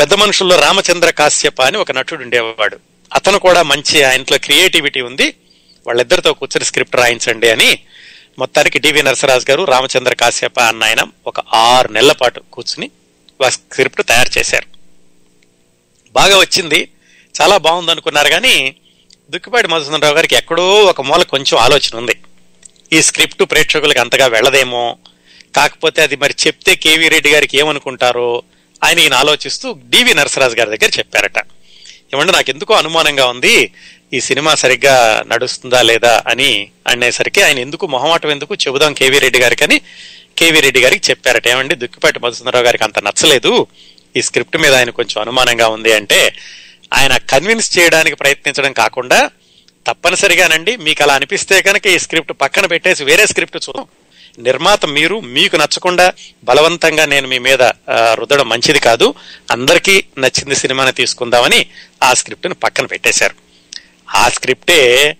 [0.00, 2.78] పెద్ద మనుషుల్లో రామచంద్ర కాశ్యప అని ఒక నటుడు ఉండేవాడు.
[3.14, 5.34] అతను కూడా మంచి ఆయనలో క్రియేటివిటీ ఉంది.
[5.86, 7.78] వాళ్ళిద్దరితో కూర్చొని స్క్రిప్ట్ రాయించండి అని
[8.38, 12.90] మొత్తానికి డివి నరసరాజు గారు రామచంద్ర కాశ్యప అన్న ఆయన ఒక ఆరు నెలల పాటు కూర్చుని
[13.48, 14.66] స్క్రిప్ట్ తయారు చేశారు.
[16.12, 16.88] బాగా వచ్చింది.
[17.40, 18.74] చాలా బాగుంది అనుకున్నారు కానీ
[19.30, 22.16] దుక్కిపాటి మధుసూదనరావు గారికి ఎక్కడో ఒక మూల కొంచెం ఆలోచన ఉంది.
[22.92, 24.96] ఈ స్క్రిప్ట్ ప్రేక్షకులకు అంతగా వెళ్ళదేమో?
[25.56, 28.42] కాకపోతే అది మరి చెప్తే కేవీ రెడ్డి గారికి ఏమనుకుంటారో?
[28.84, 31.38] ఆయన ఈయన ఆలోచిస్తూ డివి నరసరాజు గారి దగ్గర చెప్పారట.
[32.18, 33.54] ఏమంటే నాకు ఎందుకో అనుమానంగా ఉంది
[34.16, 34.94] ఈ సినిమా సరిగ్గా
[35.32, 36.50] నడుస్తుందా లేదా అని
[36.92, 39.78] అనేసరికి ఆయన ఎందుకు మొహమాటం ఎందుకు చెబుదాం కేవీ రెడ్డి గారికి అని
[40.40, 41.46] కేవీ రెడ్డి గారికి చెప్పారట.
[41.54, 43.52] ఏమండి దుక్కిపాటి మధుసుందరరావు గారికి అంత నచ్చలేదు.
[44.16, 46.20] ఈ స్క్రిప్ట్ మీద ఆయన కొంచెం అనుమానంగా ఉంది అంటే
[46.98, 49.18] ఆయన కన్విన్స్ చేయడానికి ప్రయత్నించడం కాకుండా
[49.86, 53.86] తప్పనిసరిగానండి మీకు అలా అనిపిస్తే కనుక ఈ స్క్రిప్ట్ పక్కన పెట్టేసి వేరే స్క్రిప్ట్ చూద్దాం.
[54.38, 56.12] నిర్మాత మీరు మీకు నచ్చకుండా
[56.44, 57.62] బలవంతంగా నేను మీ మీద
[58.14, 59.14] రుద్దడం మంచిది కాదు.
[59.50, 61.66] అందరికీ నచ్చింది సినిమాని తీసుకుందామని
[62.02, 63.34] ఆ స్క్రిప్ట్ని పక్కన పెట్టేశారు.
[64.16, 65.16] ఆ స్క్రిప్టే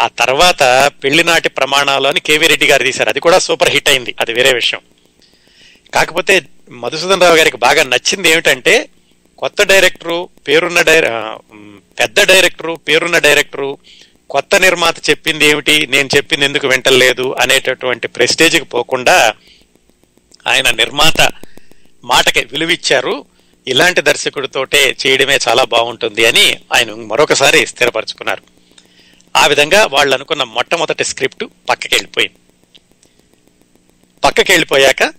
[0.00, 3.08] ఆ తర్వాత పెళ్ళినాటి ప్రమాణాలు అని కేవీ రెడ్డి గారు తీశారు.
[3.08, 4.14] అది కూడా సూపర్ హిట్ అయింది.
[4.20, 4.80] అది వేరే విషయం.
[5.94, 8.88] కాకపోతే మధుసూదన్ రావు గారికి బాగా నచ్చింది ఏమిటంటే
[9.38, 11.36] కొత్త డైరెక్టరు పేరున్న డైర
[12.00, 13.78] పెద్ద డైరెక్టరు పేరున్న డైరెక్టరు
[14.32, 15.86] కొత్త నిర్మాత చెప్పింది ఏమిటి?
[15.86, 19.34] నేను చెప్పింది ఎందుకు వింటలేదు అనేటటువంటి ప్రెస్టేజ్కి పోకుండా
[20.46, 21.32] ఆయన నిర్మాత
[22.04, 23.24] మాటకి విలువిచ్చారు.
[23.68, 28.42] ఇలాంటి దర్శకుడితోటే చేయడమే చాలా బాగుంటుంది అని ఆయన మరొకసారి స్థిరపరచుకున్నారు.
[29.36, 32.34] ఆ విధంగా వాళ్ళు అనుకున్న మొట్టమొదటి స్క్రిప్ట్ పక్కకి వెళ్ళిపోయింది.
[34.24, 35.14] పక్కకి వెళ్ళిపోయాక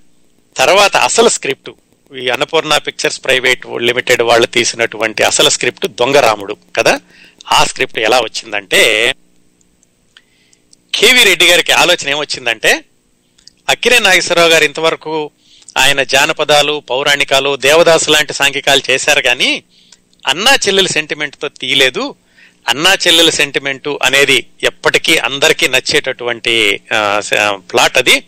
[0.57, 1.70] తర్వాత అసలు స్క్రిప్ట్
[2.16, 6.99] ఈ అన్నపూర్ణ పిక్చర్స్ ప్రైవేట్ లిమిటెడ్ వాళ్ళు తీసినటువంటి అసలు స్క్రిప్ట్ దొంగరాముడు కదా?
[7.52, 8.82] ఆ స్క్రిప్ట్ ఎలా వచ్చిందంటే
[10.94, 12.84] కేవి రెడ్డి గారికి ఆలోచన ఏమొచ్చిందంటే
[13.70, 15.32] అక్కినే నాగేశ్వరరావు గారు ఇంతవరకు
[15.78, 19.64] ఆయన జానపదాలు పౌరాణికాలు దేవదాసు లాంటి సాంఘికాలు చేశారు కానీ
[20.28, 22.16] అన్నా చెల్లెల సెంటిమెంట్తో తీయలేదు.
[22.70, 26.82] అన్నా చెల్లెల సెంటిమెంటు అనేది ఎప్పటికీ అందరికీ నచ్చేటటువంటి
[27.72, 28.24] ప్లాట్ అది.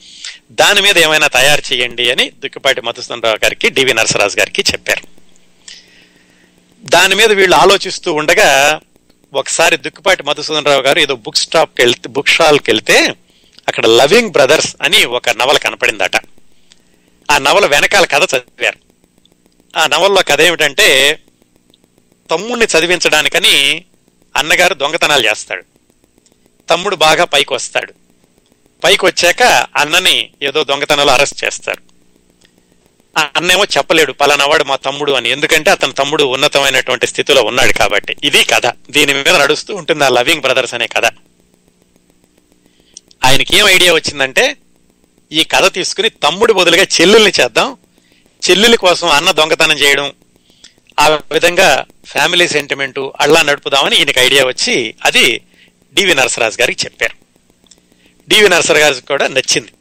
[0.52, 5.06] దాని మీద ఏమైనా తయారు చేయండి అని దుక్కిపాటి మధుసూదనరావు గారికి డివి నరసరాజు గారికి చెప్పారు.
[6.84, 8.80] దాని మీద వీళ్ళు ఆలోచిస్తూ ఉండగా
[9.34, 13.16] ఒకసారి దుక్కిపాటి మధుసూదనరావు గారు ఏదో బుక్ స్టాప్కి వెళ్తే బుక్ స్టాల్కి వెళ్తే
[13.68, 16.16] అక్కడ లవింగ్ బ్రదర్స్ అని ఒక నవల కనపడిందట.
[17.32, 18.78] ఆ నవల వెనకాల కథ చదివారు.
[19.78, 21.20] ఆ నవల్లో కథ ఏమిటంటే
[22.32, 23.86] తమ్ముడిని చదివించడానికని
[24.36, 25.64] అన్నగారు దొంగతనాలు చేస్తాడు.
[26.70, 27.94] తమ్ముడు బాగా పైకి వస్తాడు.
[28.84, 29.44] పైకి వచ్చాక
[29.76, 31.95] అన్నని ఏదో దొంగతనాలు అరెస్ట్ చేస్తారు.
[33.18, 35.30] అన్నేమో చెప్పలేడు పలానావాడు మా తమ్ముడు అని.
[35.30, 38.16] ఎందుకంటే అతని తమ్ముడు ఉన్నతమైనటువంటి స్థితిలో ఉన్నాడు కాబట్టి.
[38.24, 38.68] ఇది కథ.
[38.90, 41.06] దీని మీద నడుస్తూ ఉంటుంది ఆ లవింగ్ బ్రదర్స్ అనే కథ.
[43.26, 44.58] ఆయనకి ఏం ఐడియా వచ్చిందంటే
[45.32, 47.78] ఈ కథ తీసుకుని తమ్ముడు బదులుగా చెల్లెల్ని చేద్దాం.
[48.50, 50.14] చెల్లెలి కోసం అన్న దొంగతనం చేయడం
[51.00, 55.42] ఆ విధంగా ఫ్యామిలీ సెంటిమెంటు అలా నడుపుదామని ఈయనకి ఐడియా వచ్చి అది
[55.94, 57.16] డివి నరసరాజు గారికి చెప్పారు.
[58.30, 59.72] డివి నరసరాజు గారికి కూడా నచ్చింది.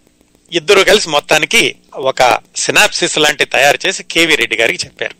[0.55, 5.15] ఇద్దరు కలిసి మొత్తానికి ఒక సినాప్సిస్ లాంటి తయారు చేసి కేవీ రెడ్డి గారికి చెప్పారు.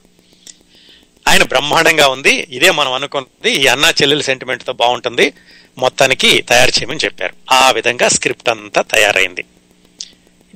[1.29, 2.47] ఆయన బ్రహ్మాండంగా ఉంది.
[2.51, 3.51] ఇదే మనం అనుకున్నది.
[3.51, 5.33] ఈ అన్నా చెల్లెల సెంటిమెంట్తో బాగుంటుంది.
[5.79, 7.35] మొత్తానికి తయారు చేయమని చెప్పారు.
[7.53, 9.45] ఆ విధంగా స్క్రిప్ట్ అంతా తయారైంది.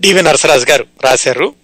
[0.01, 1.55] డివి నరసరాజు గారు రాశారు.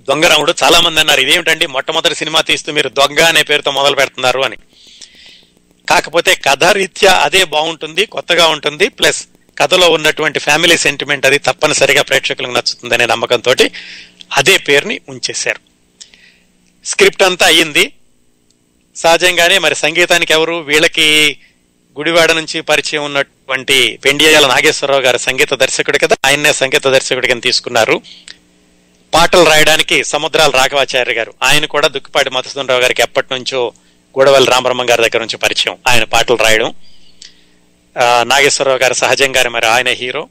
[0.00, 1.66] దొంగరాముడు చాలా మంది అన్నారు ఇదేమిటండి?
[1.66, 4.56] మొట్టమొదటి సినిమా తీస్తూ మీరు దొంగ అనే పేరుతో మొదలు పెడుతున్నారు అని.
[5.88, 8.88] కాకపోతే కథారీత్యా అదే బాగుంటుంది కొత్తగా ఉంటుంది.
[8.88, 9.26] ప్లస్
[9.58, 13.54] కథలో ఉన్నటువంటి ఫ్యామిలీ సెంటిమెంట్ అది తప్పనిసరిగా ప్రేక్షకులకు నచ్చుతుందనే నమ్మకంతో
[14.36, 15.60] అదే పేరుని ఉంచేశారు.
[16.84, 17.92] స్క్రిప్ట్ అంతా అయ్యింది.
[18.96, 21.38] సహజంగానే మరి సంగీతానికి ఎవరు వీళ్ళకి
[21.98, 28.02] గుడివాడ నుంచి పరిచయం ఉన్నటువంటి పెండియాల నాగేశ్వరరావు గారు సంగీత దర్శకుడు కదా ఆయన్నే సంగీత దర్శకుడి కింద తీసుకున్నారు.
[29.14, 33.72] పాటలు రాయడానికి సముద్రాల రాఘవాచార్య గారు ఆయన కూడా దుక్కిపాటి మధుసూదనరావు గారికి ఎప్పటి నుంచో
[34.18, 35.78] గూడవల్లి రామబ్రహ్మం గారి దగ్గర నుంచి పరిచయం.
[35.88, 36.74] ఆయన పాటలు రాయడం.
[38.00, 40.28] నాగేశ్వరరావు గారు సహజంగానే మరి ఆయన హీరో.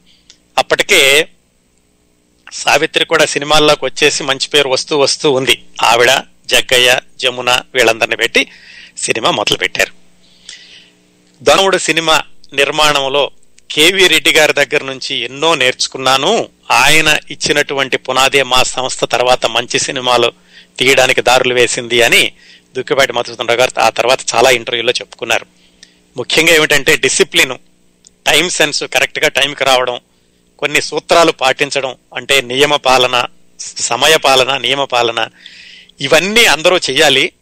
[0.58, 1.28] అప్పటికే
[2.52, 5.62] సావిత్రి కూడా సినిమాల్లోకి వచ్చేసి మంచి పేరు వస్తూ వస్తూ ఉంది.
[5.82, 8.50] ఆవిడ జగ్గయ్య జమున వీళ్ళందరిని పెట్టి
[8.96, 9.92] సినిమా మొదలుపెట్టారు.
[11.42, 13.30] ధనువుడు సినిమా నిర్మాణంలో
[13.70, 16.48] కేవీ రెడ్డి గారి దగ్గర నుంచి ఎన్నో నేర్చుకున్నాను.
[16.70, 20.32] ఆయన ఇచ్చినటువంటి పునాదే మా సంస్థ తర్వాత మంచి సినిమాలు
[20.78, 22.32] తీయడానికి దారులు వేసింది అని
[22.76, 25.61] దుక్కిపాటి మధుసూదనరావు గారు ఆ తర్వాత చాలా ఇంటర్వ్యూలో చెప్పుకున్నారు.
[26.16, 27.54] ముఖ్యంగా ఏమిటంటే డిసిప్లిన్
[28.26, 30.00] టైం సెన్స్ కరెక్ట్గా టైంకి రావడం
[30.58, 33.24] కొన్ని సూత్రాలు పాటించడం అంటే నియమ పాలన
[33.60, 35.28] సమయ పాలన నియమ పాలన
[36.00, 37.32] ఇవన్నీ అందరూ చేయాలి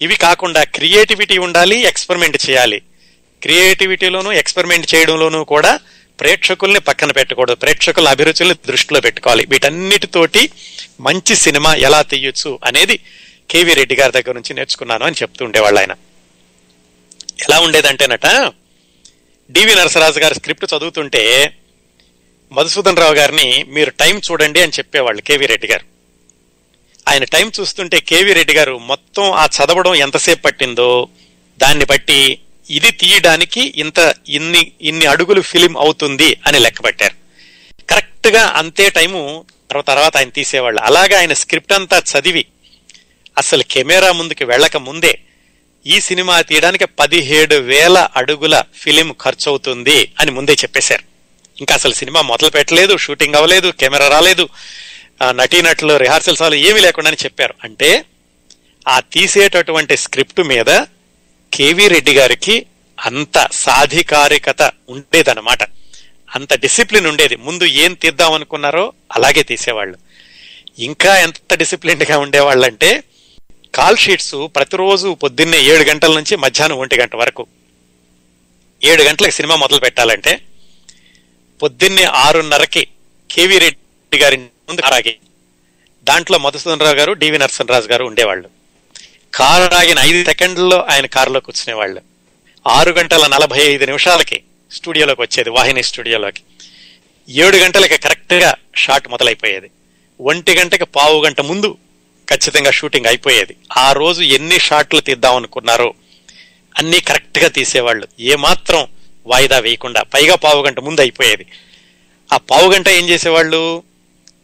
[0.00, 2.82] ఇవి కాకుండా క్రియేటివిటీ ఉండాలి ఎక్స్పెరిమెంట్ చేయాలి.
[3.42, 5.80] క్రియేటివిటీలోనూ ఎక్స్పెరిమెంట్ చేయడంలోనూ కూడా
[6.20, 7.54] ప్రేక్షకుల్ని పక్కన పెట్టకూడదు.
[7.54, 9.46] ప్రేక్షకుల అభిరుచుల్ని దృష్టిలో పెట్టుకోవాలి.
[9.48, 10.50] వీటన్నిటితోటి
[11.00, 12.98] మంచి సినిమా ఎలా తీయొచ్చు అనేది
[13.50, 15.92] కేవీ రెడ్డి గారి దగ్గర నుంచి నేర్చుకున్నాను అని చెప్తూ ఉండేవాళ్ళు ఆయన.
[17.44, 18.26] ఎలా ఉండేదంటేనట
[19.50, 21.22] డివి నరసరాజు గారి స్క్రిప్ట్ చదువుతుంటే
[22.52, 25.84] మధుసూదన్ రావు గారిని మీరు టైం చూడండి అని చెప్పేవాళ్ళు కేవీ రెడ్డి గారు.
[27.08, 31.08] ఆయన టైం చూస్తుంటే కేవీ రెడ్డి గారు మొత్తం ఆ చదవడం ఎంతసేపు పట్టిందో
[31.58, 37.14] దాన్ని బట్టి ఇది తీయడానికి ఇంత ఇన్ని ఇన్ని అడుగులు ఫిలిం అవుతుంది అని లెక్క పెట్టారు.
[37.90, 40.80] కరెక్ట్గా అంతే టైము తర్వాత తర్వాత ఆయన తీసేవాళ్ళు.
[40.80, 42.46] అలాగే ఆయన స్క్రిప్ట్ అంతా చదివి
[43.38, 45.18] అసలు కెమెరా ముందుకి వెళ్ళక ముందే
[45.86, 51.02] ఈ సినిమా తీయడానికి పదిహేడు వేల అడుగుల ఫిలిం ఖర్చవుతుంది అని ముందే చెప్పేశారు.
[51.58, 54.48] ఇంకా అసలు సినిమా మొదలు పెట్టలేదు షూటింగ్ అవ్వలేదు కెమెరా రాలేదు
[55.30, 57.54] నటీనటులు రిహార్సల్స్ అవ్వలేదు ఏమీ లేకుండానే చెప్పారు.
[57.64, 58.04] అంటే
[58.88, 60.84] ఆ తీసేటటువంటి స్క్రిప్ట్ మీద
[61.54, 62.66] కేవీ రెడ్డి గారికి
[63.04, 65.62] అంత సాధికారికత ఉండేదన్నమాట.
[66.34, 67.36] అంత డిసిప్లిన్ ఉండేది.
[67.36, 69.98] ముందు ఏం తీద్దాం అనుకున్నారో అలాగే తీసేవాళ్ళు.
[70.78, 73.02] ఇంకా ఎంత డిసిప్లిన్గా ఉండేవాళ్ళంటే ఉండేవాళ్ళంటే
[73.74, 77.46] కాల్ షీట్స్ ప్రతిరోజు పొద్దున్నే ఏడు గంటల నుంచి మధ్యాహ్నం ఒంటి గంట వరకు.
[78.84, 80.40] ఏడు గంటలకు సినిమా మొదలు పెట్టాలంటే
[81.62, 82.86] పొద్దున్నే ఆరున్నరకి
[83.30, 85.16] కేవీ రెడ్డి గారి ముందు కారాగి
[86.04, 88.48] దాంట్లో మధుసూదనరావు గారు డివి నరసింహరాజు గారు ఉండేవాళ్ళు.
[89.34, 92.02] కారు ఆగిన ఐదు సెకండ్లలో ఆయన కారులో కూర్చునేవాళ్ళు.
[92.66, 94.42] ఆరు గంటల నలభై ఐదు నిమిషాలకి
[94.72, 96.42] స్టూడియోలోకి వచ్చేది వాహిని స్టూడియోలోకి.
[97.28, 99.70] ఏడు గంటలకి కరెక్ట్గా షాట్ మొదలైపోయేది.
[100.20, 101.78] ఒంటి గంటకి పావు గంట ముందు
[102.30, 103.56] ఖచ్చితంగా షూటింగ్ అయిపోయేది.
[103.76, 105.94] ఆ రోజు ఎన్ని షాట్లు తీద్దాం అనుకున్నారో
[106.78, 108.08] అన్నీ కరెక్ట్గా తీసేవాళ్ళు.
[108.20, 108.88] ఏమాత్రం
[109.26, 111.46] వాయిదా వేయకుండా పైగా పావు గంట ముందు అయిపోయేది.
[112.32, 113.82] ఆ పావు గంట ఏం చేసేవాళ్ళు?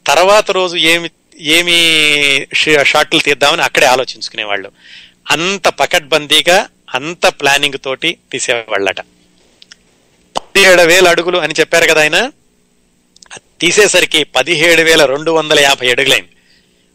[0.07, 1.11] తర్వాత రోజు ఏమి
[1.41, 2.47] ఏమి
[2.85, 4.72] షాట్లు తీద్దామని అక్కడే ఆలోచించుకునేవాళ్ళు.
[5.30, 9.01] అంత పకడ్బందీగా అంత ప్లానింగ్ తోటి తీసేవాళ్ళట.
[10.37, 12.33] పదిహేడు వేల అడుగులు అని చెప్పారు కదా ఆయన?
[13.61, 16.28] తీసేసరికి పదిహేడు వేల రెండు వందల యాభై అడుగులైంది.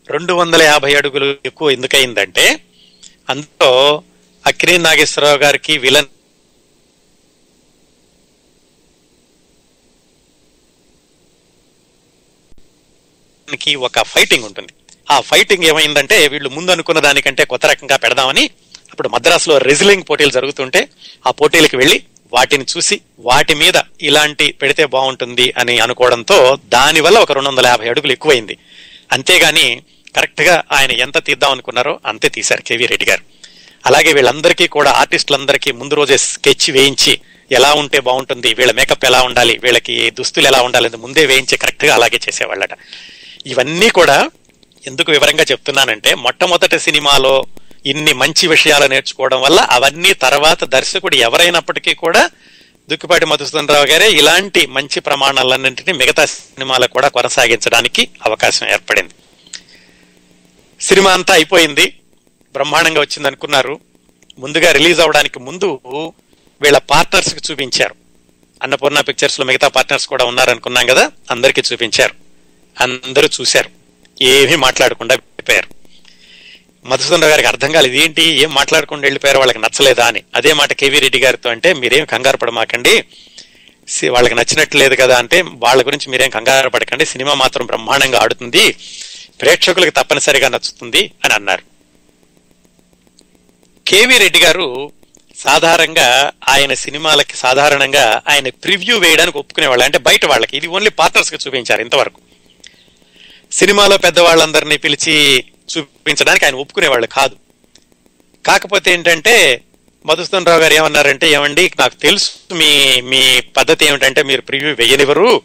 [0.10, 2.46] రెండు వందల యాభై అడుగులు ఎక్కువ ఎందుకయిందంటే
[3.32, 3.72] అందులో
[4.46, 6.16] అక్కినే నాగేశ్వరరావు గారికి విలన్కి
[13.88, 14.72] ఒక ఫైటింగ్ ఉంటుంది.
[15.12, 18.46] ఆ ఫైటింగ్ ఏమైందంటే వీళ్ళు ముందు అనుకున్న దానికంటే కొత్త రకంగా పెడదామని
[18.92, 20.82] అప్పుడు మద్రాసులో రెజిలింగ్ పోటీలు జరుగుతుంటే
[21.28, 21.98] ఆ పోటీలకు వెళ్ళి
[22.34, 28.12] వాటిని చూసి వాటి మీద ఇలాంటి పెడితే బాగుంటుంది అని అనుకోవడంతో దానివల్ల ఒక రెండు వందల యాభై అడుగులు
[28.12, 28.56] ఎక్కువైంది.
[29.12, 29.68] అంతేగాని
[30.18, 33.24] కరెక్ట్గా ఆయన ఎంత తీద్దాం అనుకున్నారో అంతే తీశారు కేవీ రెడ్డి గారు.
[33.84, 37.14] అలాగే వీళ్ళందరికీ కూడా ఆర్టిస్టులందరికీ ముందు రోజే స్కెచ్ వేయించి
[37.52, 41.94] ఎలా ఉంటే బాగుంటుంది వీళ్ళ మేకప్ ఎలా ఉండాలి వీళ్ళకి దుస్తులు ఎలా ఉండాలి అని ముందే వేయించి కరెక్ట్గా
[41.98, 42.74] అలాగే చేసేవాళ్ళట.
[43.52, 44.18] ఇవన్నీ కూడా
[44.86, 47.34] ఎందుకు వివరంగా చెప్తున్నానంటే మొట్టమొదటి సినిమాలో
[47.92, 52.24] ఇన్ని మంచి విషయాలు నేర్చుకోవడం వల్ల అవన్నీ తర్వాత దర్శకుడు ఎవరైనప్పటికీ కూడా
[52.90, 59.16] దుక్కిపాటి మధుసూదన్ రావు గారే ఇలాంటి మంచి ప్రమాణాలన్నింటినీ మిగతా సినిమాలకు కూడా కొనసాగించడానికి అవకాశం ఏర్పడింది.
[60.82, 62.00] సినిమా అంతా అయిపోయింది.
[62.54, 63.80] బ్రహ్మాండంగా వచ్చింది అనుకున్నారు.
[64.40, 65.80] ముందుగా రిలీజ్ అవడానికి ముందు
[66.62, 67.96] వీళ్ళ పార్ట్నర్స్కి చూపించారు.
[68.64, 72.14] అన్నపూర్ణ పిక్చర్స్లో మిగతా పార్ట్నర్స్ కూడా ఉన్నారనుకున్నాం కదా అందరికీ చూపించారు.
[72.82, 73.70] అందరూ చూశారు.
[74.22, 75.68] ఏమీ మాట్లాడకుండా వెళ్ళిపోయారు.
[76.86, 78.24] మధుసూదన్ రావు గారికి అర్థం కాలేదు ఏంటి?
[78.24, 79.40] ఏం మాట్లాడకుండా వెళ్ళిపోయారు?
[79.40, 80.06] వాళ్ళకి నచ్చలేదా?
[80.06, 80.24] అని.
[80.36, 83.04] అదే మాట కేవీ రెడ్డి గారితో అంటే మీరేం కంగారు పడమాకండి.
[84.10, 87.06] వాళ్ళకి నచ్చినట్టు లేదు కదా అంటే వాళ్ళ గురించి మీరేం కంగారు పడకండి.
[87.06, 88.76] సినిమా మాత్రం బ్రహ్మాండంగా ఆడుతుంది.
[89.42, 91.64] ప్రేక్షకులకు తప్పనిసరిగా నచ్చుతుంది అని అన్నారు.
[93.88, 94.92] కేవి రెడ్డి గారు
[95.38, 101.82] సాధారణంగా ఆయన సినిమాలకి సాధారణంగా ఆయన ప్రివ్యూ వేయడానికి ఒప్పుకునేవాళ్ళు అంటే బయట వాళ్ళకి ఇది ఓన్లీ పార్ట్నర్స్కి చూపించారు
[101.82, 102.22] ఇంతవరకు.
[103.52, 105.44] సినిమాలో పెద్దవాళ్ళందరినీ పిలిచి
[105.78, 107.36] చూపించడానికి ఆయన ఒప్పుకునేవాళ్ళు కాదు.
[108.46, 109.62] కాకపోతే ఏంటంటే
[110.06, 115.42] మధుసూదన్ రావు గారు ఏమన్నారంటే ఏమండి నాకు తెలుసు మీ మీ పద్ధతి ఏమిటంటే మీరు ప్రివ్యూ వేయనివ్వరు.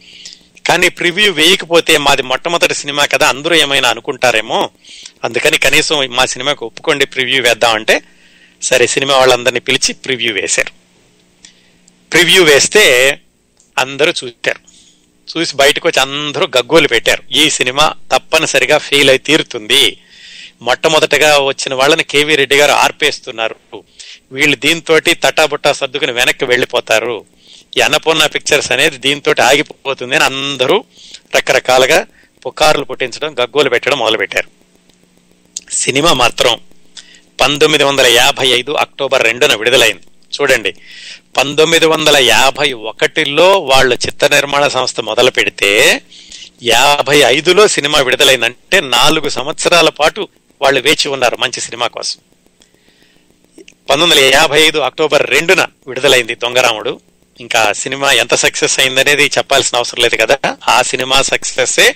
[0.69, 4.71] కానీ ప్రివ్యూ వేయకపోతే మాది మొట్టమొదటి సినిమా కదా అందరూ ఏమైనా అనుకుంటారేమో.
[5.25, 8.03] అందుకని కనీసం మా సినిమాకి ఒప్పుకోండి ప్రివ్యూ వేద్దామంటే
[8.63, 10.73] సరే సినిమా వాళ్ళందరినీ పిలిచి ప్రివ్యూ వేశారు.
[12.13, 13.19] ప్రివ్యూ వేస్తే
[13.79, 14.73] అందరూ చూశారు.
[15.39, 17.23] చూసి బయటకు వచ్చి అందరూ గగ్గోలు పెట్టారు.
[17.33, 19.99] ఈ సినిమా తప్పనిసరిగా ఫెయిల్ అయి తీరుతుంది.
[20.63, 23.57] మొట్టమొదటగా వచ్చిన వాళ్ళని కేవీ రెడ్డి గారు ఆర్పేస్తున్నారు.
[24.33, 27.25] వీళ్ళు దీంతో తటాబుట్టా సర్దుకుని వెనక్కి వెళ్ళిపోతారు.
[27.77, 30.85] ఈ అన్నపూర్ణ పిక్చర్స్ అనేది దీంతో ఆగిపోతుంది అని అందరూ
[31.37, 32.07] రకరకాలుగా
[32.47, 34.49] పుకార్లు పుట్టించడం గగ్గోలు పెట్టడం మొదలుపెట్టారు.
[35.71, 36.61] సినిమా మాత్రం
[37.41, 40.03] పంతొమ్మిది వందల యాభై ఐదు అక్టోబర్ రెండున విడుదలైంది.
[40.33, 40.75] చూడండి
[41.37, 46.03] పంతొమ్మిది వందల యాభై ఒకటిలో వాళ్ళ చిత్ర నిర్మాణ సంస్థ మొదలు పెడితే
[46.63, 50.29] యాభై ఐదులో సినిమా విడుదలైందంటే నాలుగు సంవత్సరాల పాటు
[50.61, 52.19] వాళ్ళు వేచి ఉన్నారు మంచి సినిమా కోసం.
[53.91, 57.01] పంతొమ్మిది వందల యాభై ఐదు అక్టోబర్ రెండున విడుదలైంది దొంగరాముడు.
[57.41, 60.39] ఇంకా సినిమా ఎంత సక్సెస్ అయిందనేది చెప్పాల్సిన అవసరం లేదు కదా.
[60.69, 61.93] ఆ సినిమా సక్సెస్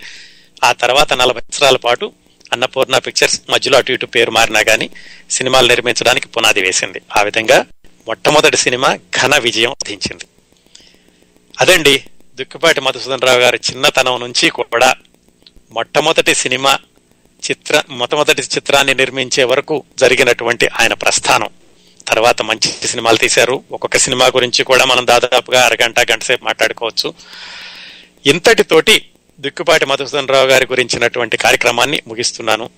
[0.65, 2.13] ఆ తర్వాత నలభై సంవత్సరాల పాటు
[2.53, 4.91] అన్నపూర్ణ పిక్చర్స్ మధ్యలో అటు ఇటు పేరు మారినా గానీ
[5.31, 7.01] సినిమాలు నిర్మించడానికి పునాది వేసింది.
[7.17, 7.67] ఆ విధంగా
[8.07, 10.25] మొట్టమొదటి సినిమా ఘన విజయం సాధించింది.
[11.61, 14.95] అదండి దుక్కిపాటి మధుసూదన్ రావు గారి చిన్నతనం నుంచి కూడా
[15.71, 16.79] మొట్టమొదటి సినిమా
[17.51, 21.49] చిత్ర మొట్టమొదటి చిత్రాన్ని నిర్మించే వరకు జరిగినటువంటి ఆయన ప్రస్థానం.
[22.09, 23.63] తర్వాత మంచి సినిమాలు తీశారు.
[23.73, 27.15] ఒక్కొక్క సినిమా గురించి కూడా మనం దాదాపుగా అరగంట గంట సేపు మాట్లాడుకోవచ్చు.
[28.27, 29.09] ఇంతటితోటి
[29.41, 32.71] దిక్కుపాటి మధుసూదన్ రావు గారి గురించినటువంటి కార్యక్రమాన్ని ముగిస్తున్నాను.